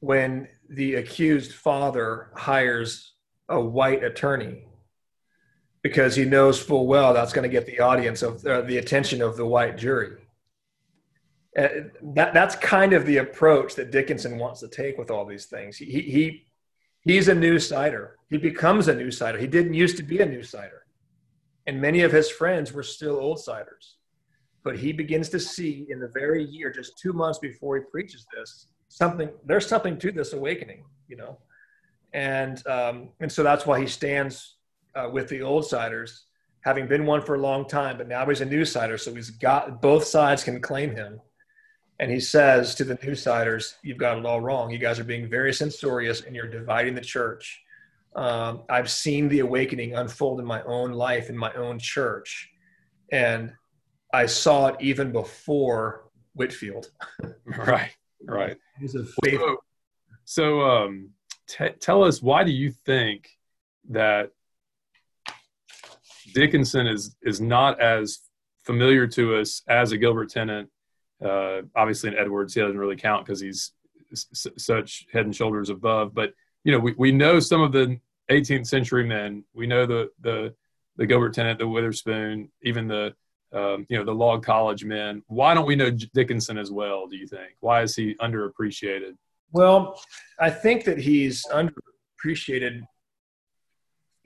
when 0.00 0.48
the 0.68 0.96
accused 0.96 1.52
father 1.52 2.30
hires 2.34 3.14
a 3.48 3.60
white 3.60 4.04
attorney 4.04 4.66
because 5.82 6.16
he 6.16 6.24
knows 6.24 6.60
full 6.60 6.86
well 6.86 7.14
that's 7.14 7.32
going 7.32 7.44
to 7.44 7.48
get 7.48 7.64
the 7.64 7.80
audience 7.80 8.22
of 8.22 8.44
uh, 8.44 8.60
the 8.62 8.78
attention 8.78 9.22
of 9.22 9.36
the 9.36 9.46
white 9.46 9.78
jury. 9.78 10.16
Uh, 11.56 11.68
that 12.02 12.34
that's 12.34 12.54
kind 12.56 12.92
of 12.92 13.06
the 13.06 13.18
approach 13.18 13.74
that 13.76 13.90
Dickinson 13.90 14.36
wants 14.36 14.60
to 14.60 14.68
take 14.68 14.98
with 14.98 15.10
all 15.10 15.24
these 15.24 15.46
things. 15.46 15.76
He 15.76 16.02
he 16.02 16.46
he's 17.06 17.28
a 17.28 17.34
new 17.34 17.58
sider. 17.58 18.16
He 18.28 18.36
becomes 18.36 18.88
a 18.88 18.94
new 18.94 19.10
sider. 19.10 19.38
He 19.38 19.46
didn't 19.46 19.74
used 19.74 19.96
to 19.96 20.02
be 20.02 20.18
a 20.18 20.26
new 20.26 20.42
sider, 20.42 20.84
and 21.66 21.80
many 21.80 22.02
of 22.02 22.12
his 22.12 22.28
friends 22.28 22.72
were 22.72 22.82
still 22.82 23.16
old 23.16 23.40
siders. 23.40 23.96
But 24.64 24.76
he 24.76 24.92
begins 24.92 25.28
to 25.28 25.40
see 25.40 25.86
in 25.88 26.00
the 26.00 26.08
very 26.08 26.44
year, 26.44 26.72
just 26.72 26.98
two 26.98 27.12
months 27.12 27.38
before 27.38 27.76
he 27.76 27.82
preaches 27.90 28.26
this, 28.36 28.66
something. 28.88 29.30
There's 29.44 29.66
something 29.66 29.96
to 29.98 30.10
this 30.10 30.32
awakening, 30.32 30.82
you 31.08 31.16
know, 31.16 31.38
and 32.12 32.66
um, 32.66 33.10
and 33.20 33.30
so 33.30 33.42
that's 33.42 33.64
why 33.64 33.80
he 33.80 33.86
stands 33.86 34.56
uh, 34.96 35.08
with 35.12 35.28
the 35.28 35.42
old 35.42 35.66
siders, 35.66 36.26
having 36.62 36.88
been 36.88 37.06
one 37.06 37.22
for 37.22 37.36
a 37.36 37.40
long 37.40 37.68
time, 37.68 37.96
but 37.96 38.08
now 38.08 38.26
he's 38.26 38.40
a 38.40 38.44
new 38.44 38.64
sider. 38.64 38.98
So 38.98 39.14
he's 39.14 39.30
got 39.30 39.80
both 39.80 40.04
sides 40.04 40.42
can 40.42 40.60
claim 40.60 40.96
him. 40.96 41.20
And 41.98 42.10
he 42.10 42.20
says 42.20 42.74
to 42.76 42.84
the 42.84 42.98
new 43.02 43.14
siders, 43.14 43.76
You've 43.82 43.98
got 43.98 44.18
it 44.18 44.26
all 44.26 44.40
wrong. 44.40 44.70
You 44.70 44.78
guys 44.78 44.98
are 44.98 45.04
being 45.04 45.28
very 45.28 45.52
censorious 45.52 46.22
and 46.22 46.36
you're 46.36 46.48
dividing 46.48 46.94
the 46.94 47.00
church. 47.00 47.62
Um, 48.14 48.62
I've 48.68 48.90
seen 48.90 49.28
the 49.28 49.40
awakening 49.40 49.94
unfold 49.94 50.40
in 50.40 50.46
my 50.46 50.62
own 50.62 50.92
life, 50.92 51.28
in 51.28 51.36
my 51.36 51.52
own 51.54 51.78
church. 51.78 52.50
And 53.12 53.52
I 54.12 54.26
saw 54.26 54.68
it 54.68 54.76
even 54.80 55.12
before 55.12 56.08
Whitefield. 56.34 56.90
right, 57.44 57.90
right. 58.24 58.56
He's 58.80 58.94
a 58.94 59.04
faith. 59.24 59.40
So, 60.24 60.62
um, 60.62 61.10
t- 61.46 61.70
tell 61.78 62.02
us, 62.02 62.22
why 62.22 62.42
do 62.42 62.50
you 62.50 62.70
think 62.70 63.28
that 63.90 64.30
Dickinson 66.34 66.86
is 66.86 67.16
is 67.22 67.40
not 67.40 67.80
as 67.80 68.20
familiar 68.64 69.06
to 69.06 69.36
us 69.36 69.62
as 69.68 69.92
a 69.92 69.98
Gilbert 69.98 70.30
Tennent. 70.30 70.68
Uh, 71.24 71.62
obviously, 71.74 72.10
in 72.10 72.18
Edwards, 72.18 72.54
he 72.54 72.60
doesn't 72.60 72.78
really 72.78 72.96
count 72.96 73.24
because 73.24 73.40
he's 73.40 73.72
s- 74.12 74.46
such 74.56 75.06
head 75.12 75.24
and 75.24 75.34
shoulders 75.34 75.70
above. 75.70 76.14
But 76.14 76.32
you 76.64 76.72
know, 76.72 76.78
we, 76.78 76.94
we 76.98 77.12
know 77.12 77.40
some 77.40 77.62
of 77.62 77.72
the 77.72 77.98
18th 78.30 78.66
century 78.66 79.04
men. 79.04 79.44
We 79.54 79.66
know 79.66 79.86
the 79.86 80.10
the 80.20 80.54
the 80.96 81.06
Gilbert 81.06 81.34
Tennent, 81.34 81.58
the 81.58 81.68
Witherspoon, 81.68 82.50
even 82.62 82.88
the 82.88 83.14
um, 83.52 83.86
you 83.88 83.96
know 83.98 84.04
the 84.04 84.14
Log 84.14 84.44
College 84.44 84.84
men. 84.84 85.22
Why 85.28 85.54
don't 85.54 85.66
we 85.66 85.76
know 85.76 85.90
Dickinson 85.90 86.58
as 86.58 86.70
well? 86.70 87.06
Do 87.06 87.16
you 87.16 87.26
think? 87.26 87.56
Why 87.60 87.82
is 87.82 87.94
he 87.96 88.14
underappreciated? 88.16 89.16
Well, 89.52 90.00
I 90.40 90.50
think 90.50 90.84
that 90.84 90.98
he's 90.98 91.46
underappreciated 91.46 92.82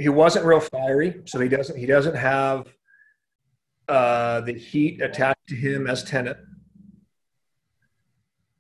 he 0.01 0.09
wasn't 0.09 0.47
real 0.47 0.61
fiery, 0.61 1.21
so 1.27 1.39
he 1.41 1.49
doesn't 1.49 1.77
he 1.77 1.85
doesn't 1.85 2.15
have 2.17 2.73
uh, 3.87 4.41
the 4.41 4.55
heat 4.55 5.03
attached 5.03 5.47
to 5.49 5.55
him 5.55 5.87
as 5.87 6.03
Tennent, 6.03 6.39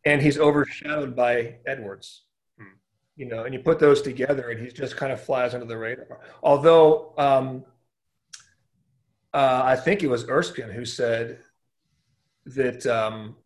and 0.05 0.23
he's 0.23 0.39
overshadowed 0.39 1.15
by 1.15 1.57
Edwards. 1.67 2.25
Hmm. 2.59 2.77
You 3.17 3.27
know, 3.27 3.45
and 3.45 3.55
you 3.55 3.61
put 3.61 3.79
those 3.79 4.03
together, 4.03 4.51
and 4.51 4.61
he 4.61 4.71
just 4.71 4.97
kind 4.97 5.13
of 5.13 5.21
flies 5.21 5.55
under 5.55 5.67
the 5.67 5.77
radar. 5.77 6.21
Although 6.43 7.13
um, 7.19 7.65
uh, 9.33 9.63
I 9.65 9.77
think 9.77 10.03
it 10.03 10.09
was 10.09 10.29
Erskine 10.29 10.71
who 10.71 10.85
said 10.85 11.39
that 12.47 12.87
um, 12.87 13.37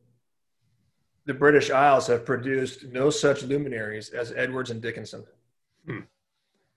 the 1.27 1.35
British 1.35 1.71
Isles 1.71 2.07
have 2.07 2.25
produced 2.25 2.85
no 2.87 3.11
such 3.11 3.43
luminaries 3.43 4.11
as 4.11 4.33
Edwards 4.33 4.71
and 4.71 4.81
Dickinson. 4.81 5.25
Hmm. 5.87 6.01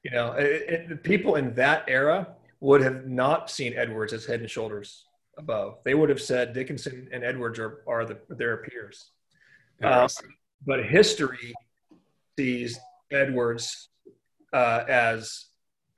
You 0.04 0.12
know, 0.12 0.34
it, 0.34 0.92
it, 0.92 1.04
people 1.04 1.36
in 1.36 1.54
that 1.56 1.86
era 1.88 2.30
would 2.60 2.82
have 2.82 3.08
not 3.08 3.50
seen 3.50 3.74
Edwards 3.76 4.14
as 4.14 4.26
head 4.26 4.40
and 4.40 4.50
shoulders 4.50 5.06
above. 5.38 5.80
They 5.84 5.94
would 5.94 6.10
have 6.10 6.22
said 6.22 6.54
Dickinson 6.54 7.08
and 7.12 7.24
Edwards 7.24 7.60
are, 7.60 7.84
are 7.88 8.06
the, 8.06 8.18
their 8.30 8.58
peers. 8.58 9.12
Um, 9.84 10.08
but 10.66 10.86
history 10.86 11.54
sees 12.38 12.80
Edwards 13.12 13.90
uh, 14.54 14.84
as 14.88 15.46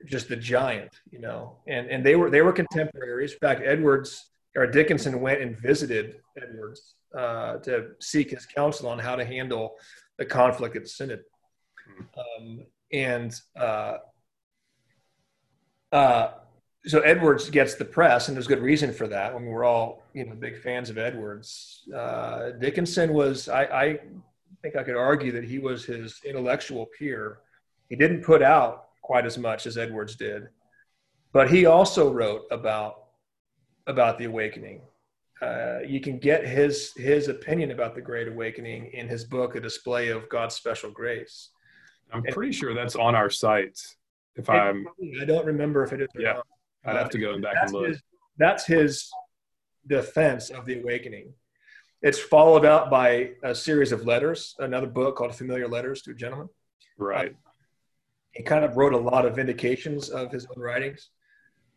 just 0.06 0.28
the 0.28 0.36
giant, 0.36 0.90
you 1.10 1.20
know, 1.20 1.56
and, 1.66 1.88
and 1.88 2.04
they 2.04 2.16
were 2.16 2.30
they 2.30 2.42
were 2.42 2.52
contemporaries. 2.52 3.32
In 3.32 3.38
fact, 3.38 3.62
Edwards 3.64 4.30
or 4.56 4.66
Dickinson 4.66 5.20
went 5.20 5.40
and 5.40 5.58
visited 5.58 6.20
Edwards 6.40 6.94
uh, 7.16 7.58
to 7.58 7.90
seek 8.00 8.30
his 8.30 8.46
counsel 8.46 8.88
on 8.88 8.98
how 8.98 9.16
to 9.16 9.24
handle 9.24 9.76
the 10.18 10.24
conflict 10.24 10.76
at 10.76 10.88
Synod. 10.88 11.22
Hmm. 11.86 12.04
Um, 12.20 12.66
and 12.92 13.34
uh, 13.58 13.98
uh, 15.92 16.30
so 16.86 17.00
Edwards 17.00 17.50
gets 17.50 17.74
the 17.74 17.84
press, 17.84 18.28
and 18.28 18.36
there's 18.36 18.46
good 18.46 18.62
reason 18.62 18.92
for 18.92 19.06
that. 19.08 19.34
I 19.34 19.38
mean, 19.38 19.46
we're 19.46 19.64
all 19.64 20.02
you 20.14 20.24
know 20.24 20.34
big 20.34 20.58
fans 20.58 20.88
of 20.90 20.98
Edwards. 20.98 21.82
Uh, 21.94 22.50
Dickinson 22.52 23.12
was, 23.12 23.48
I, 23.48 23.62
I 23.64 23.98
think, 24.62 24.76
I 24.76 24.82
could 24.82 24.96
argue 24.96 25.32
that 25.32 25.44
he 25.44 25.58
was 25.58 25.84
his 25.84 26.20
intellectual 26.24 26.86
peer. 26.98 27.40
He 27.88 27.96
didn't 27.96 28.22
put 28.22 28.42
out 28.42 28.88
quite 29.02 29.26
as 29.26 29.36
much 29.36 29.66
as 29.66 29.76
Edwards 29.76 30.16
did, 30.16 30.48
but 31.32 31.50
he 31.50 31.66
also 31.66 32.10
wrote 32.10 32.42
about 32.50 33.04
about 33.86 34.18
the 34.18 34.24
awakening. 34.24 34.80
Uh, 35.42 35.80
you 35.86 36.00
can 36.00 36.18
get 36.18 36.46
his 36.46 36.92
his 36.94 37.28
opinion 37.28 37.72
about 37.72 37.94
the 37.94 38.00
Great 38.00 38.28
Awakening 38.28 38.86
in 38.92 39.08
his 39.08 39.24
book, 39.24 39.54
A 39.54 39.60
Display 39.60 40.08
of 40.08 40.28
God's 40.28 40.54
Special 40.54 40.90
Grace. 40.90 41.50
I'm 42.12 42.22
pretty 42.24 42.52
sure 42.52 42.74
that's 42.74 42.96
on 42.96 43.14
our 43.14 43.30
site. 43.30 43.78
If 44.36 44.48
I'm, 44.48 44.86
I 45.20 45.24
don't 45.24 45.46
remember 45.46 45.82
if 45.84 45.92
it 45.92 46.00
is. 46.00 46.08
yeah, 46.18 46.34
not. 46.34 46.46
I'd 46.84 46.96
have 46.96 47.10
to 47.10 47.18
go 47.18 47.38
back 47.38 47.54
that's 47.54 47.72
and 47.72 47.80
look. 47.80 47.88
His, 47.88 48.02
that's 48.38 48.66
his 48.66 49.10
defense 49.86 50.50
of 50.50 50.66
the 50.66 50.80
awakening. 50.80 51.32
It's 52.02 52.18
followed 52.18 52.64
up 52.64 52.90
by 52.90 53.32
a 53.42 53.54
series 53.54 53.92
of 53.92 54.06
letters, 54.06 54.54
another 54.58 54.86
book 54.86 55.16
called 55.16 55.34
Familiar 55.34 55.68
Letters 55.68 56.00
to 56.02 56.12
a 56.12 56.14
Gentleman. 56.14 56.48
Right. 56.96 57.34
he 58.32 58.42
kind 58.42 58.64
of 58.64 58.76
wrote 58.76 58.92
a 58.92 58.98
lot 58.98 59.26
of 59.26 59.34
vindications 59.36 60.10
of 60.10 60.30
his 60.30 60.46
own 60.46 60.62
writings, 60.62 61.10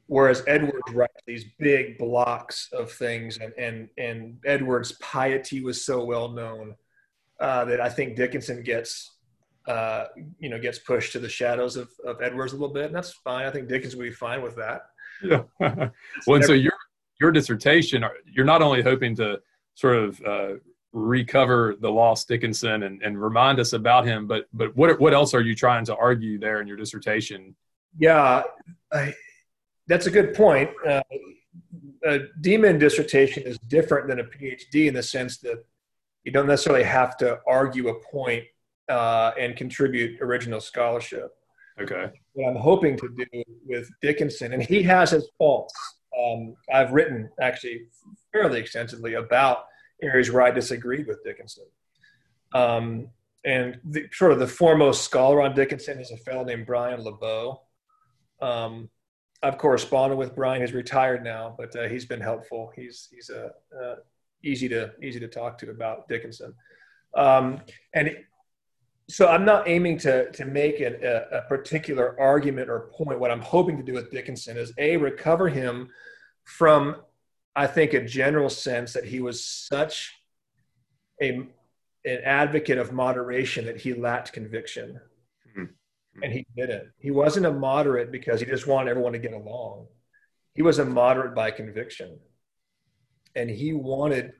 whereas 0.07 0.43
Edwards 0.47 0.91
writes 0.93 1.21
these 1.25 1.45
big 1.59 1.97
blocks 1.97 2.69
of 2.73 2.91
things, 2.91 3.37
and 3.37 3.53
and 3.57 3.89
and 3.97 4.37
Edwards' 4.45 4.93
piety 4.93 5.61
was 5.61 5.85
so 5.85 6.03
well 6.03 6.29
known 6.29 6.75
uh, 7.39 7.65
that 7.65 7.81
I 7.81 7.89
think 7.89 8.15
Dickinson 8.15 8.63
gets. 8.63 9.09
Uh, 9.65 10.07
you 10.39 10.49
know, 10.49 10.59
gets 10.59 10.77
pushed 10.77 11.13
to 11.13 11.19
the 11.19 11.29
shadows 11.29 11.77
of, 11.77 11.89
of 12.05 12.21
Edwards 12.21 12.51
a 12.51 12.57
little 12.57 12.73
bit, 12.73 12.87
and 12.87 12.93
that's 12.93 13.13
fine. 13.13 13.45
I 13.45 13.49
think 13.49 13.69
Dickinson 13.69 13.97
would 13.97 14.03
be 14.03 14.11
fine 14.11 14.41
with 14.41 14.57
that. 14.57 14.87
Yeah. 15.21 15.43
well, 15.59 16.35
and 16.35 16.45
so 16.45 16.53
your 16.53 16.73
your 17.19 17.31
dissertation, 17.31 18.03
you're 18.31 18.45
not 18.45 18.61
only 18.61 18.81
hoping 18.81 19.15
to 19.15 19.39
sort 19.75 19.97
of 19.97 20.21
uh, 20.25 20.53
recover 20.91 21.75
the 21.79 21.89
lost 21.89 22.27
Dickinson 22.27 22.83
and, 22.83 23.01
and 23.01 23.21
remind 23.21 23.59
us 23.59 23.73
about 23.73 24.05
him, 24.05 24.27
but 24.27 24.47
but 24.53 24.75
what 24.75 24.99
what 24.99 25.13
else 25.13 25.33
are 25.33 25.41
you 25.41 25.55
trying 25.55 25.85
to 25.85 25.95
argue 25.95 26.37
there 26.39 26.61
in 26.61 26.67
your 26.67 26.77
dissertation? 26.77 27.55
Yeah, 27.97 28.43
I, 28.91 29.13
that's 29.87 30.07
a 30.07 30.11
good 30.11 30.33
point. 30.33 30.69
Uh, 30.87 31.01
a 32.05 32.19
DMin 32.41 32.79
dissertation 32.79 33.43
is 33.43 33.57
different 33.59 34.07
than 34.07 34.19
a 34.19 34.23
PhD 34.23 34.87
in 34.87 34.93
the 34.93 35.03
sense 35.03 35.37
that 35.37 35.63
you 36.23 36.31
don't 36.31 36.47
necessarily 36.47 36.83
have 36.83 37.17
to 37.17 37.39
argue 37.47 37.89
a 37.89 37.99
point 37.99 38.43
uh, 38.89 39.31
and 39.39 39.55
contribute 39.55 40.21
original 40.21 40.59
scholarship. 40.59 41.31
Okay. 41.79 42.11
What 42.33 42.49
I'm 42.49 42.55
hoping 42.55 42.97
to 42.97 43.09
do 43.09 43.43
with 43.65 43.89
Dickinson, 44.01 44.53
and 44.53 44.63
he 44.63 44.81
has 44.83 45.11
his 45.11 45.29
faults. 45.37 45.73
Um, 46.19 46.55
I've 46.71 46.91
written 46.91 47.29
actually 47.39 47.87
fairly 48.31 48.59
extensively 48.59 49.15
about 49.15 49.65
areas 50.01 50.31
where 50.31 50.41
I 50.41 50.51
disagreed 50.51 51.07
with 51.07 51.23
Dickinson. 51.23 51.65
Um, 52.53 53.09
and 53.45 53.79
the, 53.83 54.07
sort 54.11 54.31
of 54.31 54.39
the 54.39 54.47
foremost 54.47 55.03
scholar 55.03 55.41
on 55.41 55.53
Dickinson 55.53 55.99
is 55.99 56.11
a 56.11 56.17
fellow 56.17 56.43
named 56.43 56.65
Bryan 56.65 57.01
LeBeau. 57.01 57.61
Um, 58.41 58.89
I've 59.41 59.57
corresponded 59.57 60.17
with 60.17 60.35
Bryan. 60.35 60.61
He's 60.61 60.73
retired 60.73 61.23
now, 61.23 61.53
but 61.57 61.75
uh, 61.75 61.87
he's 61.89 62.05
been 62.05 62.21
helpful. 62.21 62.71
He's 62.75 63.09
he's 63.11 63.29
a 63.29 63.51
uh, 63.75 63.83
uh, 63.83 63.95
easy 64.43 64.69
to 64.69 64.91
easy 65.03 65.19
to 65.19 65.27
talk 65.27 65.57
to 65.59 65.69
about 65.69 66.07
Dickinson. 66.07 66.53
Um, 67.15 67.61
and 67.93 68.15
so 69.09 69.27
I'm 69.27 69.45
not 69.45 69.67
aiming 69.67 69.97
to 69.99 70.31
to 70.31 70.45
make 70.45 70.79
a, 70.79 71.27
a, 71.31 71.41
particular 71.49 72.19
argument 72.19 72.69
or 72.69 72.91
point. 72.93 73.19
What 73.19 73.31
I'm 73.31 73.41
hoping 73.41 73.77
to 73.77 73.83
do 73.83 73.93
with 73.93 74.11
Dickinson 74.11 74.57
is 74.57 74.73
a 74.77 74.97
recover 74.97 75.49
him 75.49 75.89
from, 76.45 76.97
I 77.55 77.67
think, 77.67 77.93
a 77.93 78.03
general 78.03 78.49
sense 78.49 78.93
that 78.93 79.05
he 79.05 79.19
was 79.19 79.43
such 79.43 80.13
a 81.21 81.47
an 82.05 82.19
advocate 82.23 82.77
of 82.77 82.91
moderation 82.91 83.65
that 83.65 83.79
he 83.79 83.93
lacked 83.93 84.33
conviction, 84.33 84.99
mm-hmm. 85.49 85.65
and 86.23 86.31
he 86.31 86.45
didn't. 86.55 86.89
He 86.97 87.11
wasn't 87.11 87.45
a 87.45 87.51
moderate 87.51 88.11
because 88.11 88.39
he 88.39 88.45
just 88.45 88.67
wanted 88.67 88.89
everyone 88.89 89.13
to 89.13 89.19
get 89.19 89.33
along. 89.33 89.87
He 90.53 90.61
was 90.61 90.79
a 90.79 90.85
moderate 90.85 91.35
by 91.35 91.51
conviction, 91.51 92.19
and 93.35 93.49
he 93.49 93.73
wanted. 93.73 94.31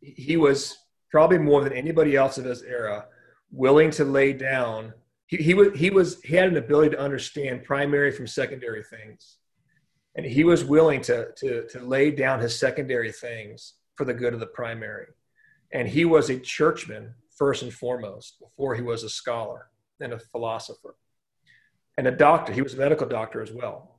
He 0.00 0.36
was 0.36 0.76
probably 1.10 1.38
more 1.38 1.64
than 1.64 1.72
anybody 1.72 2.14
else 2.14 2.38
of 2.38 2.44
his 2.44 2.62
era 2.62 3.06
willing 3.50 3.90
to 3.92 4.04
lay 4.04 4.32
down. 4.32 4.92
He, 5.26 5.38
he 5.38 5.54
was 5.54 5.78
he 5.78 5.90
was 5.90 6.20
he 6.22 6.36
had 6.36 6.48
an 6.48 6.56
ability 6.56 6.90
to 6.90 7.00
understand 7.00 7.64
primary 7.64 8.12
from 8.12 8.26
secondary 8.26 8.82
things, 8.82 9.38
and 10.16 10.24
he 10.24 10.44
was 10.44 10.64
willing 10.64 11.00
to 11.02 11.28
to 11.36 11.66
to 11.68 11.80
lay 11.80 12.10
down 12.10 12.40
his 12.40 12.58
secondary 12.58 13.12
things 13.12 13.74
for 13.96 14.04
the 14.04 14.14
good 14.14 14.34
of 14.34 14.40
the 14.40 14.46
primary. 14.46 15.06
And 15.72 15.88
he 15.88 16.04
was 16.04 16.30
a 16.30 16.38
churchman 16.38 17.14
first 17.36 17.62
and 17.62 17.72
foremost 17.72 18.38
before 18.40 18.74
he 18.74 18.82
was 18.82 19.02
a 19.02 19.08
scholar 19.08 19.68
and 20.00 20.12
a 20.12 20.18
philosopher 20.18 20.96
and 21.98 22.06
a 22.06 22.10
doctor. 22.12 22.52
He 22.52 22.62
was 22.62 22.74
a 22.74 22.78
medical 22.78 23.06
doctor 23.06 23.42
as 23.42 23.52
well. 23.52 23.98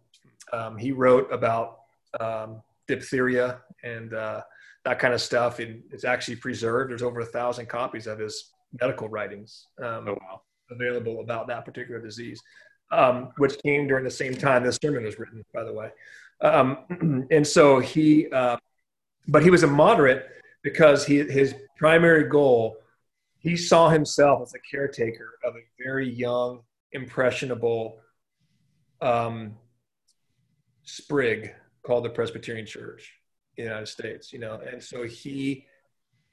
Um, 0.54 0.78
he 0.78 0.92
wrote 0.92 1.32
about 1.32 1.80
um, 2.20 2.62
diphtheria 2.88 3.60
and 3.84 4.14
uh, 4.14 4.42
that 4.86 5.00
kind 5.00 5.14
of 5.14 5.22
stuff. 5.22 5.60
And 5.60 5.84
it's 5.92 6.06
actually 6.06 6.38
preserved. 6.38 6.92
There's 6.92 7.04
over 7.04 7.20
a 7.20 7.26
thousand 7.26 7.68
copies 7.68 8.08
of 8.08 8.20
his 8.20 8.52
medical 8.80 9.10
writings 9.10 9.68
um, 9.80 10.08
oh, 10.08 10.18
wow. 10.22 10.42
available 10.72 11.22
about 11.22 11.48
that 11.48 11.66
particular 11.66 12.02
disease, 12.02 12.42
um, 12.92 13.30
which 13.38 13.58
came 13.64 13.88
during 13.88 14.04
the 14.04 14.12
same 14.12 14.36
time 14.36 14.64
this 14.64 14.78
sermon 14.82 15.04
was 15.04 15.20
written, 15.20 15.44
by 15.54 15.64
the 15.64 15.74
way. 15.74 15.90
Um, 16.42 17.28
and 17.32 17.46
so 17.46 17.80
he, 17.80 18.30
uh, 18.32 18.58
but 19.28 19.44
he 19.44 19.50
was 19.50 19.64
a 19.64 19.68
moderate 19.68 20.28
because 20.64 21.06
he, 21.06 21.18
his 21.24 21.56
primary 21.78 22.24
goal, 22.24 22.78
he 23.40 23.56
saw 23.56 23.90
himself 23.90 24.42
as 24.42 24.54
a 24.54 24.60
caretaker 24.60 25.38
of 25.44 25.56
a 25.56 25.84
very 25.84 26.10
young, 26.10 26.62
impressionable 26.92 28.00
um, 29.02 29.56
sprig 30.84 31.54
called 31.86 32.04
the 32.04 32.10
Presbyterian 32.10 32.66
Church 32.66 33.14
in 33.56 33.66
the 33.66 33.70
United 33.70 33.88
States, 33.88 34.34
you 34.34 34.40
know, 34.40 34.60
and 34.70 34.82
so 34.82 35.04
he 35.04 35.66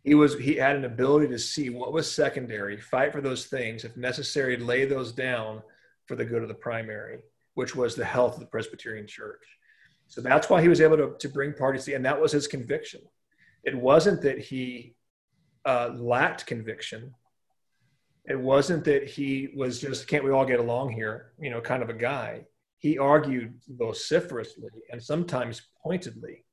he 0.05 0.15
was 0.15 0.39
he 0.39 0.55
had 0.55 0.77
an 0.77 0.85
ability 0.85 1.29
to 1.29 1.39
see 1.39 1.71
what 1.71 1.93
was 1.93 2.11
secondary 2.11 2.79
fight 2.79 3.11
for 3.11 3.21
those 3.21 3.47
things 3.47 3.85
if 3.85 3.97
necessary 3.97 4.57
lay 4.57 4.85
those 4.85 5.13
down 5.13 5.63
for 6.07 6.15
the 6.15 6.25
good 6.25 6.43
of 6.43 6.49
the 6.49 6.55
primary 6.55 7.19
which 7.55 7.75
was 7.75 7.95
the 7.95 8.05
health 8.05 8.35
of 8.35 8.41
the 8.41 8.47
presbyterian 8.47 9.07
church. 9.07 9.43
So 10.09 10.21
that's 10.21 10.51
why 10.51 10.61
he 10.61 10.69
was 10.69 10.81
able 10.81 10.97
to, 10.99 11.15
to 11.19 11.29
bring 11.29 11.55
parties 11.55 11.89
and 11.89 12.05
that 12.05 12.21
was 12.21 12.33
his 12.33 12.47
conviction. 12.47 13.01
It 13.65 13.77
wasn't 13.77 14.21
that 14.23 14.39
he 14.39 14.95
uh, 15.65 15.91
lacked 15.95 16.47
conviction. 16.47 17.15
It 18.27 18.39
wasn't 18.39 18.85
that 18.85 19.09
he 19.09 19.51
was 19.57 19.81
just 19.81 20.07
can't 20.07 20.25
we 20.25 20.31
all 20.31 20.45
get 20.45 20.61
along 20.61 20.93
here? 20.93 21.33
you 21.41 21.51
know 21.51 21.61
kind 21.61 21.83
of 21.83 21.89
a 21.89 21.95
guy. 21.95 22.45
He 22.79 22.99
argued 22.99 23.55
vociferously 23.69 24.69
and 24.91 25.03
sometimes 25.03 25.63
pointedly 25.83 26.45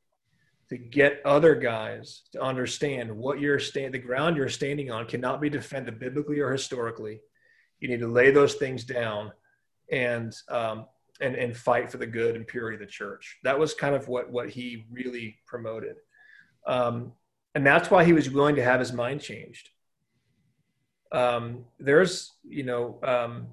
to 0.71 0.77
get 0.77 1.21
other 1.25 1.53
guys 1.53 2.21
to 2.31 2.41
understand 2.41 3.11
what 3.11 3.41
you're 3.41 3.59
stand 3.59 3.93
the 3.93 3.99
ground 3.99 4.37
you're 4.37 4.47
standing 4.47 4.89
on 4.89 5.05
cannot 5.05 5.41
be 5.41 5.49
defended 5.49 5.99
biblically 5.99 6.39
or 6.39 6.49
historically. 6.49 7.19
You 7.81 7.89
need 7.89 7.99
to 7.99 8.07
lay 8.07 8.31
those 8.31 8.53
things 8.53 8.85
down 8.85 9.33
and 9.91 10.33
um, 10.47 10.85
and 11.19 11.35
and 11.35 11.57
fight 11.57 11.91
for 11.91 11.97
the 11.97 12.07
good 12.07 12.37
and 12.37 12.47
purity 12.47 12.75
of 12.75 12.79
the 12.79 12.85
church. 12.85 13.37
That 13.43 13.59
was 13.59 13.73
kind 13.73 13.95
of 13.95 14.07
what 14.07 14.31
what 14.31 14.49
he 14.49 14.85
really 14.89 15.39
promoted, 15.45 15.97
um, 16.65 17.11
and 17.53 17.67
that's 17.67 17.91
why 17.91 18.05
he 18.05 18.13
was 18.13 18.29
willing 18.29 18.55
to 18.55 18.63
have 18.63 18.79
his 18.79 18.93
mind 18.93 19.19
changed. 19.19 19.71
Um, 21.11 21.65
there's 21.79 22.31
you 22.47 22.63
know 22.63 22.97
um, 23.03 23.47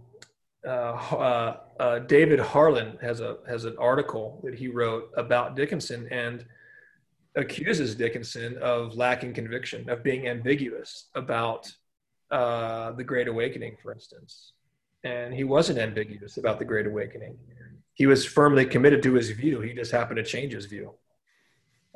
uh, 0.65 0.69
uh, 0.69 1.57
uh, 1.81 1.99
David 1.99 2.39
Harlan 2.39 2.97
has 3.01 3.19
a 3.19 3.39
has 3.49 3.65
an 3.65 3.77
article 3.77 4.41
that 4.45 4.55
he 4.55 4.69
wrote 4.69 5.11
about 5.17 5.57
Dickinson 5.57 6.07
and 6.13 6.45
accuses 7.39 7.95
Dickinson 7.95 8.59
of 8.59 8.95
lacking 8.95 9.33
conviction, 9.33 9.89
of 9.89 10.03
being 10.03 10.29
ambiguous 10.29 11.07
about 11.15 11.71
uh, 12.31 12.93
the 12.93 13.05
Great 13.05 13.29
Awakening, 13.29 13.77
for 13.83 13.93
instance. 13.93 14.53
And 15.05 15.33
he 15.33 15.45
wasn't 15.45 15.79
ambiguous 15.79 16.37
about 16.37 16.59
the 16.59 16.65
Great 16.65 16.87
Awakening. 16.87 17.39
He 17.95 18.07
was 18.07 18.27
firmly 18.27 18.67
committed 18.67 19.03
to 19.05 19.15
his 19.15 19.31
view. 19.31 19.61
He 19.61 19.73
just 19.73 19.93
happened 19.93 20.19
to 20.19 20.25
change 20.25 20.53
his 20.53 20.67
view. 20.67 20.93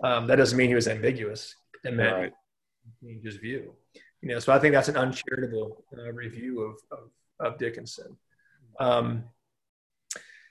Um, 0.02 0.26
that 0.28 0.36
doesn't 0.36 0.56
mean 0.56 0.68
he 0.68 0.74
was 0.74 0.88
ambiguous. 0.88 1.54
It 1.84 1.94
meant 1.94 2.14
right. 2.14 2.32
change 3.02 3.24
his 3.24 3.36
view. 3.36 3.74
You 4.20 4.28
know, 4.28 4.38
so 4.38 4.52
I 4.52 4.58
think 4.58 4.72
that's 4.72 4.88
an 4.88 4.96
uncharitable 4.96 5.84
uh, 5.96 6.12
review 6.12 6.62
of, 6.62 6.76
of, 6.96 7.10
of 7.40 7.58
Dickinson. 7.58 8.16
Um, 8.78 9.24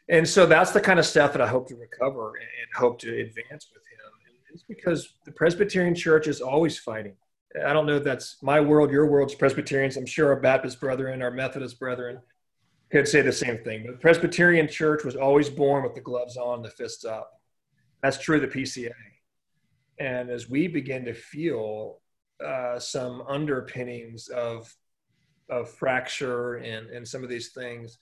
and 0.10 0.28
so 0.28 0.46
that's 0.46 0.72
the 0.72 0.82
kind 0.82 1.00
of 1.00 1.06
stuff 1.06 1.32
that 1.34 1.42
I 1.42 1.48
hope 1.48 1.70
to 1.70 1.76
recover 1.76 2.36
and, 2.36 2.44
and 2.44 2.74
hope 2.76 3.00
to 3.00 3.10
advance 3.22 3.68
with 3.74 3.84
it's 4.54 4.64
because 4.64 5.14
the 5.26 5.32
Presbyterian 5.32 5.96
Church 5.96 6.28
is 6.28 6.42
always 6.42 6.78
fighting. 6.78 7.16
I 7.66 7.74
don't 7.74 7.86
know 7.86 7.98
if 7.98 8.04
that's 8.04 8.38
my 8.42 8.62
world, 8.62 8.92
your 8.92 9.08
world's 9.08 9.36
Presbyterians. 9.36 9.98
I'm 9.98 10.06
sure 10.06 10.30
our 10.30 10.40
Baptist 10.40 10.80
brethren, 10.80 11.22
our 11.22 11.32
Methodist 11.32 11.80
brethren, 11.80 12.20
could 12.92 13.08
say 13.08 13.22
the 13.22 13.32
same 13.32 13.58
thing. 13.64 13.84
But 13.86 13.94
the 13.94 13.98
Presbyterian 14.00 14.68
Church 14.68 15.04
was 15.04 15.16
always 15.16 15.50
born 15.50 15.84
with 15.84 15.96
the 15.96 16.02
gloves 16.02 16.38
on, 16.38 16.62
the 16.62 16.70
fists 16.70 17.06
up. 17.06 17.42
That's 18.02 18.18
true 18.20 18.38
of 18.38 18.42
the 18.42 18.48
PCA. 18.48 18.92
And 20.00 20.30
as 20.30 20.50
we 20.50 20.68
begin 20.68 21.06
to 21.06 21.14
feel 21.14 22.00
uh, 22.44 22.80
some 22.80 23.22
underpinnings 23.28 24.28
of 24.30 24.74
of 25.50 25.70
fracture 25.70 26.56
and 26.56 26.90
and 26.90 27.08
some 27.08 27.24
of 27.24 27.30
these 27.30 27.50
things, 27.50 27.98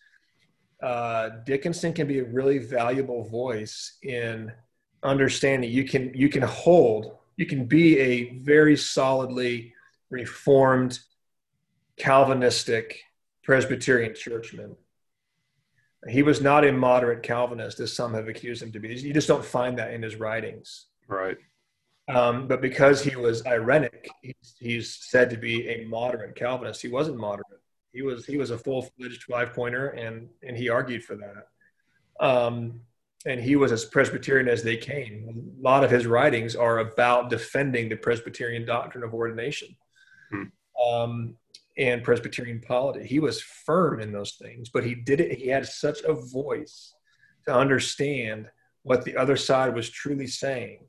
uh, 0.81 1.29
Dickinson 1.45 1.93
can 1.93 2.07
be 2.07 2.19
a 2.19 2.23
really 2.23 2.59
valuable 2.59 3.23
voice 3.23 3.97
in 4.03 4.51
understanding. 5.03 5.71
You 5.71 5.85
can 5.85 6.13
you 6.13 6.29
can 6.29 6.43
hold. 6.43 7.17
You 7.37 7.45
can 7.45 7.65
be 7.65 7.97
a 7.99 8.37
very 8.39 8.75
solidly 8.75 9.73
reformed 10.09 10.99
Calvinistic 11.97 13.01
Presbyterian 13.43 14.13
churchman. 14.15 14.75
He 16.07 16.23
was 16.23 16.41
not 16.41 16.65
a 16.65 16.71
moderate 16.71 17.23
Calvinist, 17.23 17.79
as 17.79 17.93
some 17.93 18.13
have 18.13 18.27
accused 18.27 18.63
him 18.63 18.71
to 18.71 18.79
be. 18.79 18.87
You 18.89 19.13
just 19.13 19.27
don't 19.27 19.43
find 19.43 19.77
that 19.77 19.93
in 19.93 20.01
his 20.01 20.15
writings. 20.15 20.85
Right. 21.07 21.37
Um, 22.07 22.47
but 22.47 22.61
because 22.61 23.03
he 23.03 23.15
was 23.15 23.43
Irenic, 23.43 24.07
he's, 24.21 24.55
he's, 24.59 24.95
said 24.95 25.29
to 25.29 25.37
be 25.37 25.67
a 25.69 25.85
moderate 25.85 26.35
Calvinist. 26.35 26.81
He 26.81 26.87
wasn't 26.87 27.17
moderate. 27.17 27.45
He 27.91 28.01
was 28.01 28.25
he 28.25 28.37
was 28.37 28.51
a 28.51 28.57
full 28.57 28.83
fledged 28.83 29.23
five 29.23 29.53
pointer, 29.53 29.89
and 29.89 30.29
and 30.41 30.55
he 30.55 30.69
argued 30.69 31.03
for 31.03 31.15
that. 31.17 32.25
Um, 32.25 32.81
and 33.25 33.39
he 33.39 33.55
was 33.55 33.71
as 33.71 33.85
Presbyterian 33.85 34.47
as 34.47 34.63
they 34.63 34.77
came. 34.77 35.55
A 35.59 35.61
lot 35.61 35.83
of 35.83 35.91
his 35.91 36.05
writings 36.05 36.55
are 36.55 36.79
about 36.79 37.29
defending 37.29 37.89
the 37.89 37.95
Presbyterian 37.95 38.65
doctrine 38.65 39.03
of 39.03 39.13
ordination. 39.13 39.75
Hmm. 40.31 40.43
Um, 40.91 41.35
and 41.79 42.03
Presbyterian 42.03 42.59
polity. 42.59 43.07
He 43.07 43.19
was 43.19 43.41
firm 43.41 44.01
in 44.01 44.11
those 44.11 44.33
things, 44.33 44.69
but 44.69 44.83
he 44.83 44.95
did 44.95 45.21
it. 45.21 45.37
He 45.37 45.47
had 45.47 45.65
such 45.65 46.01
a 46.01 46.13
voice 46.13 46.93
to 47.45 47.55
understand 47.55 48.47
what 48.83 49.05
the 49.05 49.15
other 49.15 49.37
side 49.37 49.73
was 49.73 49.89
truly 49.89 50.27
saying, 50.27 50.85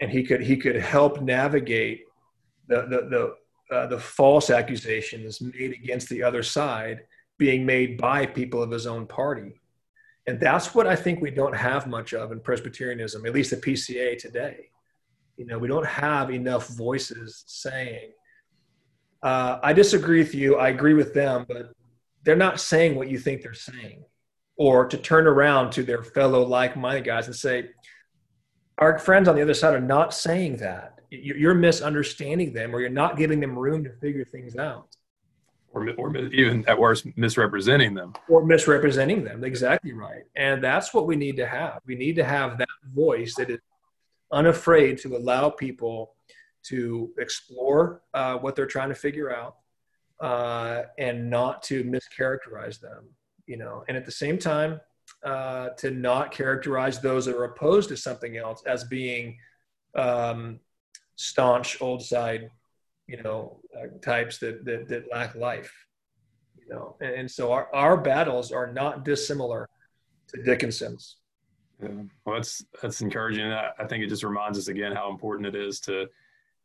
and 0.00 0.10
he 0.10 0.24
could 0.24 0.42
he 0.42 0.56
could 0.56 0.76
help 0.76 1.20
navigate 1.20 2.02
the 2.66 2.82
the 2.82 3.36
the, 3.70 3.74
uh, 3.74 3.86
the 3.86 3.98
false 3.98 4.50
accusations 4.50 5.40
made 5.40 5.72
against 5.72 6.08
the 6.08 6.22
other 6.22 6.42
side 6.42 7.00
being 7.38 7.64
made 7.64 7.96
by 7.96 8.26
people 8.26 8.62
of 8.62 8.70
his 8.70 8.86
own 8.86 9.06
party. 9.06 9.61
And 10.26 10.38
that's 10.38 10.74
what 10.74 10.86
I 10.86 10.94
think 10.94 11.20
we 11.20 11.30
don't 11.30 11.56
have 11.56 11.86
much 11.86 12.14
of 12.14 12.30
in 12.30 12.40
Presbyterianism, 12.40 13.26
at 13.26 13.34
least 13.34 13.50
the 13.50 13.56
PCA 13.56 14.16
today. 14.16 14.68
You 15.36 15.46
know, 15.46 15.58
we 15.58 15.66
don't 15.66 15.86
have 15.86 16.30
enough 16.30 16.68
voices 16.68 17.42
saying, 17.46 18.12
uh, 19.22 19.58
I 19.62 19.72
disagree 19.72 20.18
with 20.18 20.34
you. 20.34 20.56
I 20.56 20.68
agree 20.68 20.94
with 20.94 21.14
them, 21.14 21.44
but 21.48 21.72
they're 22.24 22.36
not 22.36 22.60
saying 22.60 22.94
what 22.94 23.08
you 23.08 23.18
think 23.18 23.42
they're 23.42 23.54
saying. 23.54 24.04
Or 24.56 24.86
to 24.86 24.96
turn 24.96 25.26
around 25.26 25.72
to 25.72 25.82
their 25.82 26.02
fellow 26.02 26.44
like 26.44 26.76
minded 26.76 27.04
guys 27.04 27.26
and 27.26 27.34
say, 27.34 27.70
our 28.78 28.98
friends 28.98 29.28
on 29.28 29.34
the 29.34 29.42
other 29.42 29.54
side 29.54 29.74
are 29.74 29.80
not 29.80 30.14
saying 30.14 30.58
that. 30.58 31.00
You're 31.10 31.54
misunderstanding 31.54 32.52
them 32.52 32.74
or 32.74 32.80
you're 32.80 32.90
not 32.90 33.16
giving 33.16 33.40
them 33.40 33.58
room 33.58 33.84
to 33.84 33.92
figure 33.92 34.24
things 34.24 34.56
out. 34.56 34.88
Or, 35.74 35.88
or 35.96 36.16
even 36.16 36.68
at 36.68 36.78
worst, 36.78 37.06
misrepresenting 37.16 37.94
them. 37.94 38.12
Or 38.28 38.44
misrepresenting 38.44 39.24
them. 39.24 39.42
Exactly 39.42 39.92
right. 39.92 40.24
And 40.36 40.62
that's 40.62 40.92
what 40.92 41.06
we 41.06 41.16
need 41.16 41.36
to 41.36 41.46
have. 41.46 41.80
We 41.86 41.94
need 41.94 42.16
to 42.16 42.24
have 42.24 42.58
that 42.58 42.68
voice 42.94 43.34
that 43.36 43.48
is 43.48 43.60
unafraid 44.30 44.98
to 44.98 45.16
allow 45.16 45.48
people 45.48 46.14
to 46.64 47.10
explore 47.18 48.02
uh, 48.12 48.36
what 48.36 48.54
they're 48.54 48.66
trying 48.66 48.90
to 48.90 48.94
figure 48.94 49.34
out 49.34 49.56
uh, 50.20 50.82
and 50.98 51.30
not 51.30 51.62
to 51.64 51.84
mischaracterize 51.84 52.78
them 52.78 53.08
you 53.46 53.56
know 53.56 53.84
and 53.88 53.96
at 53.96 54.04
the 54.04 54.12
same 54.12 54.38
time 54.38 54.80
uh, 55.24 55.70
to 55.70 55.90
not 55.90 56.30
characterize 56.30 57.00
those 57.00 57.26
that 57.26 57.36
are 57.36 57.44
opposed 57.44 57.88
to 57.88 57.96
something 57.96 58.36
else 58.36 58.62
as 58.66 58.84
being 58.84 59.36
um, 59.94 60.58
staunch 61.16 61.80
old 61.80 62.02
side 62.02 62.50
you 63.06 63.22
know 63.22 63.60
uh, 63.76 63.86
types 64.00 64.38
that, 64.38 64.64
that, 64.64 64.88
that 64.88 65.04
lack 65.10 65.34
life 65.34 65.72
you 66.56 66.72
know 66.72 66.96
and, 67.00 67.14
and 67.14 67.30
so 67.30 67.52
our, 67.52 67.72
our 67.74 67.96
battles 67.96 68.52
are 68.52 68.72
not 68.72 69.04
dissimilar 69.04 69.68
to 70.28 70.42
dickinson's 70.42 71.16
yeah. 71.82 71.88
well 72.24 72.36
that's 72.36 72.64
that's 72.80 73.00
encouraging 73.00 73.44
I, 73.44 73.70
I 73.78 73.86
think 73.86 74.04
it 74.04 74.08
just 74.08 74.22
reminds 74.22 74.58
us 74.58 74.68
again 74.68 74.92
how 74.92 75.10
important 75.10 75.46
it 75.46 75.54
is 75.54 75.80
to 75.80 76.08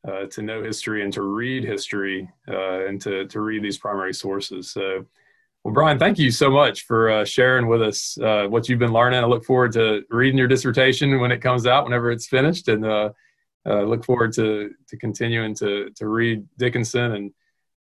uh, 0.07 0.25
to 0.27 0.41
know 0.41 0.63
history 0.63 1.03
and 1.03 1.11
to 1.13 1.21
read 1.21 1.63
history 1.63 2.29
uh, 2.47 2.85
and 2.85 3.01
to, 3.01 3.25
to 3.27 3.41
read 3.41 3.63
these 3.63 3.77
primary 3.77 4.13
sources. 4.13 4.71
So, 4.71 5.05
well, 5.63 5.73
Brian, 5.73 5.99
thank 5.99 6.17
you 6.17 6.31
so 6.31 6.49
much 6.49 6.85
for 6.85 7.09
uh, 7.09 7.25
sharing 7.25 7.67
with 7.67 7.81
us 7.81 8.17
uh, 8.19 8.45
what 8.47 8.69
you've 8.69 8.79
been 8.79 8.93
learning. 8.93 9.19
I 9.19 9.25
look 9.25 9.43
forward 9.43 9.73
to 9.73 10.03
reading 10.09 10.37
your 10.37 10.47
dissertation 10.47 11.19
when 11.19 11.31
it 11.31 11.41
comes 11.41 11.67
out, 11.67 11.83
whenever 11.83 12.11
it's 12.11 12.27
finished, 12.27 12.67
and 12.69 12.85
uh, 12.85 13.09
uh, 13.67 13.81
look 13.81 14.05
forward 14.05 14.33
to 14.33 14.71
to 14.87 14.97
continuing 14.97 15.53
to 15.55 15.89
to 15.95 16.07
read 16.07 16.45
Dickinson. 16.57 17.11
And 17.11 17.33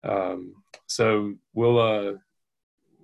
um, 0.03 0.55
so 0.87 1.35
we'll 1.53 2.19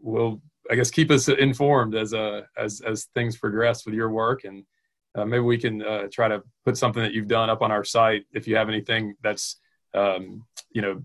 we'll 0.03 0.41
I 0.71 0.77
guess 0.77 0.91
keep 0.91 1.11
us 1.11 1.29
informed 1.29 1.95
as 1.95 2.15
uh 2.15 2.43
as 2.57 2.81
as 2.81 3.07
things 3.15 3.37
progress 3.37 3.85
with 3.85 3.95
your 3.95 4.11
work 4.11 4.45
and 4.45 4.65
uh, 5.15 5.25
maybe 5.25 5.41
we 5.41 5.59
can 5.59 5.83
uh, 5.83 6.07
try 6.13 6.29
to 6.29 6.43
put 6.65 6.77
something 6.77 7.03
that 7.03 7.13
you've 7.13 7.29
done 7.29 7.51
up 7.51 7.63
on 7.63 7.73
our 7.73 7.85
site 7.85 8.25
if 8.33 8.47
you 8.47 8.57
have 8.57 8.69
anything 8.69 9.15
that's 9.23 9.57
um, 9.95 10.45
you 10.71 10.83
know 10.83 11.03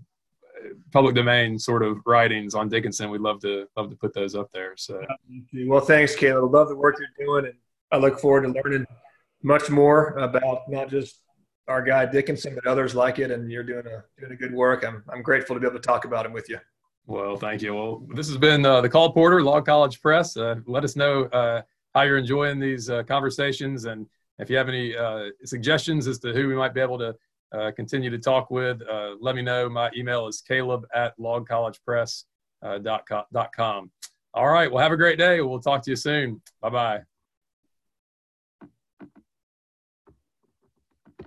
public 0.92 1.14
domain 1.14 1.58
sort 1.58 1.82
of 1.82 1.98
writings 2.06 2.54
on 2.54 2.68
Dickinson. 2.68 3.10
We'd 3.10 3.20
love 3.20 3.40
to 3.40 3.66
love 3.76 3.90
to 3.90 3.96
put 3.96 4.14
those 4.14 4.34
up 4.34 4.50
there. 4.52 4.74
So 4.76 5.02
well, 5.66 5.80
thanks, 5.80 6.14
Caleb. 6.14 6.52
Love 6.52 6.68
the 6.68 6.76
work 6.76 6.96
you're 6.98 7.26
doing, 7.26 7.46
and 7.46 7.54
I 7.90 7.96
look 7.96 8.20
forward 8.20 8.42
to 8.42 8.60
learning 8.62 8.86
much 9.42 9.70
more 9.70 10.10
about 10.18 10.68
not 10.68 10.88
just 10.88 11.20
our 11.68 11.82
guy 11.82 12.06
Dickinson, 12.06 12.54
but 12.54 12.66
others 12.66 12.94
like 12.94 13.18
it. 13.18 13.30
And 13.30 13.50
you're 13.50 13.62
doing 13.62 13.86
a 13.86 14.04
doing 14.18 14.32
a 14.32 14.36
good 14.36 14.52
work. 14.52 14.84
I'm 14.86 15.02
I'm 15.12 15.22
grateful 15.22 15.56
to 15.56 15.60
be 15.60 15.66
able 15.66 15.78
to 15.78 15.86
talk 15.86 16.04
about 16.04 16.26
him 16.26 16.32
with 16.32 16.48
you. 16.48 16.58
Well, 17.06 17.36
thank 17.36 17.62
you. 17.62 17.74
Well, 17.74 18.06
this 18.14 18.28
has 18.28 18.36
been 18.36 18.66
uh, 18.66 18.80
the 18.80 18.88
Call 18.88 19.12
Porter 19.12 19.42
Log 19.42 19.64
College 19.64 20.02
Press. 20.02 20.36
Uh, 20.36 20.56
let 20.66 20.82
us 20.82 20.96
know 20.96 21.26
uh, 21.26 21.62
how 21.94 22.02
you're 22.02 22.18
enjoying 22.18 22.58
these 22.58 22.90
uh, 22.90 23.04
conversations. 23.04 23.84
And 23.84 24.06
if 24.40 24.50
you 24.50 24.56
have 24.56 24.68
any 24.68 24.96
uh, 24.96 25.26
suggestions 25.44 26.08
as 26.08 26.18
to 26.20 26.32
who 26.32 26.48
we 26.48 26.56
might 26.56 26.74
be 26.74 26.80
able 26.80 26.98
to 26.98 27.14
uh, 27.52 27.70
continue 27.76 28.10
to 28.10 28.18
talk 28.18 28.50
with, 28.50 28.82
let 29.20 29.36
me 29.36 29.42
know. 29.42 29.68
My 29.68 29.88
email 29.96 30.26
is 30.26 30.40
caleb 30.40 30.84
at 30.92 31.16
logcollegepress.com. 31.18 33.90
All 34.34 34.48
right. 34.48 34.70
Well, 34.70 34.82
have 34.82 34.92
a 34.92 34.96
great 34.96 35.18
day. 35.18 35.40
We'll 35.40 35.60
talk 35.60 35.82
to 35.84 35.90
you 35.90 35.96
soon. 35.96 36.42
Bye 36.60 36.70
bye. 36.70 37.02